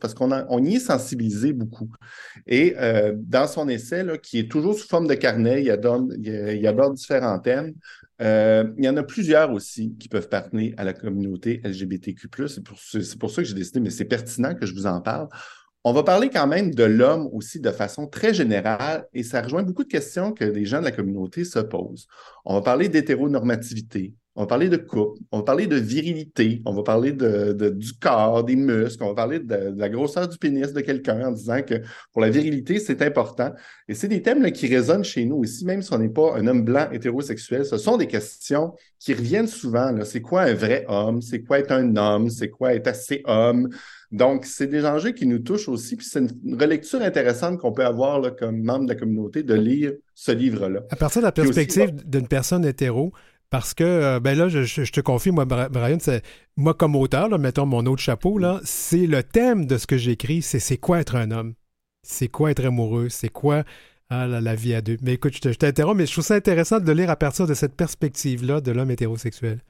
parce 0.00 0.14
qu'on 0.14 0.30
on 0.48 0.64
y 0.64 0.76
est 0.76 0.80
sensibilisé 0.80 1.52
beaucoup. 1.52 1.90
Et 2.46 2.74
euh, 2.78 3.12
dans 3.16 3.46
son 3.46 3.68
essai, 3.68 4.04
là, 4.04 4.18
qui 4.18 4.38
est 4.38 4.50
toujours 4.50 4.78
sous 4.78 4.86
forme 4.86 5.06
de 5.06 5.14
carnet, 5.14 5.62
il 5.64 6.56
il 6.56 6.66
aborde 6.66 6.94
différents 6.94 7.38
thèmes. 7.38 7.74
Euh, 8.20 8.64
il 8.76 8.84
y 8.84 8.88
en 8.88 8.96
a 8.96 9.02
plusieurs 9.02 9.52
aussi 9.52 9.96
qui 9.98 10.08
peuvent 10.08 10.28
parler 10.28 10.74
à 10.76 10.84
la 10.84 10.92
communauté 10.92 11.60
LGBTQ+. 11.64 12.28
C'est 12.48 12.62
pour, 12.62 12.78
pour 13.18 13.30
ça 13.30 13.42
que 13.42 13.48
j'ai 13.48 13.54
décidé, 13.54 13.80
mais 13.80 13.90
c'est 13.90 14.04
pertinent 14.04 14.54
que 14.54 14.66
je 14.66 14.74
vous 14.74 14.86
en 14.86 15.00
parle. 15.00 15.28
On 15.82 15.94
va 15.94 16.02
parler 16.02 16.28
quand 16.28 16.46
même 16.46 16.74
de 16.74 16.84
l'homme 16.84 17.30
aussi 17.32 17.58
de 17.58 17.70
façon 17.70 18.06
très 18.06 18.34
générale 18.34 19.06
et 19.14 19.22
ça 19.22 19.40
rejoint 19.40 19.62
beaucoup 19.62 19.84
de 19.84 19.88
questions 19.88 20.32
que 20.32 20.44
des 20.44 20.66
gens 20.66 20.80
de 20.80 20.84
la 20.84 20.92
communauté 20.92 21.44
se 21.44 21.58
posent. 21.58 22.06
On 22.44 22.52
va 22.52 22.60
parler 22.60 22.90
d'hétéronormativité, 22.90 24.14
on 24.36 24.42
va 24.42 24.46
parler 24.46 24.68
de 24.68 24.76
couple, 24.76 25.18
on 25.32 25.38
va 25.38 25.42
parler 25.42 25.66
de 25.66 25.76
virilité, 25.76 26.62
on 26.64 26.72
va 26.72 26.82
parler 26.82 27.12
de, 27.12 27.70
du 27.70 27.92
corps, 27.94 28.44
des 28.44 28.56
muscles, 28.56 29.02
on 29.02 29.08
va 29.08 29.14
parler 29.14 29.40
de, 29.40 29.74
la 29.76 29.88
grosseur 29.88 30.28
du 30.28 30.38
pénis 30.38 30.72
de 30.72 30.80
quelqu'un 30.80 31.28
en 31.28 31.32
disant 31.32 31.62
que 31.62 31.82
pour 32.12 32.22
la 32.22 32.30
virilité, 32.30 32.78
c'est 32.78 33.02
important. 33.02 33.52
Et 33.88 33.94
c'est 33.94 34.08
des 34.08 34.22
thèmes 34.22 34.50
qui 34.52 34.68
résonnent 34.68 35.04
chez 35.04 35.24
nous 35.24 35.36
aussi, 35.36 35.64
même 35.64 35.82
si 35.82 35.92
on 35.92 35.98
n'est 35.98 36.08
pas 36.08 36.36
un 36.36 36.46
homme 36.46 36.64
blanc 36.64 36.88
hétérosexuel. 36.92 37.64
Ce 37.64 37.76
sont 37.76 37.96
des 37.96 38.06
questions 38.06 38.72
qui 39.00 39.14
reviennent 39.14 39.48
souvent. 39.48 39.92
C'est 40.04 40.20
quoi 40.20 40.42
un 40.42 40.54
vrai 40.54 40.84
homme? 40.88 41.20
C'est 41.22 41.42
quoi 41.42 41.58
être 41.58 41.72
un 41.72 41.96
homme? 41.96 42.30
C'est 42.30 42.50
quoi 42.50 42.74
être 42.74 42.86
assez 42.86 43.22
homme? 43.26 43.68
Donc, 44.12 44.44
c'est 44.44 44.66
des 44.66 44.84
enjeux 44.84 45.12
qui 45.12 45.26
nous 45.26 45.38
touchent 45.38 45.68
aussi. 45.68 45.96
Puis 45.96 46.06
c'est 46.06 46.20
une 46.20 46.60
relecture 46.60 47.00
intéressante 47.00 47.58
qu'on 47.58 47.72
peut 47.72 47.84
avoir 47.84 48.20
là, 48.20 48.30
comme 48.30 48.62
membre 48.62 48.84
de 48.86 48.92
la 48.92 48.98
communauté 48.98 49.42
de 49.42 49.54
lire 49.54 49.92
ce 50.14 50.32
livre-là. 50.32 50.80
À 50.90 50.96
partir 50.96 51.22
de 51.22 51.26
la 51.26 51.32
perspective 51.32 51.92
d'une 52.06 52.28
personne 52.28 52.64
hétéro, 52.64 53.12
parce 53.50 53.74
que, 53.74 53.84
euh, 53.84 54.20
ben 54.20 54.38
là, 54.38 54.48
je, 54.48 54.90
te 54.90 55.00
confie, 55.00 55.32
moi, 55.32 55.44
Brian, 55.44 55.98
moi 56.56 56.72
comme 56.74 56.94
auteur, 56.94 57.28
là, 57.28 57.36
mettons 57.36 57.66
mon 57.66 57.84
autre 57.86 58.00
chapeau, 58.00 58.38
là, 58.38 58.60
c'est 58.64 59.06
le 59.06 59.22
thème 59.24 59.66
de 59.66 59.76
ce 59.76 59.86
que 59.88 59.98
j'écris, 59.98 60.40
c'est 60.40 60.60
c'est 60.60 60.78
quoi 60.78 61.00
être 61.00 61.16
un 61.16 61.32
homme? 61.32 61.54
C'est 62.02 62.28
quoi 62.28 62.52
être 62.52 62.64
amoureux? 62.64 63.08
C'est 63.08 63.28
quoi 63.28 63.64
ah, 64.08 64.26
la, 64.26 64.54
vie 64.54 64.74
à 64.74 64.80
deux? 64.82 64.96
Mais 65.02 65.14
écoute, 65.14 65.34
je 65.42 65.50
t'interromps, 65.50 65.96
mais 65.96 66.06
je 66.06 66.12
trouve 66.12 66.24
ça 66.24 66.34
intéressant 66.34 66.78
de 66.78 66.86
le 66.86 66.92
lire 66.94 67.10
à 67.10 67.16
partir 67.16 67.46
de 67.46 67.54
cette 67.54 67.74
perspective-là 67.76 68.60
de 68.60 68.72
l'homme 68.72 68.90
hétérosexuel. 68.90 69.60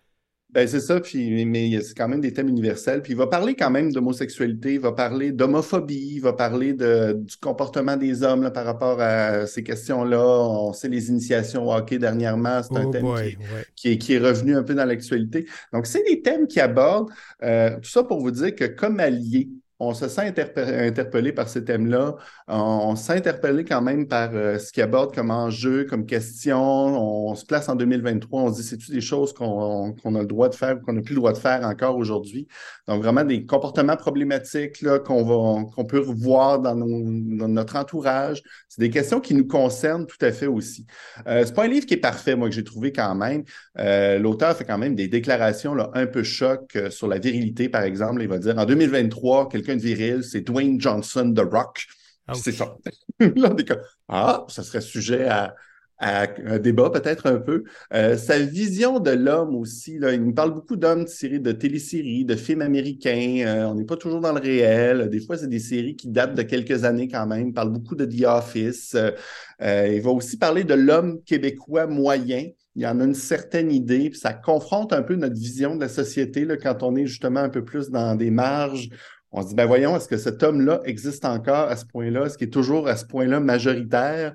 Ben, 0.53 0.67
c'est 0.67 0.81
ça, 0.81 0.99
puis, 1.01 1.45
mais 1.45 1.81
c'est 1.81 1.97
quand 1.97 2.09
même 2.09 2.21
des 2.21 2.33
thèmes 2.33 2.49
universels. 2.49 3.03
Puis 3.03 3.13
il 3.13 3.17
va 3.17 3.29
parler 3.29 3.55
quand 3.55 3.71
même 3.71 3.93
d'homosexualité, 3.93 4.75
il 4.75 4.81
va 4.81 4.91
parler 4.93 5.31
d'homophobie, 5.31 6.15
il 6.15 6.21
va 6.21 6.33
parler 6.33 6.73
de, 6.73 7.13
du 7.13 7.37
comportement 7.37 7.97
des 7.97 8.25
hommes 8.25 8.43
là, 8.43 8.51
par 8.51 8.65
rapport 8.65 9.01
à 9.01 9.47
ces 9.47 9.63
questions-là. 9.63 10.21
On 10.21 10.73
sait 10.73 10.89
les 10.89 11.09
initiations 11.09 11.69
au 11.69 11.73
hockey 11.73 11.99
dernièrement, 11.99 12.63
c'est 12.65 12.77
un 12.77 12.87
oh 12.87 12.91
thème 12.91 13.07
qui, 13.77 13.93
est, 13.93 13.99
qui, 13.99 14.15
est, 14.15 14.19
revenu 14.19 14.57
un 14.57 14.65
peu 14.65 14.75
dans 14.75 14.85
l'actualité. 14.85 15.47
Donc, 15.73 15.87
c'est 15.87 16.03
des 16.03 16.21
thèmes 16.21 16.49
qui 16.49 16.59
abordent 16.59 17.11
euh, 17.45 17.77
tout 17.77 17.91
ça 17.91 18.03
pour 18.03 18.21
vous 18.21 18.33
dire 18.33 18.55
que 18.57 18.65
comme 18.65 18.99
allié 18.99 19.49
on 19.81 19.95
se 19.95 20.09
sent 20.09 20.35
interpellé 20.37 21.33
par 21.33 21.49
ces 21.49 21.64
thèmes-là. 21.64 22.16
On, 22.49 22.95
se 22.97 23.05
sent 23.05 23.14
interpellé 23.14 23.64
quand 23.64 23.81
même 23.81 24.07
par 24.07 24.31
euh, 24.35 24.59
ce 24.59 24.73
qui 24.73 24.83
aborde 24.83 25.14
comme 25.14 25.31
enjeu, 25.31 25.85
comme 25.85 26.05
question. 26.05 26.61
On, 26.61 27.35
se 27.35 27.47
place 27.47 27.69
en 27.69 27.77
2023, 27.77 28.43
on 28.43 28.53
se 28.53 28.61
dit, 28.61 28.66
c'est-tu 28.66 28.93
des 28.93 29.01
choses 29.01 29.33
qu'on 29.33 29.93
a 29.93 30.21
le 30.21 30.27
droit 30.27 30.51
de 30.51 30.55
faire 30.55 30.77
ou 30.77 30.81
qu'on 30.81 30.93
n'a 30.93 31.01
plus 31.01 31.14
le 31.14 31.21
droit 31.21 31.33
de 31.33 31.38
faire 31.38 31.64
encore 31.64 31.97
aujourd'hui? 31.97 32.47
Donc, 32.87 33.03
vraiment 33.03 33.25
des 33.25 33.47
comportements 33.47 33.97
problématiques 33.97 34.85
qu'on 35.05 35.85
peut 35.88 35.99
voir 35.99 36.61
dans, 36.61 36.75
notre 36.75 37.77
entourage. 37.77 38.43
C'est 38.69 38.81
des 38.81 38.90
questions 38.90 39.21
qui 39.21 39.35
nous 39.35 39.47
concernent 39.47 40.07
tout 40.07 40.19
à 40.21 40.33
fait 40.33 40.47
aussi. 40.47 40.87
Euh, 41.27 41.43
c'est 41.45 41.55
pas 41.55 41.64
un 41.64 41.69
livre 41.69 41.87
qui 41.87 41.95
est 41.95 41.99
parfait, 41.99 42.37
moi, 42.37 42.49
que 42.49 42.55
j'ai 42.55 42.64
trouvé 42.64 42.93
quand 42.93 43.14
même. 43.14 43.45
Euh, 43.79 44.19
l'auteur 44.19 44.57
fait 44.57 44.64
quand 44.64 44.79
même 44.79 44.95
des 44.95 45.09
déclarations 45.09 45.77
un 45.95 46.07
peu 46.07 46.23
choc 46.23 46.77
euh, 46.77 46.90
sur 46.90 47.09
la 47.09 47.19
virilité, 47.19 47.69
par 47.69 47.83
exemple. 47.83 48.22
Il 48.22 48.28
va 48.28 48.39
dire, 48.39 48.59
en 48.59 48.64
2023, 48.64 49.49
quelqu'un 49.49 49.70
de 49.77 49.83
viril, 49.83 50.23
c'est 50.25 50.41
Dwayne 50.43 50.81
Johnson 50.81 51.33
The 51.35 51.41
Rock. 51.41 51.87
Ah, 52.27 52.35
c'est 52.35 52.53
ça. 52.53 52.77
Là, 53.21 53.53
on 53.53 53.57
ah, 54.09 54.45
ça 54.49 54.62
serait 54.62 54.81
sujet 54.81 55.27
à, 55.27 55.55
un 56.01 56.59
débat 56.59 56.89
peut-être 56.91 57.27
un 57.27 57.39
peu. 57.39 57.64
Euh, 57.93 58.16
sa 58.16 58.39
vision 58.39 59.01
de 59.01 59.11
l'homme 59.11 59.55
aussi, 59.55 59.99
là, 59.99 60.14
il 60.14 60.23
nous 60.23 60.33
parle 60.33 60.55
beaucoup 60.55 60.77
d'hommes 60.77 61.05
de 61.05 61.09
séries, 61.09 61.41
de 61.41 61.53
téléséries, 61.53 62.25
de 62.25 62.37
films 62.37 62.62
américains. 62.62 63.43
Euh, 63.47 63.64
on 63.66 63.75
n'est 63.75 63.85
pas 63.85 63.97
toujours 63.97 64.21
dans 64.21 64.33
le 64.33 64.41
réel. 64.41 65.11
Des 65.11 65.21
fois, 65.21 65.37
c'est 65.37 65.49
des 65.49 65.59
séries 65.59 65.97
qui 65.97 66.09
datent 66.09 66.35
de 66.35 66.43
quelques 66.43 66.85
années 66.85 67.07
quand 67.07 67.27
même. 67.27 67.49
Il 67.49 67.53
parle 67.53 67.71
beaucoup 67.71 67.97
de 67.97 68.07
The 68.07 68.25
Office. 68.25 68.97
Euh, 69.61 69.93
il 69.93 70.01
va 70.01 70.11
aussi 70.11 70.39
parler 70.39 70.64
de 70.64 70.75
l'homme 70.75 71.23
québécois 71.23 71.87
moyen. 71.87 72.47
Il 72.77 72.83
y 72.83 72.87
en 72.87 72.99
a 73.01 73.05
une 73.05 73.14
certaine 73.14 73.71
idée, 73.71 74.09
puis 74.09 74.18
ça 74.18 74.33
confronte 74.33 74.93
un 74.93 75.03
peu 75.03 75.16
notre 75.16 75.35
vision 75.35 75.75
de 75.75 75.81
la 75.81 75.89
société 75.89 76.45
là, 76.45 76.57
quand 76.57 76.83
on 76.83 76.97
est 76.97 77.07
justement 77.07 77.41
un 77.41 77.49
peu 77.49 77.64
plus 77.64 77.91
dans 77.91 78.14
des 78.14 78.31
marges 78.31 78.89
on 79.33 79.43
se 79.43 79.49
dit, 79.49 79.55
ben 79.55 79.66
voyons, 79.66 79.97
est-ce 79.97 80.09
que 80.09 80.16
cet 80.16 80.43
homme-là 80.43 80.81
existe 80.85 81.24
encore 81.24 81.68
à 81.68 81.76
ce 81.76 81.85
point-là? 81.85 82.26
Est-ce 82.26 82.37
qu'il 82.37 82.49
est 82.49 82.51
toujours 82.51 82.89
à 82.89 82.97
ce 82.97 83.05
point-là 83.05 83.41
majoritaire? 83.41 84.35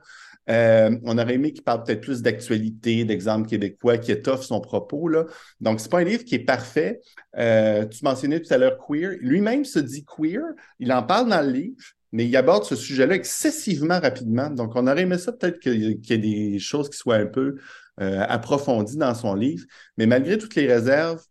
Euh, 0.50 0.96
on 1.04 1.18
aurait 1.18 1.36
aimé 1.36 1.52
qu'il 1.52 1.64
parle 1.64 1.84
peut-être 1.84 2.02
plus 2.02 2.22
d'actualité, 2.22 3.04
d'exemples 3.04 3.50
québécois, 3.50 3.98
qui 3.98 4.12
étoffe 4.12 4.44
son 4.44 4.62
propos. 4.62 5.08
Là. 5.08 5.26
Donc, 5.60 5.80
c'est 5.80 5.90
pas 5.90 6.00
un 6.00 6.04
livre 6.04 6.24
qui 6.24 6.36
est 6.36 6.46
parfait. 6.46 7.02
Euh, 7.38 7.86
tu 7.86 8.04
mentionnais 8.04 8.40
tout 8.40 8.54
à 8.54 8.58
l'heure 8.58 8.78
queer. 8.78 9.18
Lui-même 9.22 9.66
se 9.66 9.80
dit 9.80 10.06
queer. 10.06 10.44
Il 10.80 10.94
en 10.94 11.04
parle 11.04 11.30
dans 11.30 11.42
le 11.42 11.52
livre, 11.52 11.84
mais 12.12 12.26
il 12.26 12.38
aborde 12.38 12.64
ce 12.64 12.76
sujet-là 12.76 13.16
excessivement 13.16 14.00
rapidement. 14.00 14.50
Donc, 14.50 14.76
on 14.76 14.88
aurait 14.88 15.02
aimé 15.02 15.18
ça 15.18 15.32
peut-être 15.32 15.60
qu'il 15.60 15.82
y 15.82 16.14
ait 16.14 16.18
des 16.18 16.60
choses 16.60 16.90
qui 16.90 16.98
soient 16.98 17.16
un 17.16 17.26
peu 17.26 17.56
euh, 18.00 18.24
approfondies 18.28 18.98
dans 18.98 19.16
son 19.16 19.34
livre. 19.34 19.66
Mais 19.98 20.06
malgré 20.06 20.38
toutes 20.38 20.56
les 20.56 20.68
réserves, 20.68 21.24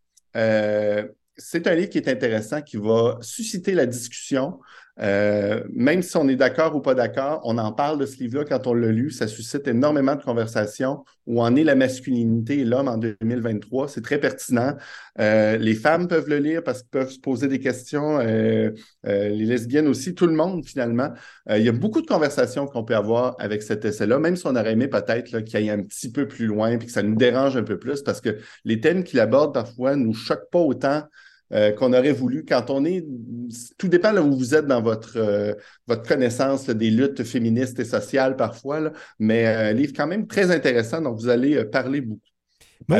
c'est 1.37 1.67
un 1.67 1.75
livre 1.75 1.91
qui 1.91 1.99
est 1.99 2.09
intéressant, 2.09 2.63
qui 2.63 2.77
va 2.77 3.19
susciter 3.21 3.73
la 3.73 3.87
discussion. 3.87 4.61
Euh, 5.01 5.65
même 5.73 6.03
si 6.03 6.17
on 6.17 6.29
est 6.29 6.37
d'accord 6.37 6.77
ou 6.77 6.81
pas 6.81 6.95
d'accord, 6.95 7.41
on 7.45 7.59
en 7.59 7.73
parle 7.73 7.99
de 7.99 8.07
ce 8.07 8.19
livre-là 8.19 8.45
quand 8.45 8.67
on 8.67 8.75
l'a 8.75 8.93
lu. 8.93 9.11
Ça 9.11 9.27
suscite 9.27 9.67
énormément 9.67 10.15
de 10.15 10.23
conversations. 10.23 11.05
Où 11.27 11.43
en 11.43 11.57
est 11.57 11.65
la 11.65 11.75
masculinité 11.75 12.61
et 12.61 12.65
l'homme 12.65 12.87
en 12.87 12.99
2023? 12.99 13.89
C'est 13.89 14.03
très 14.03 14.19
pertinent. 14.19 14.77
Euh, 15.19 15.57
les 15.57 15.75
femmes 15.75 16.07
peuvent 16.07 16.29
le 16.29 16.39
lire 16.39 16.63
parce 16.63 16.83
qu'ils 16.83 16.91
peuvent 16.91 17.11
se 17.11 17.19
poser 17.19 17.49
des 17.49 17.59
questions. 17.59 18.21
Euh, 18.21 18.71
les 19.05 19.47
lesbiennes 19.47 19.89
aussi, 19.89 20.15
tout 20.15 20.27
le 20.27 20.35
monde 20.35 20.65
finalement. 20.67 21.11
il 21.51 21.63
y 21.63 21.69
a 21.69 21.73
beaucoup 21.73 22.03
de 22.03 22.07
conversations 22.07 22.67
qu'on 22.67 22.85
peut 22.85 22.95
avoir 22.97 23.37
avec 23.39 23.63
cet 23.63 23.85
essai-là, 23.85 24.19
même 24.19 24.37
si 24.37 24.47
on 24.47 24.55
aurait 24.55 24.73
aimé 24.73 24.89
peut-être 24.89 25.41
qu'il 25.41 25.57
aille 25.57 25.71
un 25.71 25.83
petit 25.83 26.13
peu 26.13 26.29
plus 26.29 26.47
loin 26.47 26.73
et 26.73 26.79
que 26.79 26.91
ça 26.91 27.03
nous 27.03 27.17
dérange 27.17 27.57
un 27.57 27.63
peu 27.63 27.79
plus 27.79 28.03
parce 28.03 28.21
que 28.21 28.39
les 28.65 28.81
thèmes 28.81 29.03
qu'il 29.03 29.21
aborde 29.21 29.55
parfois 29.55 29.97
ne 29.97 30.05
nous 30.05 30.15
choquent 30.15 30.51
pas 30.51 30.61
autant 30.61 31.03
euh, 31.53 31.73
qu'on 31.73 31.93
aurait 31.93 32.13
voulu. 32.13 32.45
Quand 32.45 32.71
on 32.71 32.85
est, 32.85 33.05
tout 33.79 33.89
dépend 33.89 34.13
là 34.13 34.23
où 34.23 34.37
vous 34.37 34.55
êtes 34.55 34.67
dans 34.67 34.81
votre, 34.81 35.17
euh, 35.17 35.55
votre 35.87 36.07
connaissance 36.07 36.69
des 36.71 36.91
luttes 36.91 37.23
féministes 37.23 37.79
et 37.81 37.85
sociales 37.85 38.37
parfois, 38.37 38.93
mais 39.19 39.47
euh, 39.47 39.71
un 39.71 39.73
livre 39.73 39.93
quand 39.95 40.07
même 40.07 40.27
très 40.27 40.51
intéressant 40.51 41.03
dont 41.03 41.13
vous 41.13 41.29
allez 41.29 41.65
parler 41.65 42.01
beaucoup. 42.01 42.21
Moi, 42.89 42.99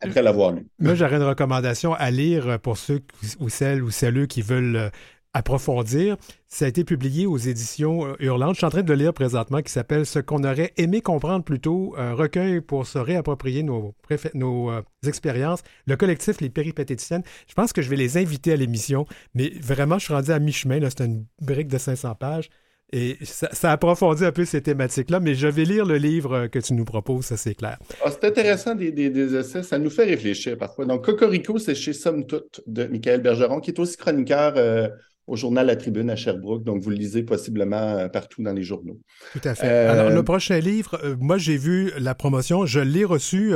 après 0.00 0.22
l'avoir 0.22 0.52
lu. 0.52 0.66
Moi, 0.78 0.94
j'aurais 0.94 1.16
une 1.16 1.24
recommandation 1.24 1.92
à 1.94 2.10
lire 2.10 2.58
pour 2.60 2.78
ceux 2.78 3.00
ou 3.38 3.50
celles 3.50 3.82
ou 3.82 3.90
celles 3.90 4.26
qui 4.26 4.40
veulent 4.40 4.90
approfondir. 5.34 6.16
Ça 6.48 6.64
a 6.64 6.68
été 6.68 6.84
publié 6.84 7.26
aux 7.26 7.36
éditions 7.36 8.06
euh, 8.06 8.14
Hurlantes. 8.18 8.54
Je 8.54 8.58
suis 8.58 8.66
en 8.66 8.70
train 8.70 8.82
de 8.82 8.88
le 8.92 8.98
lire 8.98 9.14
présentement 9.14 9.62
qui 9.62 9.72
s'appelle 9.72 10.04
Ce 10.06 10.18
qu'on 10.18 10.42
aurait 10.44 10.72
aimé 10.76 11.00
comprendre 11.00 11.44
plus 11.44 11.60
tôt, 11.60 11.94
un 11.96 12.14
recueil 12.14 12.60
pour 12.60 12.86
se 12.86 12.98
réapproprier 12.98 13.62
nos, 13.62 13.94
euh, 14.10 14.82
expériences. 15.06 15.62
Le 15.86 15.96
collectif 15.96 16.40
Les 16.40 16.50
Péripététiciennes. 16.50 17.22
Je 17.48 17.54
pense 17.54 17.72
que 17.72 17.82
je 17.82 17.88
vais 17.88 17.96
les 17.96 18.18
inviter 18.18 18.52
à 18.52 18.56
l'émission, 18.56 19.06
mais 19.34 19.52
vraiment, 19.60 19.98
je 19.98 20.04
suis 20.06 20.14
rendu 20.14 20.32
à 20.32 20.38
mi-chemin. 20.38 20.80
C'est 20.88 21.04
une 21.04 21.24
brique 21.40 21.68
de 21.68 21.78
500 21.78 22.14
pages. 22.16 22.50
Et 22.92 23.18
ça, 23.22 23.70
approfondit 23.70 24.24
un 24.24 24.32
peu 24.32 24.44
ces 24.44 24.62
thématiques-là, 24.62 25.20
mais 25.20 25.36
je 25.36 25.46
vais 25.46 25.64
lire 25.64 25.84
le 25.84 25.96
livre 25.96 26.48
que 26.48 26.58
tu 26.58 26.74
nous 26.74 26.84
proposes, 26.84 27.26
ça 27.26 27.36
c'est 27.36 27.54
clair. 27.54 27.78
Ah, 28.04 28.10
c'est 28.10 28.24
intéressant 28.24 28.74
des, 28.74 29.36
essais, 29.36 29.62
ça 29.62 29.78
nous 29.78 29.90
fait 29.90 30.06
réfléchir 30.06 30.58
parfois. 30.58 30.86
Donc, 30.86 31.04
Cocorico, 31.04 31.58
c'est 31.58 31.76
chez 31.76 31.92
Somme 31.92 32.26
Toute 32.26 32.62
de 32.66 32.86
Michael 32.86 33.22
Bergeron, 33.22 33.60
qui 33.60 33.70
est 33.70 33.78
aussi 33.78 33.96
chroniqueur 33.96 34.54
euh, 34.56 34.88
au 35.30 35.36
journal 35.36 35.68
La 35.68 35.76
Tribune 35.76 36.10
à 36.10 36.16
Sherbrooke. 36.16 36.64
Donc, 36.64 36.82
vous 36.82 36.90
le 36.90 36.96
lisez 36.96 37.22
possiblement 37.22 37.76
euh, 37.76 38.08
partout 38.08 38.42
dans 38.42 38.52
les 38.52 38.64
journaux. 38.64 39.00
Tout 39.32 39.40
à 39.44 39.54
fait. 39.54 39.68
Alors, 39.68 40.10
le 40.10 40.16
euh, 40.16 40.22
prochain 40.24 40.58
livre, 40.58 40.98
euh, 41.04 41.14
moi, 41.20 41.38
j'ai 41.38 41.56
vu 41.56 41.92
la 41.98 42.16
promotion, 42.16 42.66
je 42.66 42.80
l'ai 42.80 43.04
reçu, 43.04 43.52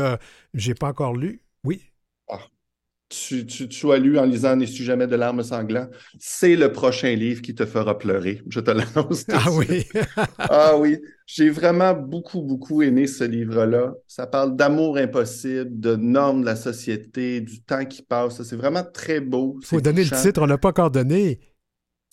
je 0.55 0.68
n'ai 0.68 0.75
pas 0.75 0.89
encore 0.89 1.16
lu. 1.16 1.43
Oui. 1.64 1.83
Ah. 2.29 2.39
Tu, 3.09 3.45
tu, 3.47 3.93
as 3.93 3.99
lu 3.99 4.18
en 4.18 4.25
lisant 4.25 4.57
N'es-tu 4.57 4.85
jamais 4.85 5.07
de 5.07 5.16
larmes 5.16 5.43
sanglantes? 5.43 5.91
C'est 6.18 6.55
le 6.55 6.72
prochain 6.72 7.14
livre 7.14 7.43
qui 7.43 7.55
te 7.55 7.66
fera 7.66 7.99
pleurer. 7.99 8.41
Je 8.49 8.61
te 8.61 8.70
l'annonce. 8.70 9.27
Ah 9.33 9.51
oui. 9.51 9.85
ah 10.39 10.77
oui. 10.79 10.99
J'ai 11.27 11.51
vraiment 11.51 11.93
beaucoup, 11.93 12.43
beaucoup 12.43 12.83
aimé 12.83 13.09
ce 13.09 13.25
livre-là. 13.25 13.95
Ça 14.07 14.29
parle 14.29 14.55
d'amour 14.55 14.97
impossible, 14.97 15.68
de 15.81 15.97
normes 15.97 16.43
de 16.43 16.47
la 16.47 16.57
société, 16.57 17.41
du 17.41 17.62
temps 17.62 17.85
qui 17.85 18.03
passe. 18.03 18.43
C'est 18.43 18.57
vraiment 18.57 18.85
très 18.85 19.20
beau. 19.20 19.59
Il 19.61 19.66
faut 19.66 19.81
donner 19.81 20.05
le 20.05 20.11
titre, 20.22 20.41
on 20.41 20.45
ne 20.45 20.51
l'a 20.51 20.59
pas 20.59 20.68
encore 20.68 20.93
donné. 20.93 21.41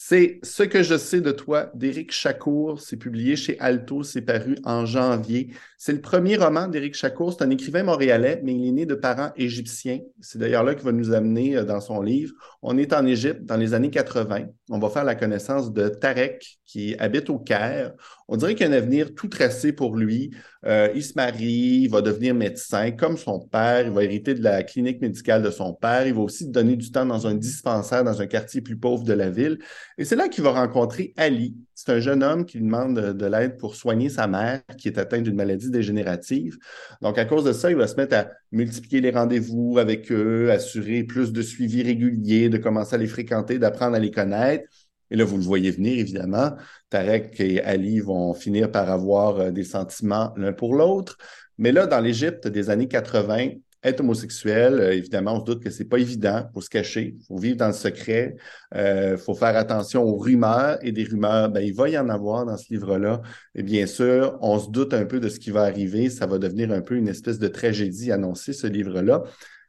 C'est 0.04 0.40
Ce 0.42 0.64
que 0.64 0.82
je 0.82 0.98
sais 0.98 1.22
de 1.22 1.32
toi 1.32 1.70
d'Éric 1.76 2.12
Chacour. 2.12 2.82
C'est 2.82 2.98
publié 2.98 3.36
chez 3.36 3.60
Alto. 3.60 4.02
C'est 4.02 4.24
paru 4.24 4.58
en 4.64 4.88
janvier. 4.88 5.54
C'est 5.84 5.94
le 5.94 6.02
premier 6.02 6.36
roman 6.36 6.68
d'Éric 6.68 6.94
Chacour. 6.94 7.34
C'est 7.34 7.44
un 7.44 7.50
écrivain 7.50 7.82
montréalais, 7.82 8.40
mais 8.44 8.54
il 8.54 8.68
est 8.68 8.72
né 8.72 8.86
de 8.86 8.94
parents 8.94 9.32
égyptiens. 9.36 10.02
C'est 10.20 10.38
d'ailleurs 10.38 10.64
là 10.64 10.76
qu'il 10.76 10.86
va 10.86 10.92
nous 10.92 11.12
amener 11.12 11.58
euh, 11.58 11.64
dans 11.64 11.82
son 11.82 12.04
livre. 12.04 12.36
On 12.62 12.78
est 12.78 12.94
en 12.94 13.04
Égypte 13.04 13.46
dans 13.46 13.58
les 13.58 13.74
années 13.74 13.90
80. 13.90 14.44
On 14.70 14.78
va 14.78 14.92
faire 14.92 15.04
la 15.04 15.16
connaissance 15.16 15.74
de 15.74 15.90
Tarek, 15.90 16.60
qui 16.68 16.96
habite 17.00 17.32
au 17.32 17.40
Caire. 17.40 17.94
On 18.28 18.38
dirait 18.38 18.54
qu'il 18.54 18.68
y 18.68 18.70
a 18.70 18.72
un 18.72 18.78
avenir 18.78 19.16
tout 19.16 19.28
tracé 19.28 19.74
pour 19.74 19.96
lui. 19.96 20.30
Euh, 20.68 20.90
il 20.94 21.04
se 21.04 21.14
marie, 21.16 21.82
il 21.82 21.90
va 21.90 22.04
devenir 22.04 22.36
médecin 22.36 22.92
comme 22.92 23.18
son 23.18 23.40
père, 23.40 23.88
il 23.88 23.92
va 23.92 24.04
hériter 24.04 24.36
de 24.36 24.44
la 24.44 24.62
clinique 24.62 25.02
médicale 25.02 25.42
de 25.42 25.50
son 25.50 25.74
père, 25.74 26.06
il 26.06 26.14
va 26.14 26.22
aussi 26.22 26.48
donner 26.48 26.76
du 26.76 26.92
temps 26.92 27.08
dans 27.08 27.26
un 27.26 27.34
dispensaire 27.34 28.04
dans 28.04 28.22
un 28.22 28.28
quartier 28.28 28.62
plus 28.62 28.78
pauvre 28.78 29.04
de 29.04 29.14
la 29.14 29.32
ville. 29.32 29.58
Et 29.98 30.06
c'est 30.06 30.16
là 30.16 30.30
qu'il 30.30 30.44
va 30.44 30.52
rencontrer 30.52 31.16
Ali. 31.18 31.56
C'est 31.84 31.94
un 31.94 32.00
jeune 32.00 32.22
homme 32.22 32.46
qui 32.46 32.60
demande 32.60 32.94
de, 32.96 33.26
l'aide 33.26 33.58
pour 33.58 33.76
soigner 33.76 34.10
sa 34.10 34.28
mère 34.28 34.62
qui 34.78 34.88
est 34.88 35.00
atteinte 35.00 35.24
d'une 35.24 35.36
maladie 35.36 35.72
dégénérative. 35.72 36.60
Donc, 37.02 37.18
à 37.18 37.26
cause 37.26 37.44
de 37.44 37.54
ça, 37.54 37.72
il 37.72 37.76
va 37.76 37.88
se 37.88 37.96
mettre 37.96 38.16
à 38.16 38.30
multiplier 38.52 39.02
les 39.02 39.10
rendez-vous 39.10 39.80
avec 39.80 40.12
eux, 40.12 40.52
assurer 40.52 41.04
plus 41.04 41.34
de 41.34 41.42
suivi 41.42 41.82
régulier, 41.82 42.50
de 42.50 42.60
commencer 42.60 42.94
à 42.94 42.98
les 43.00 43.08
fréquenter, 43.08 43.58
d'apprendre 43.58 43.96
à 43.96 44.00
les 44.00 44.12
connaître. 44.12 44.66
Et 45.10 45.16
là, 45.16 45.24
vous 45.24 45.38
le 45.38 45.44
voyez 45.44 45.72
venir, 45.72 45.98
évidemment. 45.98 46.52
Tarek 46.92 47.40
et 47.40 47.64
Ali 47.64 48.00
vont 48.00 48.36
finir 48.36 48.72
par 48.72 48.92
avoir 48.92 49.40
euh, 49.40 49.50
des 49.50 49.64
sentiments 49.64 50.36
l'un 50.38 50.54
pour 50.54 50.76
l'autre. 50.76 51.18
Mais 51.58 51.72
là, 51.72 51.88
dans 51.88 52.00
l'Égypte 52.00 52.48
des 52.48 52.70
années 52.70 52.90
80, 52.90 53.54
être 53.84 54.00
homosexuel, 54.02 54.74
euh, 54.80 54.94
évidemment, 54.94 55.36
on 55.36 55.40
se 55.40 55.46
doute 55.46 55.64
que 55.64 55.70
c'est 55.70 55.86
pas 55.86 55.98
évident. 55.98 56.50
Faut 56.54 56.62
se 56.62 56.70
cacher, 56.70 57.16
il 57.20 57.26
faut 57.26 57.38
vivre 57.38 57.58
dans 57.58 57.68
le 57.68 57.74
secret, 57.74 58.36
euh, 58.76 59.18
faut 59.18 59.34
faire 59.34 59.58
attention 59.58 60.04
aux 60.04 60.18
rumeurs. 60.18 60.78
Et 60.82 60.92
des 60.92 61.04
rumeurs, 61.04 61.50
ben, 61.50 61.62
il 61.62 61.74
va 61.74 61.90
y 61.90 61.98
en 61.98 62.10
avoir 62.10 62.46
dans 62.46 62.58
ce 62.58 62.72
livre-là. 62.72 63.22
Et 63.56 63.64
bien 63.64 63.88
sûr, 63.88 64.38
on 64.42 64.60
se 64.60 64.70
doute 64.70 64.94
un 64.94 65.06
peu 65.06 65.20
de 65.20 65.30
ce 65.30 65.40
qui 65.40 65.52
va 65.52 65.64
arriver. 65.64 66.10
Ça 66.10 66.28
va 66.28 66.38
devenir 66.38 66.72
un 66.72 66.82
peu 66.82 66.96
une 66.96 67.08
espèce 67.08 67.40
de 67.40 67.48
tragédie 67.48 68.12
annoncée, 68.12 68.54
ce 68.54 68.68
livre-là. 68.68 69.24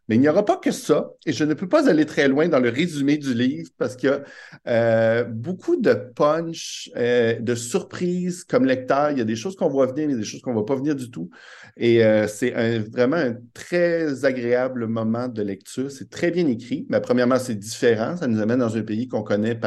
Mais 0.08 0.16
il 0.16 0.20
n'y 0.20 0.28
aura 0.28 0.44
pas 0.44 0.56
que 0.56 0.72
ça, 0.72 1.10
et 1.26 1.32
je 1.32 1.44
ne 1.44 1.54
peux 1.54 1.68
pas 1.68 1.88
aller 1.88 2.06
très 2.06 2.26
loin 2.26 2.48
dans 2.48 2.58
le 2.58 2.70
résumé 2.70 3.18
du 3.18 3.34
livre 3.34 3.70
parce 3.78 3.96
qu'il 3.96 4.08
y 4.10 4.12
a 4.12 4.22
euh, 4.66 5.24
beaucoup 5.24 5.76
de 5.76 5.94
punch, 5.94 6.90
euh, 6.96 7.38
de 7.38 7.54
surprises 7.54 8.44
comme 8.44 8.64
lecteur. 8.64 9.12
Il 9.12 9.18
y 9.18 9.20
a 9.20 9.24
des 9.24 9.36
choses 9.36 9.54
qu'on 9.54 9.68
voit 9.68 9.86
venir, 9.86 10.08
mais 10.08 10.16
des 10.16 10.24
choses 10.24 10.42
qu'on 10.42 10.50
ne 10.50 10.56
voit 10.56 10.66
pas 10.66 10.74
venir 10.74 10.96
du 10.96 11.10
tout. 11.10 11.30
Et 11.76 12.04
euh, 12.04 12.26
c'est 12.26 12.50
vraiment 12.90 13.16
un 13.16 13.36
très 13.54 14.24
agréable 14.24 14.86
moment 14.86 15.28
de 15.28 15.42
lecture. 15.42 15.90
C'est 15.90 16.10
très 16.10 16.30
bien 16.30 16.46
écrit, 16.48 16.84
mais 16.90 17.00
premièrement, 17.00 17.38
c'est 17.38 17.54
différent. 17.54 18.16
Ça 18.16 18.26
nous 18.26 18.40
amène 18.40 18.58
dans 18.58 18.76
un 18.76 18.82
pays 18.82 19.06
qu'on 19.06 19.22
connaît, 19.22 19.58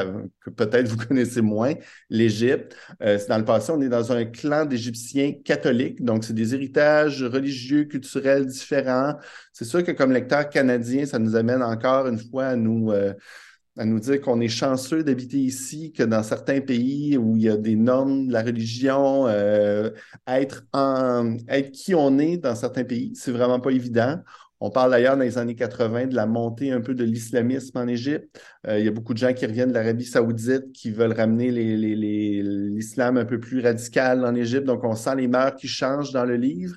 que 0.41 0.49
peut-être 0.49 0.87
vous 0.87 0.97
connaissez 0.97 1.41
moins, 1.41 1.73
l'Égypte. 2.09 2.75
dans 2.99 3.37
le 3.37 3.45
passé, 3.45 3.71
on 3.71 3.81
est 3.81 3.89
dans 3.89 4.11
un 4.11 4.25
clan 4.25 4.65
d'Égyptiens 4.65 5.33
catholiques, 5.43 6.03
donc 6.03 6.25
c'est 6.25 6.33
des 6.33 6.53
héritages 6.53 7.23
religieux, 7.23 7.85
culturels 7.85 8.45
différents. 8.45 9.15
C'est 9.57 9.63
sûr 9.63 9.85
que 9.85 9.93
comme 9.93 10.11
lecteur 10.11 10.49
canadien, 10.49 11.05
ça 11.05 11.17
nous 11.17 11.37
amène 11.37 11.63
encore 11.63 12.07
une 12.07 12.19
fois 12.19 12.47
à 12.47 12.55
nous... 12.57 12.91
Euh, 12.91 13.13
à 13.77 13.83
nous 13.83 13.99
dire 13.99 14.21
qu'on 14.21 14.39
est 14.39 14.47
chanceux 14.47 15.03
d'habiter 15.03 15.37
ici, 15.37 15.91
que 15.91 16.03
dans 16.03 16.23
certains 16.23 16.61
pays 16.61 17.17
où 17.17 17.35
il 17.35 17.43
y 17.43 17.49
a 17.49 17.57
des 17.57 17.75
normes 17.75 18.27
de 18.27 18.31
la 18.31 18.41
religion, 18.41 19.27
euh, 19.27 19.89
être, 20.27 20.63
être 21.49 21.71
qui 21.73 21.93
on 21.93 22.17
est 22.17 22.37
dans 22.37 22.55
certains 22.55 22.85
pays, 22.85 23.11
c'est 23.17 23.33
vraiment 23.33 23.59
pas 23.59 23.71
évident. 23.71 24.21
On 24.65 24.71
parle 24.71 24.89
d'ailleurs 24.89 25.15
dans 25.15 25.21
les 25.21 25.37
années 25.37 25.53
80 25.53 26.07
de 26.07 26.15
la 26.15 26.25
montée 26.25 26.71
un 26.71 26.81
peu 26.81 26.95
de 26.95 27.03
l'islamisme 27.03 27.77
en 27.77 27.87
Égypte. 27.87 28.41
Euh, 28.67 28.79
il 28.79 28.85
y 28.85 28.87
a 28.87 28.91
beaucoup 28.91 29.13
de 29.13 29.19
gens 29.19 29.31
qui 29.31 29.45
reviennent 29.45 29.69
de 29.69 29.75
l'Arabie 29.75 30.05
saoudite 30.05 30.71
qui 30.73 30.89
veulent 30.89 31.13
ramener 31.13 31.51
l'islam 31.51 33.17
un 33.17 33.25
peu 33.25 33.39
plus 33.39 33.61
radical 33.61 34.25
en 34.25 34.33
Égypte. 34.33 34.63
Donc, 34.63 34.83
on 34.83 34.95
sent 34.95 35.17
les 35.17 35.27
mœurs 35.27 35.55
qui 35.55 35.67
changent 35.67 36.11
dans 36.13 36.25
le 36.25 36.35
livre. 36.35 36.75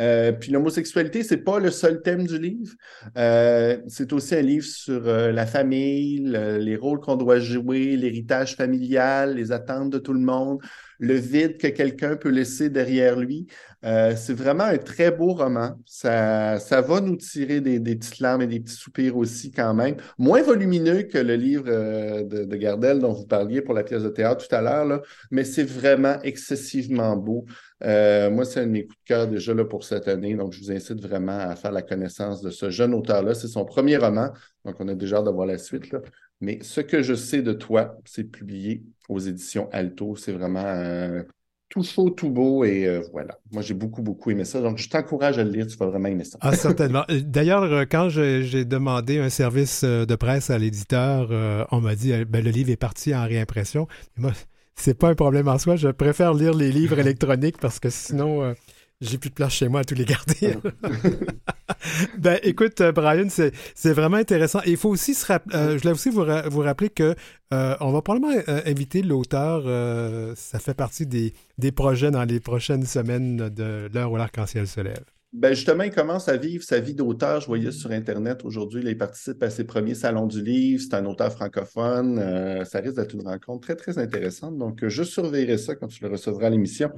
Euh, 0.00 0.32
puis 0.32 0.50
l'homosexualité, 0.50 1.22
c'est 1.22 1.36
pas 1.36 1.60
le 1.60 1.70
seul 1.70 2.02
thème 2.02 2.26
du 2.26 2.40
livre. 2.40 2.74
Euh, 3.16 3.78
c'est 3.86 4.12
aussi 4.12 4.34
un 4.34 4.42
livre 4.42 4.66
sur 4.66 5.00
la 5.02 5.46
famille, 5.46 6.18
les 6.58 6.74
rôles 6.74 6.98
qu'on 6.98 7.14
doit 7.14 7.38
jouer, 7.38 7.96
l'héritage 7.96 8.56
familial, 8.56 9.36
les 9.36 9.52
attentes 9.52 9.90
de 9.90 9.98
tout 9.98 10.12
le 10.12 10.18
monde 10.18 10.58
le 10.98 11.14
vide 11.14 11.58
que 11.58 11.68
quelqu'un 11.68 12.16
peut 12.16 12.28
laisser 12.28 12.70
derrière 12.70 13.18
lui. 13.18 13.46
Euh, 13.84 14.14
c'est 14.16 14.34
vraiment 14.34 14.64
un 14.64 14.78
très 14.78 15.12
beau 15.12 15.32
roman. 15.34 15.78
Ça, 15.86 16.58
va 16.80 17.00
nous 17.00 17.16
tirer 17.16 17.60
des, 17.60 17.78
petites 17.80 18.18
larmes 18.18 18.42
et 18.42 18.46
des 18.46 18.60
petits 18.60 18.74
soupirs 18.74 19.16
aussi 19.16 19.52
quand 19.52 19.72
même. 19.74 19.96
Moins 20.18 20.42
volumineux 20.42 21.04
que 21.04 21.18
le 21.18 21.36
livre 21.36 21.66
euh, 21.68 22.24
de, 22.24 22.56
Gardel 22.56 22.98
dont 22.98 23.12
vous 23.12 23.26
parliez 23.26 23.62
pour 23.62 23.74
la 23.74 23.84
pièce 23.84 24.02
de 24.02 24.08
théâtre 24.08 24.46
tout 24.46 24.54
à 24.54 24.60
l'heure, 24.60 25.02
mais 25.30 25.44
c'est 25.44 25.64
vraiment 25.64 26.20
excessivement 26.22 27.16
beau. 27.16 27.44
Euh, 27.84 28.30
moi, 28.30 28.44
c'est 28.44 28.60
un 28.60 28.66
de 28.66 28.72
mes 28.72 28.82
coups 28.84 28.98
de 28.98 29.04
cœur 29.04 29.28
déjà 29.28 29.54
pour 29.64 29.84
cette 29.84 30.08
année, 30.08 30.34
donc 30.34 30.52
je 30.52 30.60
vous 30.60 30.72
incite 30.72 31.00
vraiment 31.00 31.38
à 31.38 31.54
faire 31.54 31.70
la 31.70 31.82
connaissance 31.82 32.42
de 32.42 32.50
ce 32.50 32.70
jeune 32.70 32.92
auteur-là. 32.94 33.34
C'est 33.34 33.46
son 33.46 33.64
premier 33.64 33.96
roman, 33.96 34.30
donc 34.64 34.76
on 34.80 34.88
a 34.88 34.94
déjà 34.94 35.18
hâte 35.18 35.26
de 35.26 35.30
voir 35.30 35.46
la 35.46 35.58
suite. 35.58 35.94
Mais 36.40 36.58
ce 36.62 36.80
que 36.80 37.02
je 37.02 37.14
sais 37.14 37.42
de 37.42 37.52
toi, 37.52 37.96
c'est 38.04 38.24
publié 38.24 38.82
aux 39.08 39.18
éditions 39.18 39.68
Alto. 39.72 40.16
C'est 40.16 40.32
vraiment 40.32 41.22
tout 41.68 41.82
chaud, 41.82 42.10
tout 42.10 42.30
beau, 42.30 42.64
et 42.64 42.86
euh, 42.86 43.02
voilà. 43.12 43.38
Moi, 43.52 43.62
j'ai 43.62 43.74
beaucoup, 43.74 44.02
beaucoup 44.02 44.30
aimé 44.30 44.44
ça. 44.44 44.60
Donc, 44.60 44.78
je 44.78 44.88
t'encourage 44.88 45.38
à 45.38 45.44
le 45.44 45.50
lire, 45.50 45.66
tu 45.66 45.76
vas 45.76 45.86
vraiment 45.86 46.08
aimer 46.08 46.24
ça. 46.24 46.38
Ah, 46.40 46.54
certainement. 46.54 47.04
D'ailleurs, 47.08 47.82
quand 47.90 48.08
j'ai 48.08 48.64
demandé 48.64 49.18
un 49.18 49.28
service 49.28 49.84
de 49.84 50.14
presse 50.14 50.50
à 50.50 50.58
l'éditeur, 50.58 51.30
on 51.70 51.80
m'a 51.80 51.94
dit, 51.94 52.12
ben, 52.24 52.42
le 52.42 52.50
livre 52.50 52.70
est 52.70 52.76
parti 52.76 53.14
en 53.14 53.24
réimpression. 53.24 53.86
Moi, 54.16 54.32
c'est 54.76 54.96
pas 54.96 55.08
un 55.08 55.14
problème 55.14 55.48
en 55.48 55.58
soi. 55.58 55.76
Je 55.76 55.88
préfère 55.88 56.32
lire 56.32 56.54
les 56.54 56.72
livres 56.72 56.98
électroniques 57.00 57.58
parce 57.60 57.80
que 57.80 57.90
sinon, 57.90 58.54
j'ai 59.00 59.18
plus 59.18 59.30
de 59.30 59.34
place 59.34 59.52
chez 59.52 59.68
moi 59.68 59.80
à 59.80 59.84
tous 59.84 59.94
les 59.94 60.04
garder. 60.04 60.56
ben, 62.18 62.38
écoute, 62.42 62.80
euh, 62.80 62.92
Brian, 62.92 63.28
c'est 63.28 63.92
vraiment 63.92 64.16
intéressant. 64.16 64.60
il 64.66 64.76
faut 64.76 64.88
aussi 64.88 65.14
se 65.14 65.26
rappeler, 65.26 65.56
euh, 65.56 65.72
je 65.74 65.82
voulais 65.82 65.92
aussi 65.92 66.10
vous, 66.10 66.24
vous 66.50 66.60
rappeler 66.60 66.90
que 66.90 67.14
euh, 67.54 67.76
on 67.80 67.92
va 67.92 68.02
probablement 68.02 68.42
inviter 68.66 69.02
l'auteur. 69.02 69.62
ça 70.36 70.58
fait 70.58 70.74
partie 70.74 71.06
des, 71.06 71.32
des 71.58 71.72
projets 71.72 72.10
dans 72.10 72.24
les 72.24 72.40
prochaines 72.40 72.86
semaines 72.86 73.48
de 73.48 73.88
l'heure 73.92 74.10
où 74.10 74.16
l'arc-en-ciel 74.16 74.66
se 74.66 74.80
lève. 74.80 75.04
Ben 75.32 75.52
justement, 75.52 75.84
il 75.84 75.90
commence 75.90 76.28
à 76.28 76.36
vivre 76.36 76.64
sa 76.64 76.80
vie 76.80 76.94
d'auteur. 76.94 77.40
Je 77.40 77.46
voyais 77.46 77.70
sur 77.70 77.90
Internet 77.90 78.44
aujourd'hui, 78.44 78.82
il 78.84 78.96
participe 78.96 79.42
à 79.42 79.50
ses 79.50 79.64
premiers 79.64 79.94
salons 79.94 80.26
du 80.26 80.42
livre. 80.42 80.82
C'est 80.82 80.94
un 80.94 81.04
auteur 81.04 81.30
francophone. 81.30 82.18
Euh, 82.18 82.64
ça 82.64 82.78
risque 82.78 82.96
d'être 82.96 83.14
une 83.14 83.26
rencontre 83.26 83.66
très, 83.66 83.76
très 83.76 83.98
intéressante. 83.98 84.56
Donc, 84.56 84.86
je 84.86 85.02
surveillerai 85.02 85.58
ça 85.58 85.74
quand 85.74 85.88
tu 85.88 86.02
le 86.02 86.10
recevras 86.10 86.46
à 86.46 86.50
l'émission. 86.50 86.90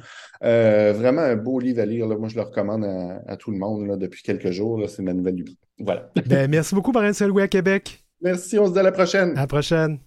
Euh, 0.44 0.92
vraiment 0.92 1.22
un 1.22 1.36
beau 1.36 1.58
livre 1.58 1.80
à 1.80 1.86
lire. 1.86 2.06
Moi, 2.06 2.28
je 2.28 2.36
le 2.36 2.42
recommande 2.42 2.84
à, 2.84 3.36
tout 3.36 3.50
le 3.50 3.58
monde 3.58 3.98
depuis 3.98 4.22
quelques 4.22 4.50
jours. 4.50 4.88
C'est 4.88 5.02
ma 5.02 5.12
nouvelle 5.12 5.42
vie. 5.42 5.58
Voilà. 5.80 6.10
Ben, 6.26 6.48
merci 6.48 6.74
beaucoup, 6.74 6.92
Marianne 6.92 7.14
Selway 7.14 7.42
à 7.42 7.48
Québec. 7.48 8.04
Merci. 8.20 8.58
On 8.58 8.66
se 8.66 8.72
dit 8.72 8.78
à 8.78 8.84
la 8.84 8.92
prochaine. 8.92 9.30
À 9.30 9.40
la 9.40 9.46
prochaine. 9.48 9.98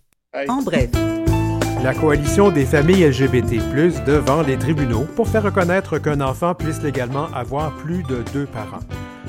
En 0.48 0.62
bref. 0.62 0.90
La 1.84 1.94
coalition 1.94 2.50
des 2.50 2.64
familles 2.64 3.10
LGBT+, 3.10 3.58
devant 4.08 4.42
les 4.42 4.58
tribunaux 4.58 5.06
pour 5.18 5.28
faire 5.28 5.44
reconnaître 5.44 6.00
qu'un 6.00 6.22
enfant 6.22 6.56
puisse 6.56 6.82
légalement 6.82 7.28
avoir 7.34 7.76
plus 7.76 8.04
de 8.04 8.24
deux 8.32 8.46
parents. 8.46 8.80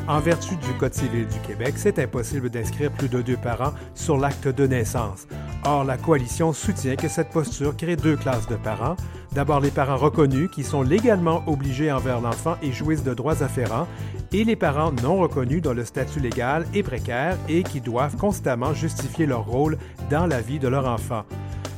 En 0.07 0.21
vertu 0.21 0.55
du 0.59 0.73
Code 0.79 0.95
civil 0.95 1.27
du 1.27 1.41
Québec, 1.41 1.75
c'est 1.77 1.99
impossible 1.99 2.51
d'inscrire 2.51 2.93
plus 2.93 3.09
de 3.09 3.23
deux 3.23 3.37
parents 3.37 3.73
sur 3.97 4.17
l'acte 4.17 4.47
de 4.47 4.69
naissance. 4.69 5.27
Or, 5.65 5.83
la 5.83 5.97
coalition 5.97 6.53
soutient 6.53 6.95
que 6.95 7.09
cette 7.09 7.31
posture 7.31 7.77
crée 7.77 7.97
deux 7.97 8.15
classes 8.15 8.47
de 8.47 8.55
parents. 8.55 8.95
D'abord 9.33 9.59
les 9.59 9.73
parents 9.73 9.97
reconnus 9.97 10.49
qui 10.49 10.63
sont 10.63 10.83
légalement 10.83 11.43
obligés 11.49 11.91
envers 11.91 12.21
l'enfant 12.21 12.57
et 12.63 12.71
jouissent 12.71 13.03
de 13.03 13.15
droits 13.15 13.43
afférents, 13.43 13.89
et 14.33 14.45
les 14.45 14.55
parents 14.55 14.93
non 15.03 15.17
reconnus 15.17 15.61
dont 15.61 15.75
le 15.75 15.85
statut 15.85 16.21
légal 16.21 16.67
est 16.73 16.85
précaire 16.85 17.37
et 17.49 17.65
qui 17.65 17.81
doivent 17.81 18.17
constamment 18.17 18.75
justifier 18.75 19.27
leur 19.27 19.45
rôle 19.45 19.77
dans 20.09 20.27
la 20.27 20.41
vie 20.41 20.61
de 20.61 20.69
leur 20.69 20.87
enfant. 20.87 21.25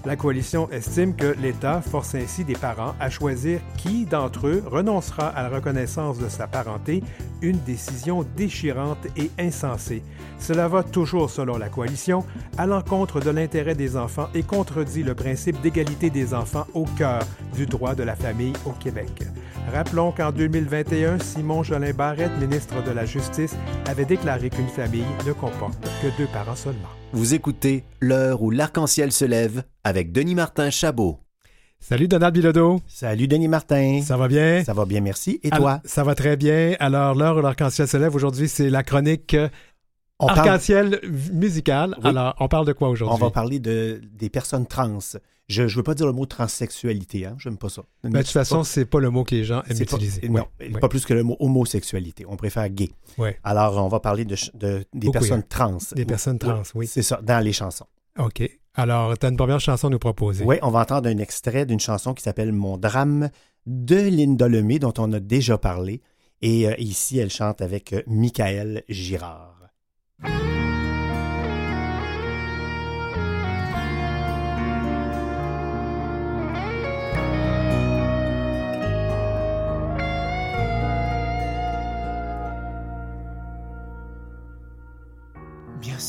La 0.07 0.15
coalition 0.15 0.71
estime 0.71 1.17
que 1.17 1.35
l'État 1.43 1.81
force 1.83 2.15
ainsi 2.15 2.45
des 2.45 2.55
parents 2.55 2.95
à 3.01 3.11
choisir 3.11 3.59
qui 3.77 4.07
d'entre 4.07 4.47
eux 4.47 4.63
renoncera 4.65 5.27
à 5.27 5.43
la 5.43 5.49
reconnaissance 5.49 6.19
de 6.19 6.29
sa 6.29 6.47
parenté, 6.47 7.03
une 7.43 7.59
décision 7.59 8.25
déchirante 8.37 9.05
et 9.17 9.33
insensée. 9.37 10.05
Cela 10.39 10.69
va 10.69 10.85
toujours, 10.85 11.29
selon 11.29 11.59
la 11.59 11.69
coalition, 11.69 12.25
à 12.57 12.67
l'encontre 12.67 13.19
de 13.19 13.31
l'intérêt 13.31 13.75
des 13.75 13.97
enfants 13.97 14.29
et 14.33 14.45
contredit 14.45 15.03
le 15.03 15.17
principe 15.17 15.61
d'égalité 15.61 16.09
des 16.09 16.35
enfants 16.35 16.69
au 16.73 16.85
cœur 16.97 17.25
du 17.57 17.67
droit 17.67 17.97
de 17.97 18.05
la 18.05 18.15
famille 18.15 18.53
au 18.65 18.71
Québec. 18.71 19.25
Rappelons 19.73 20.13
qu'en 20.13 20.31
2021, 20.31 21.19
Simon 21.19 21.65
Jolin 21.65 21.93
Barrette, 21.93 22.39
ministre 22.41 22.81
de 22.85 22.93
la 22.93 23.07
Justice, 23.07 23.57
avait 23.87 24.05
déclaré 24.05 24.51
qu'une 24.51 24.69
famille 24.69 25.03
ne 25.27 25.33
comporte 25.33 25.83
que 26.01 26.17
deux 26.17 26.29
parents 26.29 26.55
seulement. 26.55 27.06
Vous 27.17 27.33
écoutez 27.33 27.83
L'heure 27.99 28.43
où 28.43 28.51
l'arc-en-ciel 28.51 29.11
se 29.11 29.25
lève 29.25 29.63
avec 29.85 30.13
Denis 30.13 30.35
Martin 30.35 30.69
Chabot. 30.69 31.19
Salut 31.81 32.09
Donald 32.09 32.35
Bilodeau. 32.35 32.83
Salut 32.87 33.27
Denis 33.27 33.49
Martin. 33.49 34.03
Ça 34.05 34.19
va 34.19 34.29
bien? 34.29 34.63
Ça 34.65 34.75
va 34.75 34.85
bien, 34.85 35.01
merci. 35.01 35.41
Et 35.43 35.49
toi? 35.49 35.81
ça 35.87 36.05
va 36.05 36.15
très 36.15 36.37
bien. 36.37 36.77
Alors, 36.79 37.15
l'heure 37.15 37.39
où 37.39 37.41
l'arc-en-ciel 37.41 37.89
se 37.89 37.97
lève, 37.97 38.15
aujourd'hui, 38.15 38.51
c'est 38.51 38.69
la 38.69 38.83
chronique 38.83 39.35
arc-en-ciel 40.19 41.01
musical. 41.33 41.97
Alors, 42.05 42.37
on 42.39 42.49
parle 42.49 42.67
de 42.67 42.75
quoi 42.75 42.91
aujourd'hui? 42.91 43.17
On 43.19 43.25
va 43.25 43.31
parler 43.31 43.61
de, 43.61 43.99
des 44.13 44.29
personnes 44.29 44.67
trans. 44.67 44.99
Je 45.49 45.63
ne 45.63 45.69
veux 45.69 45.83
pas 45.83 45.95
dire 45.95 46.07
le 46.07 46.13
mot 46.13 46.27
transsexualité, 46.27 47.25
hein? 47.25 47.37
j'aime 47.39 47.57
pas 47.57 47.69
ça. 47.69 47.83
Ben, 48.03 48.11
de 48.11 48.19
toute 48.19 48.29
façon, 48.29 48.65
c'est 48.65 48.85
pas 48.85 48.99
le 48.99 49.11
mot 49.11 49.23
que 49.23 49.35
les 49.35 49.45
gens 49.45 49.63
aiment 49.69 49.81
utiliser. 49.81 50.29
non, 50.29 50.47
pas 50.81 50.89
plus 50.89 51.05
que 51.05 51.15
le 51.15 51.23
mot 51.23 51.37
homosexualité. 51.39 52.25
On 52.29 52.37
préfère 52.37 52.69
gay. 52.69 52.91
Alors, 53.45 53.85
on 53.85 53.89
va 53.89 54.01
parler 54.01 54.25
de, 54.25 54.37
des 54.93 55.11
personnes 55.11 55.45
trans. 55.45 55.79
Des 55.95 56.05
personnes 56.05 56.39
trans, 56.39 56.63
oui. 56.75 56.87
C'est 56.87 57.03
ça, 57.03 57.21
dans 57.23 57.43
les 57.43 57.53
chansons. 57.53 57.87
OK. 58.19 58.43
Alors, 58.75 59.17
tu 59.17 59.25
as 59.25 59.31
une 59.31 59.37
première 59.37 59.61
chanson 59.61 59.87
à 59.87 59.91
nous 59.91 59.99
proposer. 59.99 60.45
Oui, 60.45 60.57
on 60.63 60.71
va 60.71 60.81
entendre 60.81 61.09
un 61.09 61.19
extrait 61.19 61.65
d'une 61.65 61.81
chanson 61.81 62.13
qui 62.13 62.23
s'appelle 62.23 62.53
Mon 62.53 62.77
drame 62.77 63.31
de 63.65 63.97
Linda 63.97 64.49
Lemay, 64.49 64.79
dont 64.79 64.93
on 64.99 65.13
a 65.13 65.21
déjà 65.21 65.57
parlé. 65.57 66.03
Et 66.43 66.69
euh, 66.69 66.75
ici, 66.79 67.19
elle 67.19 67.31
chante 67.31 67.63
avec 67.63 67.95
euh, 67.95 68.03
Michael 68.07 68.83
Girard. 68.89 69.71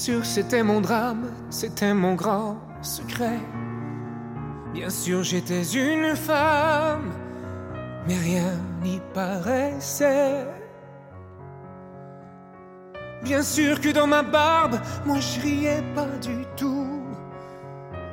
Sûr, 0.07 0.25
c'était 0.25 0.63
mon 0.63 0.79
drame, 0.79 1.25
c'était 1.49 1.93
mon 1.93 2.15
grand 2.15 2.55
secret. 2.81 3.39
Bien 4.73 4.89
sûr, 4.89 5.21
j'étais 5.21 5.63
une 5.73 6.15
femme, 6.15 7.11
mais 8.07 8.17
rien 8.17 8.53
n'y 8.81 9.01
paraissait. 9.13 10.47
Bien 13.21 13.43
sûr 13.43 13.81
que 13.81 13.89
dans 13.89 14.07
ma 14.07 14.23
barbe, 14.23 14.79
moi 15.05 15.19
je 15.19 15.41
riais 15.41 15.83
pas 15.93 16.13
du 16.21 16.45
tout. 16.55 17.06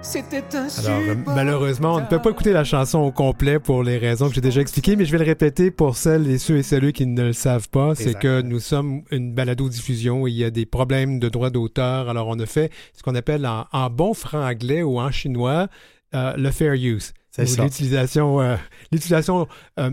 C'était 0.05 0.45
un 0.55 0.69
Alors, 0.85 1.17
malheureusement, 1.35 1.95
on 1.95 2.01
ne 2.01 2.07
peut 2.07 2.21
pas 2.21 2.31
écouter 2.31 2.53
la 2.53 2.63
chanson 2.63 2.99
au 2.99 3.11
complet 3.11 3.59
pour 3.59 3.83
les 3.83 3.97
raisons 3.97 4.29
que 4.29 4.35
j'ai 4.35 4.43
déjà 4.43 4.61
expliquées, 4.61 4.97
mais 4.97 5.07
je 5.07 5.13
vais 5.13 5.19
le 5.19 5.25
répéter 5.25 5.71
pour 5.71 5.97
celles 5.97 6.29
et 6.29 6.37
ceux 6.37 6.59
et 6.59 6.63
celles 6.63 6.93
qui 6.93 7.07
ne 7.07 7.23
le 7.23 7.33
savent 7.33 7.71
pas. 7.71 7.95
C'est 7.95 8.17
que 8.19 8.43
nous 8.43 8.61
sommes 8.61 9.03
une 9.11 9.35
balado-diffusion 9.35 10.27
et 10.27 10.31
il 10.31 10.37
y 10.37 10.45
a 10.45 10.51
des 10.51 10.67
problèmes 10.67 11.19
de 11.19 11.31
droit 11.31 11.49
d'auteur. 11.49 12.11
Alors, 12.11 12.29
on 12.29 12.39
a 12.39 12.47
fait 12.47 12.71
ce 12.93 13.03
qu'on 13.03 13.15
appelle 13.15 13.47
en, 13.47 13.91
bon 13.91 14.13
franglais 14.13 14.83
ou 14.83 15.01
en 15.01 15.11
chinois 15.11 15.69
euh, 16.15 16.35
le 16.37 16.51
fair 16.51 16.75
use. 16.75 17.15
C'est 17.31 17.59
L'utilisation, 17.59 18.41
euh, 18.41 18.57
l'utilisation 18.93 19.49
euh, 19.81 19.91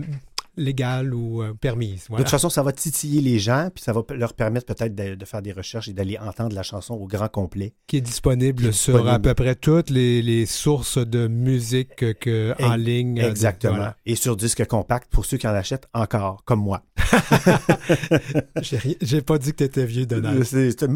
légale 0.56 1.14
ou 1.14 1.42
euh, 1.42 1.54
permise. 1.54 2.06
De 2.10 2.16
toute 2.16 2.28
façon, 2.28 2.50
ça 2.50 2.62
va 2.62 2.72
titiller 2.72 3.20
les 3.20 3.38
gens, 3.38 3.70
puis 3.74 3.82
ça 3.82 3.92
va 3.92 4.02
leur 4.10 4.34
permettre 4.34 4.66
peut-être 4.66 4.94
de, 4.94 5.24
faire 5.24 5.42
des 5.42 5.52
recherches 5.52 5.88
et 5.88 5.92
d'aller 5.92 6.18
entendre 6.18 6.54
la 6.54 6.62
chanson 6.62 6.94
au 6.94 7.06
grand 7.06 7.28
complet. 7.28 7.74
Qui 7.86 7.98
est 7.98 8.02
disponible, 8.02 8.72
sur 8.72 9.08
à 9.08 9.18
peu 9.18 9.34
près 9.34 9.54
toutes 9.54 9.90
les, 9.90 10.46
sources 10.46 10.98
de 10.98 11.28
musique 11.28 12.18
que, 12.18 12.54
en 12.62 12.76
ligne. 12.76 13.18
Exactement. 13.18 13.90
Et 14.04 14.16
sur 14.16 14.36
disque 14.36 14.66
compact 14.66 15.10
pour 15.10 15.24
ceux 15.24 15.36
qui 15.36 15.46
en 15.46 15.54
achètent 15.54 15.88
encore, 15.94 16.44
comme 16.44 16.60
moi. 16.60 16.82
J'ai 19.00 19.22
pas 19.22 19.38
dit 19.38 19.52
que 19.52 19.56
tu 19.58 19.64
étais 19.64 19.84
vieux, 19.84 20.06
Donald. 20.06 20.44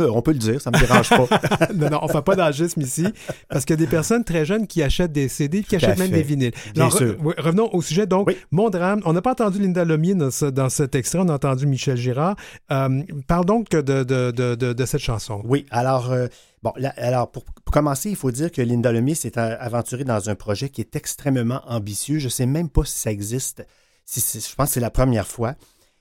on 0.00 0.22
peut 0.22 0.32
le 0.32 0.38
dire, 0.38 0.60
ça 0.60 0.70
me 0.70 0.78
dérange 0.78 1.08
pas. 1.10 1.26
non, 1.74 1.90
non, 1.90 1.98
on 2.02 2.08
fait 2.08 2.22
pas 2.22 2.36
d'agisme 2.36 2.80
ici, 2.80 3.06
parce 3.48 3.64
qu'il 3.64 3.74
y 3.74 3.82
a 3.82 3.84
des 3.84 3.90
personnes 3.90 4.24
très 4.24 4.44
jeunes 4.44 4.66
qui 4.66 4.82
achètent 4.82 5.12
des 5.12 5.28
CD, 5.28 5.62
qui 5.62 5.76
achètent 5.76 5.98
même 5.98 6.10
des 6.10 6.22
vinyles. 6.22 6.52
Bien 6.74 6.90
sûr. 6.90 7.16
revenons 7.38 7.70
au 7.72 7.82
sujet. 7.82 8.06
Donc, 8.06 8.34
mon 8.50 8.70
drame, 8.70 9.00
on 9.04 9.12
n'a 9.12 9.22
pas 9.22 9.32
entendu 9.32 9.45
Linda 9.54 9.84
Lomier 9.84 10.14
dans, 10.14 10.68
cet 10.68 10.94
extrait, 10.94 11.18
on 11.20 11.28
a 11.28 11.34
entendu 11.34 11.66
Michel 11.66 11.96
Girard. 11.96 12.36
Euh, 12.70 13.02
parle 13.26 13.44
donc 13.44 13.70
de, 13.70 14.84
cette 14.84 15.00
chanson. 15.00 15.42
Oui, 15.44 15.66
alors, 15.70 16.12
euh, 16.12 16.26
bon, 16.62 16.72
alors 16.96 17.30
pour, 17.30 17.44
commencer, 17.70 18.10
il 18.10 18.16
faut 18.16 18.30
dire 18.30 18.50
que 18.50 18.62
Linda 18.62 18.92
Lomier 18.92 19.14
s'est 19.14 19.38
aventurée 19.38 20.04
dans 20.04 20.28
un 20.28 20.34
projet 20.34 20.68
qui 20.68 20.80
est 20.80 20.96
extrêmement 20.96 21.62
ambitieux. 21.66 22.18
Je 22.18 22.26
ne 22.26 22.30
sais 22.30 22.46
même 22.46 22.68
pas 22.68 22.84
si 22.84 22.98
ça 22.98 23.10
existe. 23.10 23.66
Je 24.14 24.54
pense 24.54 24.68
que 24.68 24.74
c'est 24.74 24.80
la 24.80 24.90
première 24.90 25.26
fois. 25.26 25.54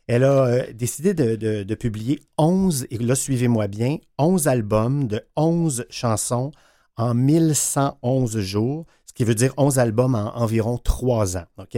Elle 0.08 0.24
a 0.24 0.46
euh, 0.46 0.74
décidé 0.74 1.14
de, 1.14 1.74
publier 1.76 2.22
11, 2.38 2.88
et 2.92 2.98
là, 3.00 3.16
suivez-moi 3.16 3.68
bien, 3.68 3.98
11 4.20 4.48
albums 4.48 5.08
de 5.08 5.22
11 5.36 5.86
chansons 5.90 6.52
en 6.98 7.14
1111 7.14 8.40
jours, 8.40 8.86
ce 9.06 9.14
qui 9.14 9.24
veut 9.24 9.36
dire 9.36 9.54
11 9.58 9.80
albums 9.80 10.16
en 10.16 10.38
environ 10.38 10.78
3 10.78 11.38
ans. 11.38 11.46
OK? 11.58 11.78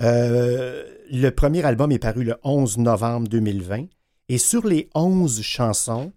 Euh, 0.00 0.84
le 1.10 1.30
premier 1.30 1.64
album 1.64 1.92
est 1.92 1.98
paru 1.98 2.24
le 2.24 2.36
11 2.42 2.78
novembre 2.78 3.28
2020 3.28 3.86
et 4.28 4.38
sur 4.38 4.66
les 4.66 4.88
11 4.94 5.42
chansons, 5.42 6.12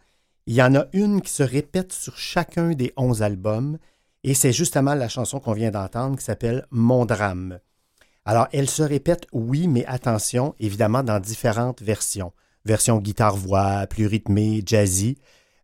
il 0.47 0.55
y 0.55 0.61
en 0.61 0.75
a 0.75 0.85
une 0.93 1.21
qui 1.21 1.31
se 1.31 1.43
répète 1.43 1.91
sur 1.91 2.17
chacun 2.17 2.71
des 2.71 2.93
11 2.95 3.21
albums 3.21 3.77
et 4.23 4.33
c'est 4.33 4.53
justement 4.53 4.95
la 4.95 5.09
chanson 5.09 5.39
qu'on 5.39 5.53
vient 5.53 5.71
d'entendre 5.71 6.17
qui 6.17 6.23
s'appelle 6.23 6.65
Mon 6.71 7.05
drame. 7.05 7.59
Alors, 8.25 8.47
elle 8.53 8.69
se 8.69 8.81
répète, 8.81 9.27
oui, 9.33 9.67
mais 9.67 9.85
attention, 9.85 10.55
évidemment, 10.59 11.03
dans 11.03 11.19
différentes 11.19 11.83
versions. 11.83 12.33
Version 12.65 12.97
guitare-voix, 12.97 13.85
plus 13.85 14.07
rythmée, 14.07 14.63
jazzy. 14.65 15.19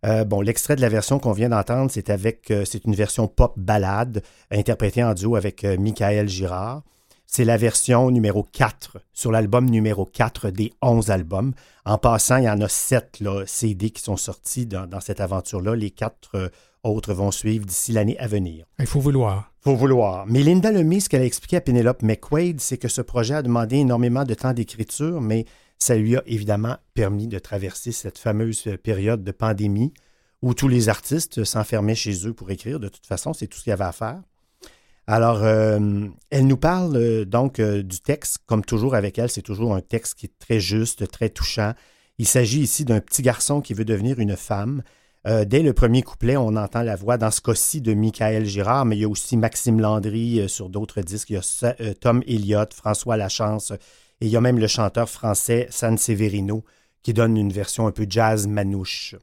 Euh, 0.05 0.25
bon, 0.25 0.41
l'extrait 0.41 0.75
de 0.75 0.81
la 0.81 0.89
version 0.89 1.17
qu'on 1.17 1.31
vient 1.31 1.49
d'entendre, 1.49 1.89
c'est 1.89 2.11
avec, 2.11 2.51
euh, 2.51 2.63
c'est 2.65 2.85
une 2.85 2.93
version 2.93 3.27
pop 3.27 3.53
ballade 3.57 4.21
interprétée 4.51 5.03
en 5.03 5.15
duo 5.15 5.35
avec 5.35 5.63
Michael 5.63 6.29
Girard. 6.29 6.83
C'est 7.33 7.45
la 7.45 7.55
version 7.55 8.11
numéro 8.11 8.43
4 8.43 8.97
sur 9.13 9.31
l'album 9.31 9.69
numéro 9.69 10.03
4 10.05 10.49
des 10.49 10.73
11 10.81 11.11
albums. 11.11 11.53
En 11.85 11.97
passant, 11.97 12.35
il 12.35 12.43
y 12.43 12.49
en 12.49 12.59
a 12.59 12.67
7 12.67 13.21
là, 13.21 13.45
CD 13.47 13.89
qui 13.89 14.01
sont 14.01 14.17
sortis 14.17 14.65
dans, 14.65 14.85
dans 14.85 14.99
cette 14.99 15.21
aventure-là. 15.21 15.77
Les 15.77 15.91
quatre 15.91 16.35
euh, 16.35 16.49
autres 16.83 17.13
vont 17.13 17.31
suivre 17.31 17.65
d'ici 17.65 17.93
l'année 17.93 18.19
à 18.19 18.27
venir. 18.27 18.65
Il 18.79 18.85
faut 18.85 18.99
vouloir. 18.99 19.53
faut 19.61 19.77
vouloir. 19.77 20.25
Mais 20.27 20.43
Linda 20.43 20.73
Lemay, 20.73 20.99
ce 20.99 21.07
qu'elle 21.07 21.21
a 21.21 21.25
expliqué 21.25 21.55
à 21.55 21.61
Penelope 21.61 22.03
McQuaid, 22.03 22.59
c'est 22.59 22.77
que 22.77 22.89
ce 22.89 23.01
projet 23.01 23.35
a 23.35 23.41
demandé 23.43 23.77
énormément 23.77 24.25
de 24.25 24.33
temps 24.33 24.51
d'écriture, 24.51 25.21
mais 25.21 25.45
ça 25.79 25.95
lui 25.95 26.17
a 26.17 26.23
évidemment 26.25 26.75
permis 26.95 27.29
de 27.29 27.39
traverser 27.39 27.93
cette 27.93 28.17
fameuse 28.17 28.67
période 28.83 29.23
de 29.23 29.31
pandémie 29.31 29.93
où 30.41 30.53
tous 30.53 30.67
les 30.67 30.89
artistes 30.89 31.45
s'enfermaient 31.45 31.95
chez 31.95 32.27
eux 32.27 32.33
pour 32.33 32.51
écrire. 32.51 32.81
De 32.81 32.89
toute 32.89 33.05
façon, 33.05 33.31
c'est 33.31 33.47
tout 33.47 33.57
ce 33.57 33.63
qu'il 33.63 33.71
y 33.71 33.73
avait 33.73 33.85
à 33.85 33.93
faire. 33.93 34.21
Alors, 35.11 35.43
euh, 35.43 36.07
elle 36.29 36.47
nous 36.47 36.55
parle 36.55 36.95
euh, 36.95 37.25
donc 37.25 37.59
euh, 37.59 37.83
du 37.83 37.99
texte. 37.99 38.37
Comme 38.45 38.63
toujours 38.63 38.95
avec 38.95 39.19
elle, 39.19 39.29
c'est 39.29 39.41
toujours 39.41 39.75
un 39.75 39.81
texte 39.81 40.17
qui 40.17 40.27
est 40.27 40.39
très 40.39 40.61
juste, 40.61 41.11
très 41.11 41.27
touchant. 41.27 41.73
Il 42.17 42.25
s'agit 42.25 42.61
ici 42.61 42.85
d'un 42.85 43.01
petit 43.01 43.21
garçon 43.21 43.59
qui 43.59 43.73
veut 43.73 43.83
devenir 43.83 44.19
une 44.19 44.37
femme. 44.37 44.83
dès 45.25 45.63
le 45.63 45.73
premier 45.73 46.01
couplet, 46.01 46.37
on 46.37 46.55
entend 46.55 46.83
la 46.83 46.95
voix, 46.95 47.17
dans 47.17 47.29
ce 47.29 47.41
cas-ci, 47.41 47.81
de 47.81 47.93
Michael 47.93 48.45
Girard, 48.45 48.85
mais 48.85 48.95
il 48.95 49.01
y 49.01 49.03
a 49.03 49.09
aussi 49.09 49.35
Maxime 49.35 49.81
Landry 49.81 50.47
sur 50.47 50.69
d'autres 50.69 51.01
disques. 51.01 51.31
Il 51.31 51.33
y 51.33 51.65
a 51.65 51.93
Tom 51.95 52.23
Elliott, 52.27 52.73
François 52.73 53.17
Lachance, 53.17 53.71
et 54.21 54.27
il 54.27 54.29
y 54.29 54.37
a 54.37 54.41
même 54.41 54.59
le 54.59 54.67
chanteur 54.67 55.09
français 55.09 55.67
San 55.71 55.97
Severino 55.97 56.63
qui 57.03 57.13
donne 57.13 57.37
une 57.37 57.51
version 57.51 57.87
un 57.87 57.91
peu 57.91 58.05
jazz 58.07 58.47
manouche. 58.47 59.15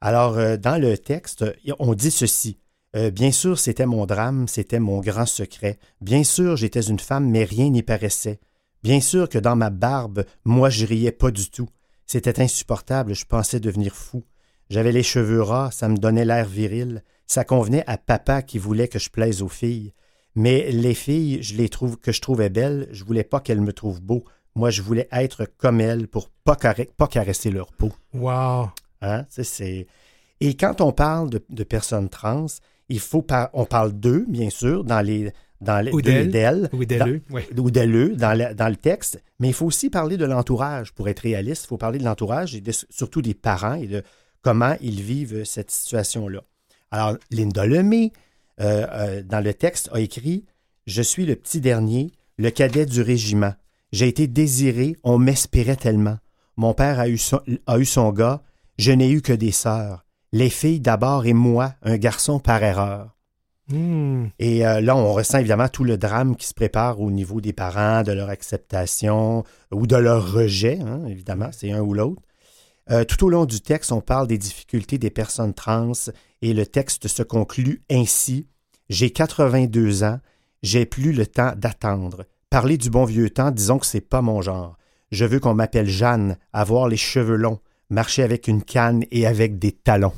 Alors, 0.00 0.36
dans 0.58 0.80
le 0.80 0.96
texte, 0.96 1.44
on 1.78 1.94
dit 1.94 2.12
ceci. 2.12 2.61
Euh, 2.94 3.10
bien 3.10 3.32
sûr, 3.32 3.58
c'était 3.58 3.86
mon 3.86 4.04
drame, 4.06 4.48
c'était 4.48 4.80
mon 4.80 5.00
grand 5.00 5.26
secret. 5.26 5.78
Bien 6.00 6.24
sûr, 6.24 6.56
j'étais 6.56 6.82
une 6.82 6.98
femme, 6.98 7.28
mais 7.28 7.44
rien 7.44 7.70
n'y 7.70 7.82
paraissait. 7.82 8.38
Bien 8.82 9.00
sûr 9.00 9.28
que 9.28 9.38
dans 9.38 9.56
ma 9.56 9.70
barbe, 9.70 10.24
moi, 10.44 10.68
je 10.68 10.84
riais 10.84 11.12
pas 11.12 11.30
du 11.30 11.50
tout. 11.50 11.68
C'était 12.06 12.42
insupportable, 12.42 13.14
je 13.14 13.24
pensais 13.24 13.60
devenir 13.60 13.94
fou. 13.94 14.24
J'avais 14.68 14.92
les 14.92 15.02
cheveux 15.02 15.42
ras, 15.42 15.70
ça 15.70 15.88
me 15.88 15.96
donnait 15.96 16.24
l'air 16.24 16.46
viril. 16.46 17.02
Ça 17.26 17.44
convenait 17.44 17.84
à 17.86 17.96
papa 17.96 18.42
qui 18.42 18.58
voulait 18.58 18.88
que 18.88 18.98
je 18.98 19.10
plaise 19.10 19.40
aux 19.40 19.48
filles. 19.48 19.92
Mais 20.34 20.70
les 20.70 20.94
filles, 20.94 21.42
je 21.42 21.56
les 21.56 21.68
trouve 21.68 21.98
que 21.98 22.12
je 22.12 22.20
trouvais 22.20 22.50
belles, 22.50 22.88
je 22.90 23.04
voulais 23.04 23.24
pas 23.24 23.40
qu'elles 23.40 23.60
me 23.60 23.72
trouvent 23.72 24.02
beau. 24.02 24.24
Moi, 24.54 24.70
je 24.70 24.82
voulais 24.82 25.08
être 25.12 25.46
comme 25.56 25.80
elles 25.80 26.08
pour 26.08 26.28
pas, 26.28 26.56
pas 26.56 27.06
caresser 27.06 27.50
leur 27.50 27.72
peau. 27.72 27.92
Wow! 28.12 28.70
Hein? 29.00 29.24
C'est... 29.28 29.86
Et 30.40 30.56
quand 30.56 30.80
on 30.80 30.92
parle 30.92 31.30
de, 31.30 31.44
de 31.48 31.64
personnes 31.64 32.08
trans, 32.08 32.46
il 32.88 33.00
faut 33.00 33.26
on 33.52 33.64
parle 33.64 33.92
d'eux, 33.92 34.24
bien 34.28 34.50
sûr, 34.50 34.84
dans 34.84 35.00
les 35.00 35.32
dans 35.62 35.80
les, 35.80 35.92
ou 35.92 36.02
d'elle, 36.02 36.26
ou 36.72 36.84
d'elle, 36.84 37.22
ou 37.56 37.70
d'elle 37.70 38.16
dans, 38.16 38.36
le, 38.36 38.54
dans 38.54 38.68
le 38.68 38.76
texte, 38.76 39.22
mais 39.38 39.48
il 39.48 39.54
faut 39.54 39.66
aussi 39.66 39.90
parler 39.90 40.16
de 40.16 40.24
l'entourage. 40.24 40.92
Pour 40.92 41.08
être 41.08 41.20
réaliste, 41.20 41.64
il 41.64 41.68
faut 41.68 41.76
parler 41.76 41.98
de 41.98 42.04
l'entourage 42.04 42.54
et 42.54 42.62
surtout 42.90 43.22
des 43.22 43.34
parents 43.34 43.74
et 43.74 43.86
de 43.86 44.02
comment 44.42 44.74
ils 44.80 45.00
vivent 45.00 45.44
cette 45.44 45.70
situation-là. 45.70 46.42
Alors, 46.90 47.16
Linda 47.30 47.64
Lemay, 47.64 48.12
euh, 48.60 48.86
euh, 48.90 49.22
dans 49.22 49.40
le 49.40 49.54
texte, 49.54 49.88
a 49.92 50.00
écrit 50.00 50.44
Je 50.86 51.00
suis 51.00 51.26
le 51.26 51.36
petit 51.36 51.60
dernier, 51.60 52.10
le 52.38 52.50
cadet 52.50 52.86
du 52.86 53.00
régiment. 53.00 53.54
J'ai 53.92 54.08
été 54.08 54.26
désiré, 54.26 54.96
on 55.04 55.18
m'espérait 55.18 55.76
tellement. 55.76 56.18
Mon 56.56 56.74
père 56.74 56.98
a 56.98 57.08
eu 57.08 57.18
son, 57.18 57.40
a 57.66 57.78
eu 57.78 57.84
son 57.84 58.10
gars, 58.10 58.42
je 58.78 58.92
n'ai 58.92 59.10
eu 59.10 59.22
que 59.22 59.32
des 59.32 59.52
sœurs 59.52 60.01
les 60.32 60.50
filles 60.50 60.80
d'abord 60.80 61.26
et 61.26 61.32
moi, 61.32 61.74
un 61.82 61.96
garçon 61.96 62.38
par 62.38 62.62
erreur. 62.62 63.16
Hmm. 63.68 64.26
Et 64.38 64.66
euh, 64.66 64.80
là, 64.80 64.96
on 64.96 65.12
ressent 65.12 65.38
évidemment 65.38 65.68
tout 65.68 65.84
le 65.84 65.96
drame 65.96 66.36
qui 66.36 66.46
se 66.46 66.54
prépare 66.54 67.00
au 67.00 67.10
niveau 67.10 67.40
des 67.40 67.52
parents, 67.52 68.02
de 68.02 68.12
leur 68.12 68.28
acceptation 68.28 69.44
ou 69.70 69.86
de 69.86 69.96
leur 69.96 70.32
rejet, 70.32 70.78
hein, 70.80 71.02
évidemment, 71.06 71.50
c'est 71.52 71.72
un 71.72 71.80
ou 71.80 71.94
l'autre. 71.94 72.22
Euh, 72.90 73.04
tout 73.04 73.24
au 73.24 73.30
long 73.30 73.44
du 73.44 73.60
texte, 73.60 73.92
on 73.92 74.00
parle 74.00 74.26
des 74.26 74.38
difficultés 74.38 74.98
des 74.98 75.10
personnes 75.10 75.54
trans 75.54 75.92
et 76.42 76.52
le 76.52 76.66
texte 76.66 77.06
se 77.06 77.22
conclut 77.22 77.82
ainsi. 77.90 78.48
J'ai 78.88 79.10
82 79.10 80.02
ans, 80.02 80.18
j'ai 80.62 80.84
plus 80.84 81.12
le 81.12 81.26
temps 81.26 81.52
d'attendre. 81.56 82.24
Parler 82.50 82.76
du 82.76 82.90
bon 82.90 83.04
vieux 83.04 83.30
temps, 83.30 83.50
disons 83.50 83.78
que 83.78 83.86
c'est 83.86 84.00
pas 84.00 84.20
mon 84.20 84.42
genre. 84.42 84.76
Je 85.12 85.24
veux 85.24 85.40
qu'on 85.40 85.54
m'appelle 85.54 85.88
Jeanne, 85.88 86.36
avoir 86.52 86.88
les 86.88 86.96
cheveux 86.96 87.36
longs, 87.36 87.60
marcher 87.92 88.22
avec 88.22 88.48
une 88.48 88.62
canne 88.62 89.04
et 89.10 89.26
avec 89.26 89.58
des 89.58 89.72
talons. 89.72 90.14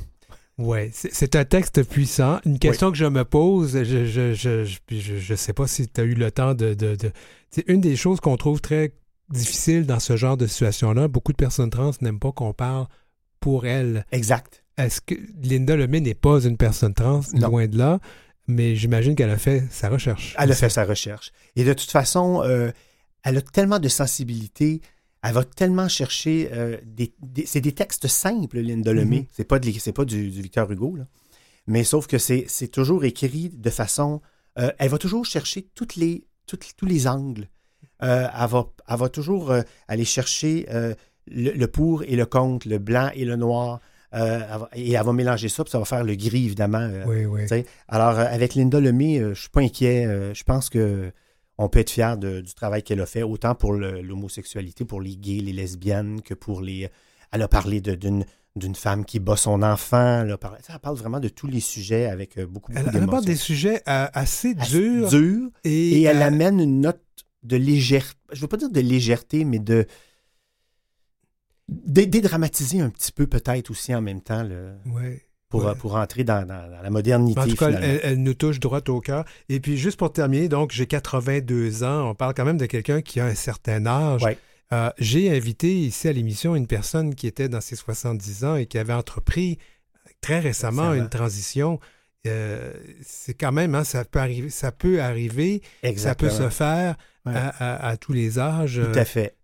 Oui, 0.57 0.89
c'est 0.93 1.35
un 1.35 1.43
texte 1.43 1.83
puissant. 1.83 2.39
Une 2.45 2.59
question 2.59 2.89
que 2.89 2.97
je 2.97 3.05
me 3.05 3.25
pose, 3.25 3.83
je 3.83 4.05
je, 4.05 4.33
je, 4.33 4.63
je, 4.89 5.35
sais 5.35 5.51
pas 5.51 5.67
si 5.67 5.87
tu 5.87 5.99
as 5.99 6.05
eu 6.05 6.13
le 6.13 6.31
temps 6.31 6.53
de... 6.53 6.73
de, 6.73 6.97
C'est 7.51 7.67
une 7.67 7.81
des 7.81 7.97
choses 7.97 8.21
qu'on 8.21 8.37
trouve 8.37 8.61
très 8.61 8.93
difficile 9.29 9.85
dans 9.85 9.99
ce 9.99 10.15
genre 10.15 10.37
de 10.37 10.47
situation-là. 10.47 11.09
Beaucoup 11.09 11.33
de 11.33 11.37
personnes 11.37 11.69
trans 11.69 11.91
n'aiment 11.99 12.19
pas 12.19 12.31
qu'on 12.31 12.53
parle 12.53 12.87
pour 13.41 13.65
elles. 13.65 14.05
Exact. 14.13 14.63
Est-ce 14.77 15.01
que 15.01 15.15
Linda 15.43 15.75
Lemay 15.75 15.99
n'est 15.99 16.13
pas 16.13 16.39
une 16.45 16.57
personne 16.57 16.93
trans, 16.93 17.21
loin 17.33 17.67
de 17.67 17.77
là, 17.77 17.99
mais 18.47 18.75
j'imagine 18.75 19.15
qu'elle 19.15 19.29
a 19.29 19.37
fait 19.37 19.63
sa 19.71 19.89
recherche. 19.89 20.35
Elle 20.39 20.51
a 20.51 20.55
fait 20.55 20.69
sa 20.69 20.85
recherche. 20.85 21.31
Et 21.57 21.65
de 21.65 21.73
toute 21.73 21.91
façon, 21.91 22.41
euh, 22.43 22.71
elle 23.23 23.37
a 23.37 23.41
tellement 23.41 23.79
de 23.79 23.87
sensibilité 23.89 24.81
elle 25.25 25.33
va 25.33 25.43
tellement 25.43 25.87
chercher 25.87 26.49
euh, 26.53 26.77
des, 26.85 27.13
c'est 27.45 27.61
des 27.61 27.71
textes 27.71 28.07
simples, 28.07 28.59
Linda 28.59 28.93
Lemay. 28.93 29.21
Mm-hmm. 29.21 29.27
C'est 29.31 29.43
pas, 29.43 29.57
de, 29.57 29.91
pas 29.91 30.05
du, 30.05 30.29
Victor 30.29 30.71
Hugo, 30.71 30.95
là. 30.95 31.05
mais 31.65 31.83
sauf 31.83 32.05
que 32.05 32.19
c'est, 32.19 32.45
toujours 32.71 33.05
écrit 33.05 33.49
de 33.49 33.69
façon. 33.71 34.21
Euh, 34.59 34.71
elle 34.77 34.89
va 34.89 34.99
toujours 34.99 35.25
chercher 35.25 35.67
toutes 35.73 35.95
les, 35.95 36.27
tous 36.45 36.85
les 36.85 37.07
angles. 37.07 37.49
Euh, 38.03 38.27
elle, 38.39 38.49
va, 38.49 38.67
elle, 38.87 38.97
va, 38.97 39.09
toujours 39.09 39.51
aller 39.87 40.05
chercher 40.05 40.67
le, 41.27 41.65
pour 41.65 42.03
et 42.03 42.15
le 42.15 42.25
contre, 42.25 42.69
le 42.69 42.77
blanc 42.77 43.09
et 43.15 43.25
le 43.25 43.35
noir. 43.35 43.79
et 44.13 44.91
elle 44.91 45.03
va 45.03 45.11
mélanger 45.11 45.49
ça, 45.49 45.63
puis 45.63 45.71
ça 45.71 45.79
va 45.79 45.85
faire 45.85 46.03
le 46.03 46.15
gris, 46.15 46.45
évidemment. 46.45 46.87
oui, 47.07 47.25
oui. 47.25 47.41
Alors, 47.87 48.19
avec 48.19 48.53
Linda 48.53 48.79
Lemay, 48.79 49.19
je 49.33 49.39
suis 49.39 49.49
pas 49.49 49.61
inquiet. 49.61 50.33
je 50.33 50.43
pense 50.43 50.69
que 50.69 51.11
on 51.57 51.69
peut 51.69 51.79
être 51.79 51.89
fier 51.89 52.17
du 52.17 52.53
travail 52.53 52.83
qu'elle 52.83 53.01
a 53.01 53.05
fait, 53.05 53.23
autant 53.23 53.55
pour 53.55 53.73
l'homosexualité, 53.73 54.85
pour 54.85 55.01
les 55.01 55.15
gays, 55.15 55.39
les 55.39 55.53
lesbiennes, 55.53 56.21
que 56.21 56.33
pour 56.33 56.61
les. 56.61 56.89
Elle 57.31 57.41
a 57.41 57.47
parlé 57.47 57.81
d'une 57.81 58.25
d'une 58.55 58.75
femme 58.75 59.03
qui 59.03 59.19
bat 59.19 59.35
son 59.35 59.61
enfant. 59.63 60.21
Elle, 60.21 60.37
parle, 60.37 60.57
elle 60.67 60.79
parle 60.79 60.95
vraiment 60.95 61.19
de 61.19 61.27
tous 61.27 61.47
les 61.47 61.59
sujets 61.59 62.05
avec 62.05 62.37
euh, 62.37 62.45
beaucoup, 62.45 62.71
beaucoup. 62.71 62.89
Elle 62.95 63.03
aborde 63.03 63.25
des 63.25 63.35
sujets 63.35 63.81
euh, 63.87 64.07
assez 64.13 64.53
durs. 64.55 65.09
durs 65.09 65.49
et, 65.63 66.03
elle 66.03 66.21
amène 66.21 66.59
une 66.59 66.81
note 66.81 67.01
de 67.43 67.57
légèreté. 67.57 68.17
Je 68.31 68.37
ne 68.37 68.41
veux 68.41 68.47
pas 68.47 68.57
dire 68.57 68.69
de 68.69 68.79
légèreté, 68.79 69.43
mais 69.43 69.59
de 69.59 69.85
dédramatiser 71.67 72.79
un 72.79 72.89
petit 72.89 73.11
peu 73.11 73.27
peut-être 73.27 73.69
aussi 73.71 73.93
en 73.93 74.01
même 74.01 74.21
temps. 74.21 74.47
Le... 75.53 75.59
Ouais 75.59 75.65
pour, 75.73 75.75
pour 75.75 75.95
entrer 75.95 76.23
dans, 76.23 76.47
la 76.47 76.89
modernité. 76.89 77.39
En 77.39 77.47
tout 77.47 77.55
cas, 77.55 77.71
elle, 77.71 78.21
nous 78.21 78.33
touche 78.33 78.59
droit 78.59 78.81
au 78.87 79.01
cœur. 79.01 79.25
Et 79.49 79.59
puis, 79.59 79.77
juste 79.77 79.97
pour 79.97 80.11
terminer, 80.11 80.49
donc, 80.49 80.71
j'ai 80.71 80.87
82 80.87 81.83
ans. 81.83 82.09
On 82.09 82.15
parle 82.15 82.33
quand 82.33 82.45
même 82.45 82.57
de 82.57 82.65
quelqu'un 82.65 83.01
qui 83.01 83.19
a 83.19 83.25
un 83.25 83.35
certain 83.35 83.85
âge. 83.85 84.23
Euh, 84.73 84.89
j'ai 84.97 85.35
invité 85.35 85.73
ici 85.79 86.07
à 86.07 86.11
l'émission 86.11 86.55
une 86.55 86.65
personne 86.65 87.13
qui 87.13 87.27
était 87.27 87.49
dans 87.49 87.61
ses 87.61 87.75
70 87.75 88.45
ans 88.45 88.55
et 88.55 88.65
qui 88.65 88.79
avait 88.79 88.93
entrepris 88.93 89.59
très 90.21 90.39
récemment 90.39 90.93
une 90.93 91.09
transition. 91.09 91.79
Euh, 92.25 92.73
c'est 93.03 93.35
quand 93.35 93.51
même, 93.51 93.75
hein, 93.75 93.83
ça 93.83 94.03
peut 94.03 94.17
arriver, 94.17 94.49
ça 94.49 94.71
peut 94.71 94.99
arriver, 94.99 95.61
ça 95.95 96.15
peut 96.15 96.31
se 96.31 96.49
faire 96.49 96.95
à, 97.25 97.95
tous 97.97 98.13
les 98.13 98.39
âges. 98.39 98.81
Tout 98.83 98.99
à 98.99 99.05
fait. 99.05 99.35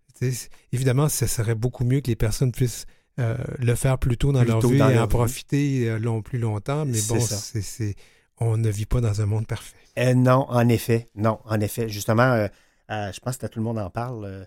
évidemment, 0.72 1.08
ce 1.08 1.26
serait 1.26 1.54
beaucoup 1.54 1.84
mieux 1.84 2.00
que 2.00 2.08
les 2.08 2.16
personnes 2.16 2.50
puissent 2.50 2.86
euh, 3.18 3.36
le 3.58 3.74
faire 3.74 3.98
plus 3.98 4.16
tôt 4.16 4.32
dans 4.32 4.42
leur 4.42 4.60
vie 4.66 4.78
et 4.78 4.98
en 4.98 5.06
profiter 5.06 5.88
euh, 5.88 5.98
long, 5.98 6.22
plus 6.22 6.38
longtemps. 6.38 6.86
Mais 6.86 6.98
bon, 7.08 7.20
c'est, 7.20 7.94
on 8.38 8.56
ne 8.56 8.70
vit 8.70 8.86
pas 8.86 9.00
dans 9.00 9.20
un 9.20 9.26
monde 9.26 9.46
parfait. 9.46 9.76
Euh, 9.98 10.14
non, 10.14 10.46
en 10.48 10.68
effet. 10.68 11.10
Non, 11.14 11.38
en 11.44 11.60
effet. 11.60 11.88
Justement, 11.88 12.48
je 12.88 13.20
pense 13.20 13.36
que 13.36 13.46
tout 13.46 13.58
le 13.58 13.64
monde 13.64 13.78
en 13.78 13.90
parle. 13.90 14.46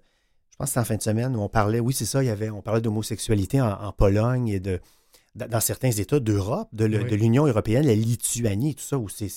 je 0.51 0.57
pense 0.57 0.69
que 0.69 0.73
c'est 0.73 0.79
en 0.79 0.85
fin 0.85 0.95
de 0.95 1.01
semaine 1.01 1.35
où 1.35 1.41
on 1.41 1.49
parlait, 1.49 1.79
oui, 1.79 1.93
c'est 1.93 2.05
ça, 2.05 2.23
il 2.23 2.27
y 2.27 2.31
avait, 2.31 2.49
on 2.49 2.61
parlait 2.61 2.81
d'homosexualité 2.81 3.61
en, 3.61 3.91
Pologne 3.91 4.47
et 4.47 4.59
de 4.59 4.79
dans 5.35 5.59
certains 5.59 5.91
États 5.91 6.21
d'Europe, 6.21 6.69
de, 6.71 6.85
l'Union 6.85 7.45
européenne, 7.45 7.85
la 7.85 7.93
Lituanie, 7.93 8.73
tout 8.73 8.83
ça, 8.83 8.97
où 8.97 9.09
c'est, 9.09 9.27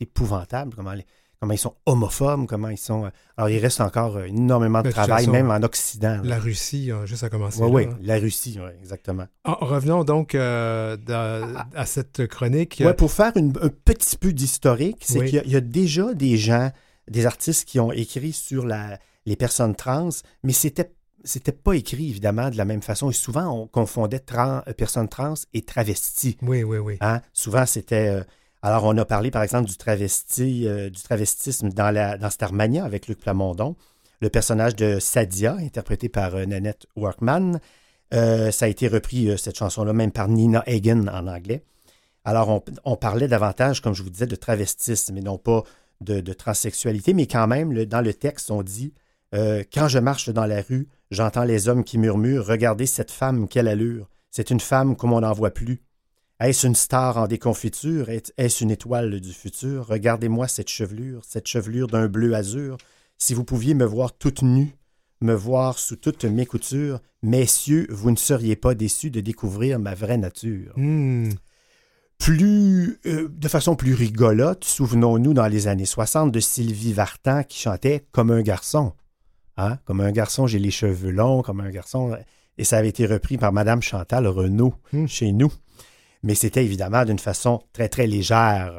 épouvantable 0.00 0.74
comment 0.74 0.92
les, 0.92 1.06
comment 1.40 1.52
ils 1.52 1.58
sont 1.58 1.74
homophobes, 1.86 2.46
comment 2.46 2.68
ils 2.68 2.78
sont. 2.78 3.06
Euh, 3.06 3.10
alors, 3.36 3.50
il 3.50 3.58
reste 3.58 3.80
encore 3.80 4.16
euh, 4.16 4.24
énormément 4.24 4.82
de, 4.82 4.90
travail, 4.90 5.26
même 5.28 5.50
en 5.50 5.62
Occident. 5.62 6.20
La 6.24 6.38
Russie, 6.38 6.90
juste 7.04 7.24
à 7.24 7.28
commencer. 7.28 7.62
Oui, 7.62 7.86
oui, 7.86 7.94
la 8.02 8.16
Russie, 8.16 8.58
oui, 8.60 8.70
exactement. 8.80 9.26
Ah, 9.44 9.58
revenons 9.60 10.04
donc 10.04 10.34
euh, 10.34 10.96
à, 11.74 11.86
cette 11.86 12.26
chronique. 12.26 12.82
Oui, 12.84 12.92
pour 12.94 13.12
faire 13.12 13.32
un 13.36 13.68
petit 13.84 14.16
peu 14.16 14.32
d'historique, 14.32 14.98
c'est 15.00 15.24
qu'il 15.24 15.50
y, 15.50 15.56
a 15.56 15.60
déjà 15.60 16.14
des 16.14 16.36
gens, 16.36 16.70
des 17.08 17.26
artistes 17.26 17.66
qui 17.66 17.80
ont 17.80 17.92
écrit 17.92 18.32
sur 18.32 18.66
la, 18.66 18.98
les 19.26 19.36
personnes 19.36 19.74
trans, 19.74 20.08
mais 20.42 20.52
c'était 20.52 20.92
c'était 21.24 21.50
pas 21.50 21.72
écrit, 21.72 22.08
évidemment, 22.08 22.50
de 22.50 22.56
la 22.56 22.64
même 22.64 22.82
façon. 22.82 23.10
Et 23.10 23.12
souvent, 23.12 23.48
on 23.48 23.66
confondait 23.66 24.20
trans, 24.20 24.62
personnes 24.76 25.08
trans 25.08 25.34
et 25.54 25.62
travestis. 25.62 26.36
Oui, 26.40 26.62
oui, 26.62 26.78
oui. 26.78 26.98
Hein? 27.00 27.20
Souvent, 27.32 27.66
c'était 27.66 28.22
Alors, 28.62 28.84
on 28.84 28.96
a 28.96 29.04
parlé, 29.04 29.30
par 29.30 29.42
exemple, 29.42 29.68
du, 29.68 29.76
travesti, 29.76 30.66
euh, 30.66 30.90
du 30.90 31.02
travestisme 31.02 31.70
dans, 31.70 31.90
la, 31.90 32.16
dans 32.16 32.30
Starmania 32.30 32.84
avec 32.84 33.06
Luc 33.06 33.20
Plamondon. 33.20 33.76
Le 34.20 34.30
personnage 34.30 34.74
de 34.74 34.98
Sadia, 34.98 35.56
interprété 35.60 36.08
par 36.08 36.34
euh, 36.34 36.46
Nanette 36.46 36.86
Workman. 36.96 37.60
Euh, 38.14 38.50
ça 38.50 38.64
a 38.64 38.68
été 38.68 38.88
repris, 38.88 39.36
cette 39.38 39.58
chanson-là, 39.58 39.92
même 39.92 40.10
par 40.10 40.28
Nina 40.28 40.64
Hagen 40.66 41.06
en 41.08 41.26
anglais. 41.26 41.62
Alors, 42.24 42.62
on, 42.84 42.96
parlait 42.96 43.28
davantage, 43.28 43.80
comme 43.80 43.94
je 43.94 44.02
vous 44.02 44.10
disais, 44.10 44.26
de 44.26 44.34
travestisme 44.34 45.16
et 45.16 45.20
non 45.20 45.38
pas 45.38 45.62
de, 46.00 46.32
transsexualité, 46.32 47.14
mais 47.14 47.26
quand 47.26 47.46
même, 47.46 47.84
dans 47.84 48.00
le 48.00 48.12
texte, 48.12 48.50
on 48.50 48.62
dit 48.64 48.92
Quand 49.32 49.86
je 49.86 50.00
marche 50.00 50.30
dans 50.30 50.46
la 50.46 50.60
rue, 50.60 50.88
j'entends 51.12 51.44
les 51.44 51.68
hommes 51.68 51.84
qui 51.84 51.98
murmurent 51.98 52.44
Regardez 52.46 52.86
cette 52.86 53.12
femme, 53.12 53.46
quelle 53.46 53.68
allure 53.68 54.08
C'est 54.32 54.50
une 54.50 54.58
femme 54.58 54.96
comme 54.96 55.12
on 55.12 55.20
n'en 55.20 55.32
voit 55.32 55.52
plus. 55.52 55.85
Est-ce 56.38 56.66
une 56.66 56.74
star 56.74 57.16
en 57.16 57.26
déconfiture? 57.26 58.10
Est-ce 58.10 58.62
une 58.62 58.70
étoile 58.70 59.20
du 59.20 59.32
futur? 59.32 59.86
Regardez-moi 59.86 60.48
cette 60.48 60.68
chevelure, 60.68 61.22
cette 61.24 61.48
chevelure 61.48 61.86
d'un 61.86 62.08
bleu 62.08 62.34
azur. 62.34 62.76
Si 63.16 63.32
vous 63.32 63.44
pouviez 63.44 63.72
me 63.72 63.86
voir 63.86 64.12
toute 64.12 64.42
nue, 64.42 64.76
me 65.22 65.32
voir 65.32 65.78
sous 65.78 65.96
toutes 65.96 66.26
mes 66.26 66.44
coutures, 66.44 67.00
messieurs, 67.22 67.86
vous 67.88 68.10
ne 68.10 68.16
seriez 68.16 68.54
pas 68.54 68.74
déçus 68.74 69.10
de 69.10 69.20
découvrir 69.20 69.78
ma 69.78 69.94
vraie 69.94 70.18
nature. 70.18 70.74
Hmm. 70.76 71.30
Plus, 72.18 72.98
euh, 73.06 73.28
de 73.30 73.48
façon 73.48 73.74
plus 73.74 73.94
rigolote, 73.94 74.64
souvenons-nous 74.64 75.32
dans 75.32 75.46
les 75.46 75.68
années 75.68 75.86
60 75.86 76.32
de 76.32 76.40
Sylvie 76.40 76.92
Vartan 76.92 77.44
qui 77.44 77.58
chantait 77.58 78.06
Comme 78.12 78.30
un 78.30 78.42
garçon. 78.42 78.92
Hein? 79.56 79.78
Comme 79.86 80.02
un 80.02 80.12
garçon, 80.12 80.46
j'ai 80.46 80.58
les 80.58 80.70
cheveux 80.70 81.10
longs, 81.10 81.40
comme 81.40 81.60
un 81.60 81.70
garçon. 81.70 82.14
Et 82.58 82.64
ça 82.64 82.76
avait 82.76 82.88
été 82.88 83.06
repris 83.06 83.38
par 83.38 83.52
Madame 83.52 83.80
Chantal 83.80 84.26
Renaud 84.26 84.74
hmm. 84.92 85.06
chez 85.06 85.32
nous 85.32 85.52
mais 86.22 86.34
c'était 86.34 86.64
évidemment 86.64 87.04
d'une 87.04 87.18
façon 87.18 87.62
très, 87.72 87.88
très 87.88 88.06
légère. 88.06 88.72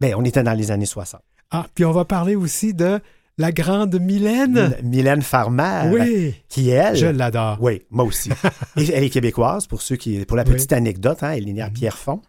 Mais 0.00 0.10
ben, 0.10 0.16
on 0.18 0.24
était 0.24 0.42
dans 0.42 0.54
les 0.54 0.70
années 0.70 0.86
60. 0.86 1.20
Ah, 1.50 1.66
puis 1.74 1.84
on 1.84 1.92
va 1.92 2.04
parler 2.04 2.36
aussi 2.36 2.74
de 2.74 3.00
la 3.38 3.52
grande 3.52 3.98
Mylène. 4.00 4.76
Mylène 4.82 5.22
Farmer. 5.22 5.90
Oui. 5.90 6.34
Qui, 6.48 6.70
elle. 6.70 6.96
Je 6.96 7.06
l'adore. 7.06 7.58
Oui, 7.60 7.82
moi 7.90 8.04
aussi. 8.04 8.30
elle 8.76 9.04
est 9.04 9.10
québécoise, 9.10 9.66
pour 9.66 9.80
ceux 9.80 9.96
qui. 9.96 10.24
Pour 10.24 10.36
la 10.36 10.44
petite 10.44 10.72
anecdote, 10.72 11.22
hein, 11.22 11.32
elle 11.32 11.48
est 11.48 11.52
née 11.52 11.62
à. 11.62 11.70
Pierrefonds, 11.70 12.20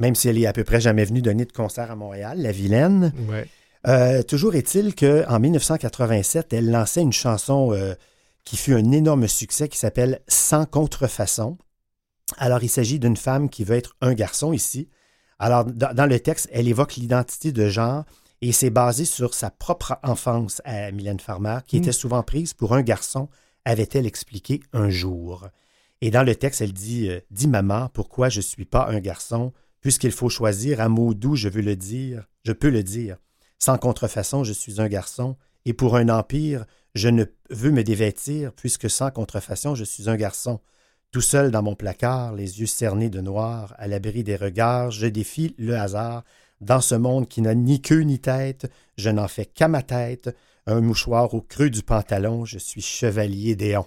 même 0.00 0.14
si 0.14 0.28
elle 0.28 0.38
est 0.38 0.46
à 0.46 0.52
peu 0.52 0.64
près 0.64 0.80
jamais 0.80 1.04
venue 1.04 1.22
donner 1.22 1.44
de 1.44 1.52
concert 1.52 1.90
à 1.90 1.96
Montréal, 1.96 2.38
la 2.40 2.52
vilaine. 2.52 3.12
Oui. 3.28 3.38
Euh, 3.86 4.22
toujours 4.22 4.54
est-il 4.54 4.94
qu'en 4.94 5.38
1987, 5.38 6.52
elle 6.54 6.70
lançait 6.70 7.02
une 7.02 7.12
chanson 7.12 7.72
euh, 7.72 7.94
qui 8.44 8.56
fut 8.56 8.72
un 8.72 8.92
énorme 8.92 9.28
succès 9.28 9.68
qui 9.68 9.78
s'appelle 9.78 10.20
Sans 10.26 10.64
contrefaçon. 10.64 11.58
Alors, 12.38 12.62
il 12.62 12.68
s'agit 12.68 12.98
d'une 12.98 13.16
femme 13.16 13.48
qui 13.48 13.64
veut 13.64 13.76
être 13.76 13.96
un 14.00 14.14
garçon 14.14 14.52
ici. 14.52 14.88
Alors, 15.38 15.64
dans, 15.64 16.08
le 16.08 16.20
texte, 16.20 16.48
elle 16.52 16.68
évoque 16.68 16.96
l'identité 16.96 17.52
de 17.52 17.68
genre 17.68 18.04
et 18.40 18.52
c'est 18.52 18.70
basé 18.70 19.04
sur 19.04 19.34
sa 19.34 19.50
propre 19.50 19.98
enfance 20.02 20.60
à 20.64 20.90
Mylène 20.92 21.20
Farmer, 21.20 21.58
qui 21.66 21.76
était 21.76 21.90
hmm. 21.90 21.94
souvent 21.94 22.22
prise 22.22 22.54
pour 22.54 22.74
un 22.74 22.82
garçon, 22.82 23.28
avait-elle 23.64 24.06
expliqué 24.06 24.60
un 24.72 24.90
jour. 24.90 25.48
Et 26.00 26.10
dans 26.10 26.22
le 26.22 26.34
texte, 26.34 26.60
elle 26.60 26.72
dit 26.72 27.08
euh, 27.08 27.20
Dis 27.30 27.48
maman, 27.48 27.88
pourquoi 27.92 28.28
je 28.28 28.38
ne 28.38 28.42
suis 28.42 28.64
pas 28.64 28.88
un 28.88 29.00
garçon 29.00 29.52
Puisqu'il 29.80 30.12
faut 30.12 30.28
choisir 30.28 30.80
un 30.80 30.88
mot 30.88 31.14
doux, 31.14 31.36
je 31.36 31.48
veux 31.48 31.62
le 31.62 31.76
dire, 31.76 32.26
je 32.44 32.52
peux 32.52 32.70
le 32.70 32.82
dire. 32.82 33.16
Sans 33.58 33.78
contrefaçon, 33.78 34.44
je 34.44 34.52
suis 34.52 34.80
un 34.80 34.88
garçon, 34.88 35.36
et 35.64 35.72
pour 35.72 35.96
un 35.96 36.08
empire, 36.08 36.64
je 36.94 37.08
ne 37.08 37.24
veux 37.50 37.70
me 37.70 37.84
dévêtir, 37.84 38.52
puisque 38.52 38.90
sans 38.90 39.10
contrefaçon, 39.10 39.74
je 39.74 39.84
suis 39.84 40.08
un 40.08 40.16
garçon. 40.16 40.60
Tout 41.14 41.20
seul 41.20 41.52
dans 41.52 41.62
mon 41.62 41.76
placard, 41.76 42.34
les 42.34 42.58
yeux 42.58 42.66
cernés 42.66 43.08
de 43.08 43.20
noir, 43.20 43.72
à 43.78 43.86
l'abri 43.86 44.24
des 44.24 44.34
regards, 44.34 44.90
je 44.90 45.06
défie 45.06 45.54
le 45.58 45.76
hasard. 45.76 46.24
Dans 46.60 46.80
ce 46.80 46.96
monde 46.96 47.28
qui 47.28 47.40
n'a 47.40 47.54
ni 47.54 47.80
queue 47.80 48.00
ni 48.00 48.18
tête, 48.18 48.68
je 48.96 49.10
n'en 49.10 49.28
fais 49.28 49.46
qu'à 49.46 49.68
ma 49.68 49.82
tête, 49.82 50.34
un 50.66 50.80
mouchoir 50.80 51.32
au 51.32 51.40
creux 51.40 51.70
du 51.70 51.84
pantalon, 51.84 52.44
je 52.44 52.58
suis 52.58 52.80
chevalier 52.80 53.54
d'Éon. 53.54 53.86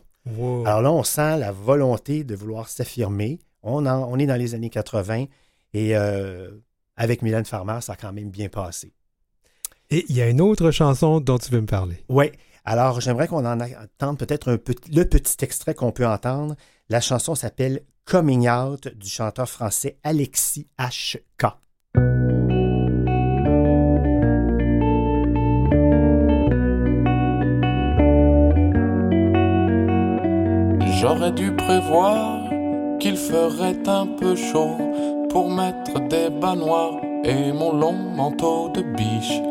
Alors 0.66 0.82
là, 0.82 0.90
on 0.90 1.04
sent 1.04 1.38
la 1.40 1.52
volonté 1.52 2.24
de 2.24 2.34
vouloir 2.34 2.70
s'affirmer. 2.70 3.40
On, 3.62 3.86
on 3.86 4.18
est 4.20 4.26
dans 4.26 4.40
les 4.40 4.56
années 4.56 4.70
80 4.70 5.26
et 5.74 5.98
euh, 5.98 6.52
avec 6.96 7.24
Mylène 7.24 7.44
Farmer, 7.44 7.80
ça 7.82 7.92
a 7.92 7.96
quand 7.98 8.14
même 8.14 8.30
bien 8.30 8.48
passé. 8.48 8.94
Et 9.90 10.06
il 10.08 10.16
y 10.16 10.22
a 10.22 10.30
une 10.30 10.40
autre 10.40 10.72
chanson 10.72 11.20
dont 11.20 11.40
tu 11.40 11.52
veux 11.52 11.60
me 11.60 11.68
parler. 11.68 12.02
Oui. 12.08 12.32
Alors, 12.64 13.00
j'aimerais 13.00 13.28
qu'on 13.28 13.46
en 13.46 13.60
entende 13.62 14.18
peut-être 14.18 14.50
un 14.50 14.58
le 14.94 15.04
petit 15.06 15.44
extrait 15.44 15.74
qu'on 15.74 15.92
peut 15.92 16.08
entendre. 16.08 16.56
La 16.90 17.02
chanson 17.02 17.36
s'appelle 17.36 17.82
Coming 18.06 18.48
Out 18.48 18.88
du 18.96 19.10
chanteur 19.10 19.50
français 19.50 19.98
Alexis 20.06 20.68
H.K. 20.80 21.48
J'aurais 31.02 31.34
dû 31.34 31.54
prévoir 31.58 32.50
qu'il 33.02 33.18
ferait 33.18 33.86
un 33.86 34.08
peu 34.08 34.38
chaud 34.38 34.78
pour 35.30 35.50
mettre 35.52 36.00
des 36.08 36.30
bas 36.30 36.56
noirs 36.56 37.02
et 37.26 37.52
mon 37.52 37.74
long 37.74 38.16
manteau 38.16 38.70
de 38.70 38.82
biche. 38.82 39.42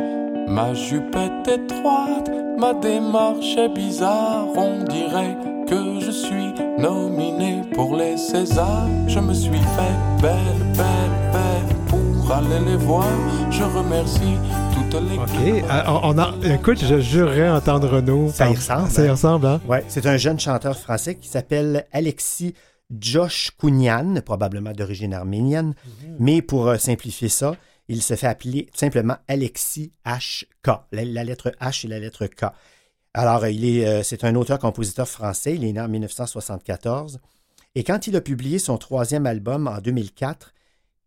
Ma 0.48 0.72
jupe 0.72 1.14
est 1.14 1.50
étroite, 1.52 2.30
ma 2.56 2.72
démarche 2.72 3.58
est 3.58 3.68
bizarre, 3.68 4.46
on 4.56 4.82
dirait 4.84 5.36
que 5.66 6.00
je 6.00 6.10
suis 6.10 6.52
nominé 6.78 7.62
pour 7.74 7.96
les 7.96 8.16
Césars. 8.16 8.88
Je 9.08 9.18
me 9.18 9.34
suis 9.34 9.50
fait 9.50 10.22
belle, 10.22 10.62
belle, 10.76 11.32
belle 11.32 11.76
pour 11.88 12.32
aller 12.32 12.64
les 12.64 12.76
voir. 12.76 13.06
Je 13.50 13.64
remercie 13.64 14.36
toutes 14.74 15.00
les. 15.02 15.18
Ok, 15.18 15.64
euh, 15.68 15.82
on 15.86 16.18
a, 16.18 16.34
écoute, 16.54 16.78
je 16.78 17.00
jurerais 17.00 17.48
entendre 17.48 17.88
Renaud. 17.88 18.30
Ça 18.30 18.48
y 18.48 18.54
ressemble. 18.54 18.90
Ça 18.90 19.04
y 19.04 19.08
hein? 19.08 19.12
ressemble, 19.12 19.46
hein? 19.46 19.60
Ouais, 19.68 19.84
c'est 19.88 20.06
un 20.06 20.16
jeune 20.16 20.38
chanteur 20.38 20.78
français 20.78 21.16
qui 21.16 21.28
s'appelle 21.28 21.86
Alexis 21.92 22.54
Josh 22.90 23.50
Kounian, 23.58 24.20
probablement 24.24 24.72
d'origine 24.72 25.14
arménienne, 25.14 25.74
mhm. 25.84 26.16
mais 26.20 26.42
pour 26.42 26.68
euh, 26.68 26.78
simplifier 26.78 27.28
ça, 27.28 27.56
il 27.88 28.02
se 28.02 28.14
fait 28.14 28.28
appeler 28.28 28.68
simplement 28.74 29.16
Alexis 29.26 29.92
H.K. 30.04 30.70
la 30.92 31.24
lettre 31.24 31.52
H 31.60 31.86
et 31.86 31.88
la 31.88 31.98
lettre 31.98 32.26
K. 32.26 32.46
Alors, 33.18 33.46
il 33.46 33.64
est, 33.64 33.86
euh, 33.86 34.02
c'est 34.02 34.24
un 34.24 34.34
auteur-compositeur 34.34 35.08
français. 35.08 35.54
Il 35.54 35.64
est 35.64 35.72
né 35.72 35.80
en 35.80 35.88
1974. 35.88 37.18
Et 37.74 37.82
quand 37.82 38.06
il 38.06 38.14
a 38.14 38.20
publié 38.20 38.58
son 38.58 38.76
troisième 38.76 39.24
album 39.24 39.68
en 39.68 39.78
2004, 39.78 40.52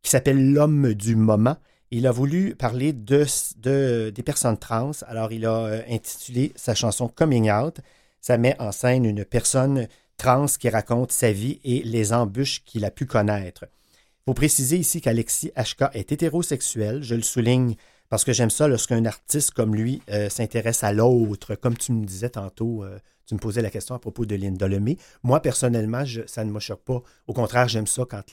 qui 0.02 0.10
s'appelle 0.10 0.52
L'homme 0.52 0.96
du 0.96 1.16
moment, 1.16 1.58
il 1.92 2.08
a 2.08 2.12
voulu 2.12 2.56
parler 2.56 2.94
de, 2.94 4.10
des 4.10 4.24
personnes 4.24 4.58
trans. 4.58 4.90
Alors, 5.06 5.32
il 5.32 5.46
a 5.46 5.66
euh, 5.66 5.82
intitulé 5.88 6.52
sa 6.56 6.74
chanson 6.74 7.10
Coming 7.10 7.52
Out. 7.52 7.80
Ça 8.22 8.40
met 8.40 8.60
en 8.60 8.72
scène 8.72 9.06
une 9.06 9.24
personne 9.24 9.88
trans 10.18 10.48
qui 10.48 10.68
raconte 10.68 11.12
sa 11.12 11.32
vie 11.32 11.60
et 11.64 11.84
les 11.84 12.12
embûches 12.12 12.64
qu'il 12.66 12.86
a 12.86 12.92
pu 12.92 13.06
connaître. 13.06 13.66
Il 13.66 14.32
faut 14.32 14.34
préciser 14.34 14.78
ici 14.78 15.00
qu'Alexis 15.00 15.52
HK 15.56 15.94
est 15.94 16.12
hétérosexuel. 16.12 17.04
Je 17.04 17.14
le 17.14 17.22
souligne 17.22 17.76
parce 18.10 18.24
que 18.24 18.34
j'aime 18.34 18.50
ça 18.50 18.68
lorsqu'un 18.68 19.06
artiste 19.06 19.52
comme 19.52 19.76
lui 19.76 20.02
euh, 20.10 20.30
s'intéresse 20.30 20.84
à 20.84 20.92
l'autre. 20.92 21.56
Comme 21.56 21.78
tu 21.78 21.92
me 21.94 22.06
disais 22.06 22.30
tantôt, 22.30 22.84
euh, 22.84 22.98
tu 23.28 23.36
me 23.36 23.40
posais 23.40 23.62
la 23.62 23.70
question 23.70 23.94
à 23.96 24.00
propos 24.00 24.26
de 24.26 24.36
Linda 24.36 24.68
Lemay. 24.68 24.98
Moi, 25.22 25.40
personnellement, 25.42 26.04
ça 26.26 26.44
ne 26.44 26.52
me 26.52 26.60
choque 26.60 26.84
pas. 26.84 27.02
Au 27.28 27.34
contraire, 27.34 27.68
j'aime 27.68 27.88
ça 27.88 28.04
quand 28.10 28.24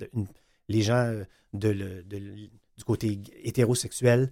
les 0.68 0.82
gens 0.82 1.04
euh, 1.04 1.24
de, 1.52 1.72
du 1.72 2.84
côté 2.84 3.20
hétérosexuel 3.44 4.30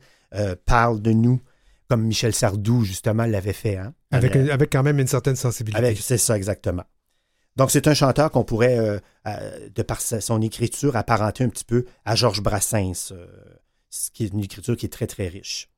parlent 0.64 1.00
de 1.00 1.12
nous 1.12 1.40
comme 1.88 2.02
Michel 2.02 2.34
Sardou, 2.34 2.82
justement, 2.82 3.24
l'avait 3.24 3.52
fait. 3.52 3.76
Hein. 3.76 3.94
Avec, 4.10 4.34
avec, 4.34 4.72
quand 4.72 4.82
même 4.82 4.98
une 4.98 5.06
certaine 5.06 5.36
sensibilité. 5.36 5.94
C'est 5.96 6.18
ça, 6.18 6.36
exactement. 6.36 6.82
Donc, 7.56 7.70
c'est 7.70 7.86
un 7.86 7.94
chanteur 7.94 8.30
qu'on 8.30 8.42
pourrait, 8.42 9.00
de 9.24 9.82
par 9.82 10.00
son 10.00 10.40
écriture, 10.40 10.96
apparenter 10.96 11.44
un 11.44 11.50
petit 11.50 11.64
peu 11.64 11.84
à 12.04 12.16
Georges 12.16 12.42
Brassens 12.42 13.12
ce 13.94 14.10
qui 14.10 14.24
est 14.24 14.28
une 14.28 14.40
écriture 14.40 14.76
qui 14.76 14.86
est 14.86 14.90
très, 14.90 15.06
très 15.06 15.28
riche. 15.28 15.68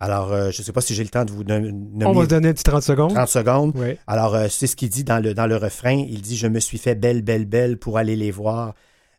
Alors, 0.00 0.32
euh, 0.32 0.50
je 0.50 0.60
ne 0.60 0.64
sais 0.64 0.72
pas 0.72 0.80
si 0.80 0.94
j'ai 0.94 1.04
le 1.04 1.10
temps 1.10 1.24
de 1.24 1.30
vous 1.30 1.44
nommer. 1.44 1.72
On 2.04 2.12
va 2.12 2.24
se 2.24 2.28
donner 2.28 2.48
un 2.48 2.52
petit 2.52 2.64
30 2.64 2.82
secondes. 2.82 3.14
30 3.14 3.28
secondes. 3.28 3.74
Alors, 4.06 4.34
euh, 4.34 4.48
c'est 4.50 4.66
ce 4.66 4.76
qu'il 4.76 4.88
dit 4.88 5.04
dans 5.04 5.22
le, 5.22 5.34
dans 5.34 5.46
le 5.46 5.56
refrain. 5.56 6.04
Il 6.08 6.20
dit 6.22 6.36
Je 6.36 6.46
me 6.46 6.58
suis 6.58 6.78
fait 6.78 6.94
belle, 6.94 7.22
belle, 7.22 7.44
belle 7.44 7.78
pour 7.78 7.98
aller 7.98 8.16
les 8.16 8.30
voir. 8.30 8.74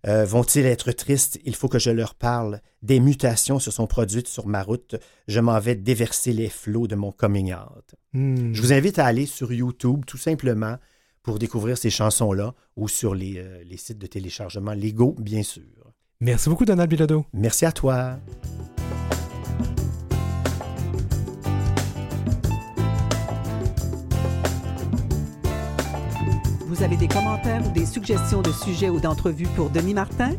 Euh, 0.07 0.25
vont-ils 0.25 0.65
être 0.65 0.91
tristes? 0.91 1.39
Il 1.45 1.55
faut 1.55 1.69
que 1.69 1.79
je 1.79 1.89
leur 1.91 2.13
parle. 2.13 2.61
Des 2.81 2.99
mutations 2.99 3.59
se 3.59 3.71
sont 3.71 3.87
produites 3.87 4.27
sur 4.27 4.47
ma 4.47 4.61
route. 4.61 4.95
Je 5.27 5.39
m'en 5.39 5.59
vais 5.59 5.75
déverser 5.75 6.33
les 6.33 6.49
flots 6.49 6.87
de 6.87 6.95
mon 6.95 7.11
coming 7.11 7.53
out. 7.53 7.95
Hmm. 8.13 8.53
Je 8.53 8.61
vous 8.61 8.73
invite 8.73 8.99
à 8.99 9.05
aller 9.05 9.25
sur 9.25 9.53
YouTube, 9.53 10.03
tout 10.05 10.17
simplement, 10.17 10.77
pour 11.23 11.39
découvrir 11.39 11.77
ces 11.77 11.89
chansons-là, 11.89 12.53
ou 12.75 12.87
sur 12.87 13.15
les, 13.15 13.43
les 13.63 13.77
sites 13.77 13.97
de 13.97 14.07
téléchargement 14.07 14.73
légaux, 14.73 15.15
bien 15.17 15.41
sûr. 15.41 15.63
Merci 16.21 16.49
beaucoup, 16.49 16.65
Donald 16.65 16.89
Bilodeau. 16.89 17.25
Merci 17.33 17.65
à 17.65 17.71
toi. 17.71 18.17
Vous 26.67 26.83
avez 26.83 26.97
des 26.97 27.07
commentaires 27.07 27.65
ou 27.65 27.71
des 27.71 27.85
suggestions 27.85 28.41
de 28.41 28.51
sujets 28.51 28.89
ou 28.89 28.99
d'entrevues 28.99 29.47
pour 29.55 29.69
Denis 29.69 29.93
Martin? 29.93 30.33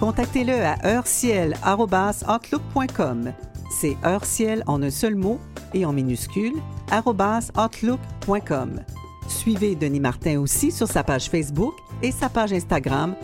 Contactez-le 0.00 0.64
à 0.64 0.84
heurciel.outlook.com. 0.84 3.32
C'est 3.70 3.96
heurciel 4.04 4.64
en 4.66 4.82
un 4.82 4.90
seul 4.90 5.14
mot 5.14 5.38
et 5.74 5.84
en 5.84 5.92
minuscule, 5.92 6.54
outlook.com. 6.92 8.80
Suivez 9.28 9.74
Denis 9.74 10.00
Martin 10.00 10.40
aussi 10.40 10.70
sur 10.70 10.88
sa 10.88 11.04
page 11.04 11.28
Facebook 11.28 11.74
et 12.02 12.12
sa 12.12 12.28
page 12.28 12.52
Instagram, 12.52 13.14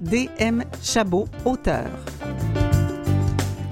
dmchabot 0.00 1.28
auteur. 1.44 1.88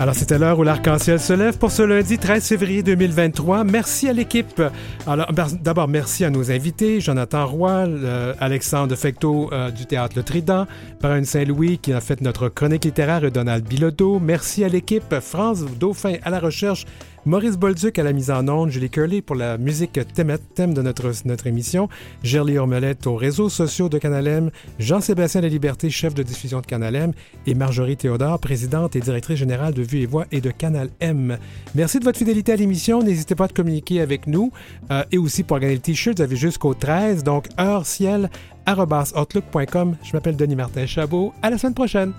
Alors, 0.01 0.15
c'était 0.15 0.39
l'heure 0.39 0.57
où 0.61 0.63
l'arc-en-ciel 0.63 1.19
se 1.19 1.33
lève 1.33 1.59
pour 1.59 1.73
ce 1.73 1.83
lundi 1.83 2.19
13 2.19 2.47
février 2.47 2.85
2023. 2.85 3.65
Merci 3.65 4.09
à 4.09 4.13
l'équipe. 4.13 4.63
Alors, 5.09 5.33
d'abord, 5.61 5.89
merci 5.89 6.25
à 6.25 6.31
nos 6.31 6.53
invités, 6.53 7.01
Jonathan 7.01 7.45
Roy, 7.49 7.89
Alexandre 8.39 8.95
Fecteau 8.95 9.51
euh, 9.53 9.73
du 9.73 9.87
Théâtre 9.87 10.15
Le 10.15 10.23
Trident, 10.23 10.69
Brun 11.01 11.25
Saint-Louis 11.25 11.79
qui 11.79 11.93
a 11.93 12.01
fait 12.01 12.21
notre 12.21 12.49
chronique 12.49 12.85
littéraire 12.85 13.25
et 13.25 13.33
Donald 13.33 13.67
Bilodeau. 13.67 14.21
Merci 14.21 14.63
à 14.63 14.69
l'équipe, 14.69 15.19
France 15.21 15.65
Dauphin 15.81 16.15
à 16.23 16.31
la 16.31 16.39
recherche, 16.39 16.85
Maurice 17.29 17.59
Bolduc 17.59 17.99
à 17.99 18.03
la 18.03 18.15
mise 18.15 18.31
en 18.31 18.49
onde, 18.49 18.71
Julie 18.71 18.89
Curley 18.89 19.21
pour 19.21 19.37
la 19.37 19.59
musique 19.59 20.01
thème, 20.15 20.39
thème 20.55 20.73
de 20.73 20.81
notre, 20.81 21.13
notre 21.27 21.47
émission, 21.47 21.91
Gerly 22.23 22.57
Ormelette 22.57 23.07
aux 23.07 23.17
réseaux 23.17 23.51
sociaux 23.51 23.91
de 23.91 23.99
Canalem, 23.99 24.51
Jean-Sébastien 24.79 25.43
La 25.43 25.49
Liberté, 25.49 25.91
chef 25.91 26.15
de 26.15 26.23
diffusion 26.23 26.63
de 26.63 26.67
Canalem, 26.67 27.13
et 27.47 27.55
Marjorie 27.55 27.99
Théodore, 27.99 28.39
présidente 28.39 28.97
et 28.97 29.01
directrice 29.01 29.37
générale 29.37 29.75
de 29.75 29.83
Vue 29.83 29.99
et 29.99 30.07
Voix 30.07 30.25
et 30.33 30.41
de 30.41 30.51
Canal 30.51 30.89
M. 31.01 31.37
Merci 31.75 31.99
de 31.99 32.05
votre 32.05 32.19
fidélité 32.19 32.53
à 32.53 32.57
l'émission. 32.57 33.03
N'hésitez 33.03 33.35
pas 33.35 33.45
à 33.45 33.49
communiquer 33.49 34.01
avec 34.01 34.27
nous 34.27 34.51
euh, 34.91 35.05
et 35.13 35.19
aussi 35.19 35.43
pour 35.43 35.59
gagner 35.59 35.75
le 35.75 35.83
t-shirt, 35.83 36.17
vous 36.17 36.23
avez 36.23 36.37
jusqu'au 36.37 36.73
13, 36.73 37.25
donc 37.25 37.49
heure 37.61 37.85
ciel 37.85 38.31
Je 38.67 40.13
m'appelle 40.15 40.37
Denis 40.37 40.57
Martin 40.57 40.87
Chabot. 40.87 41.35
À 41.43 41.51
la 41.51 41.59
semaine 41.59 41.75
prochaine. 41.75 42.15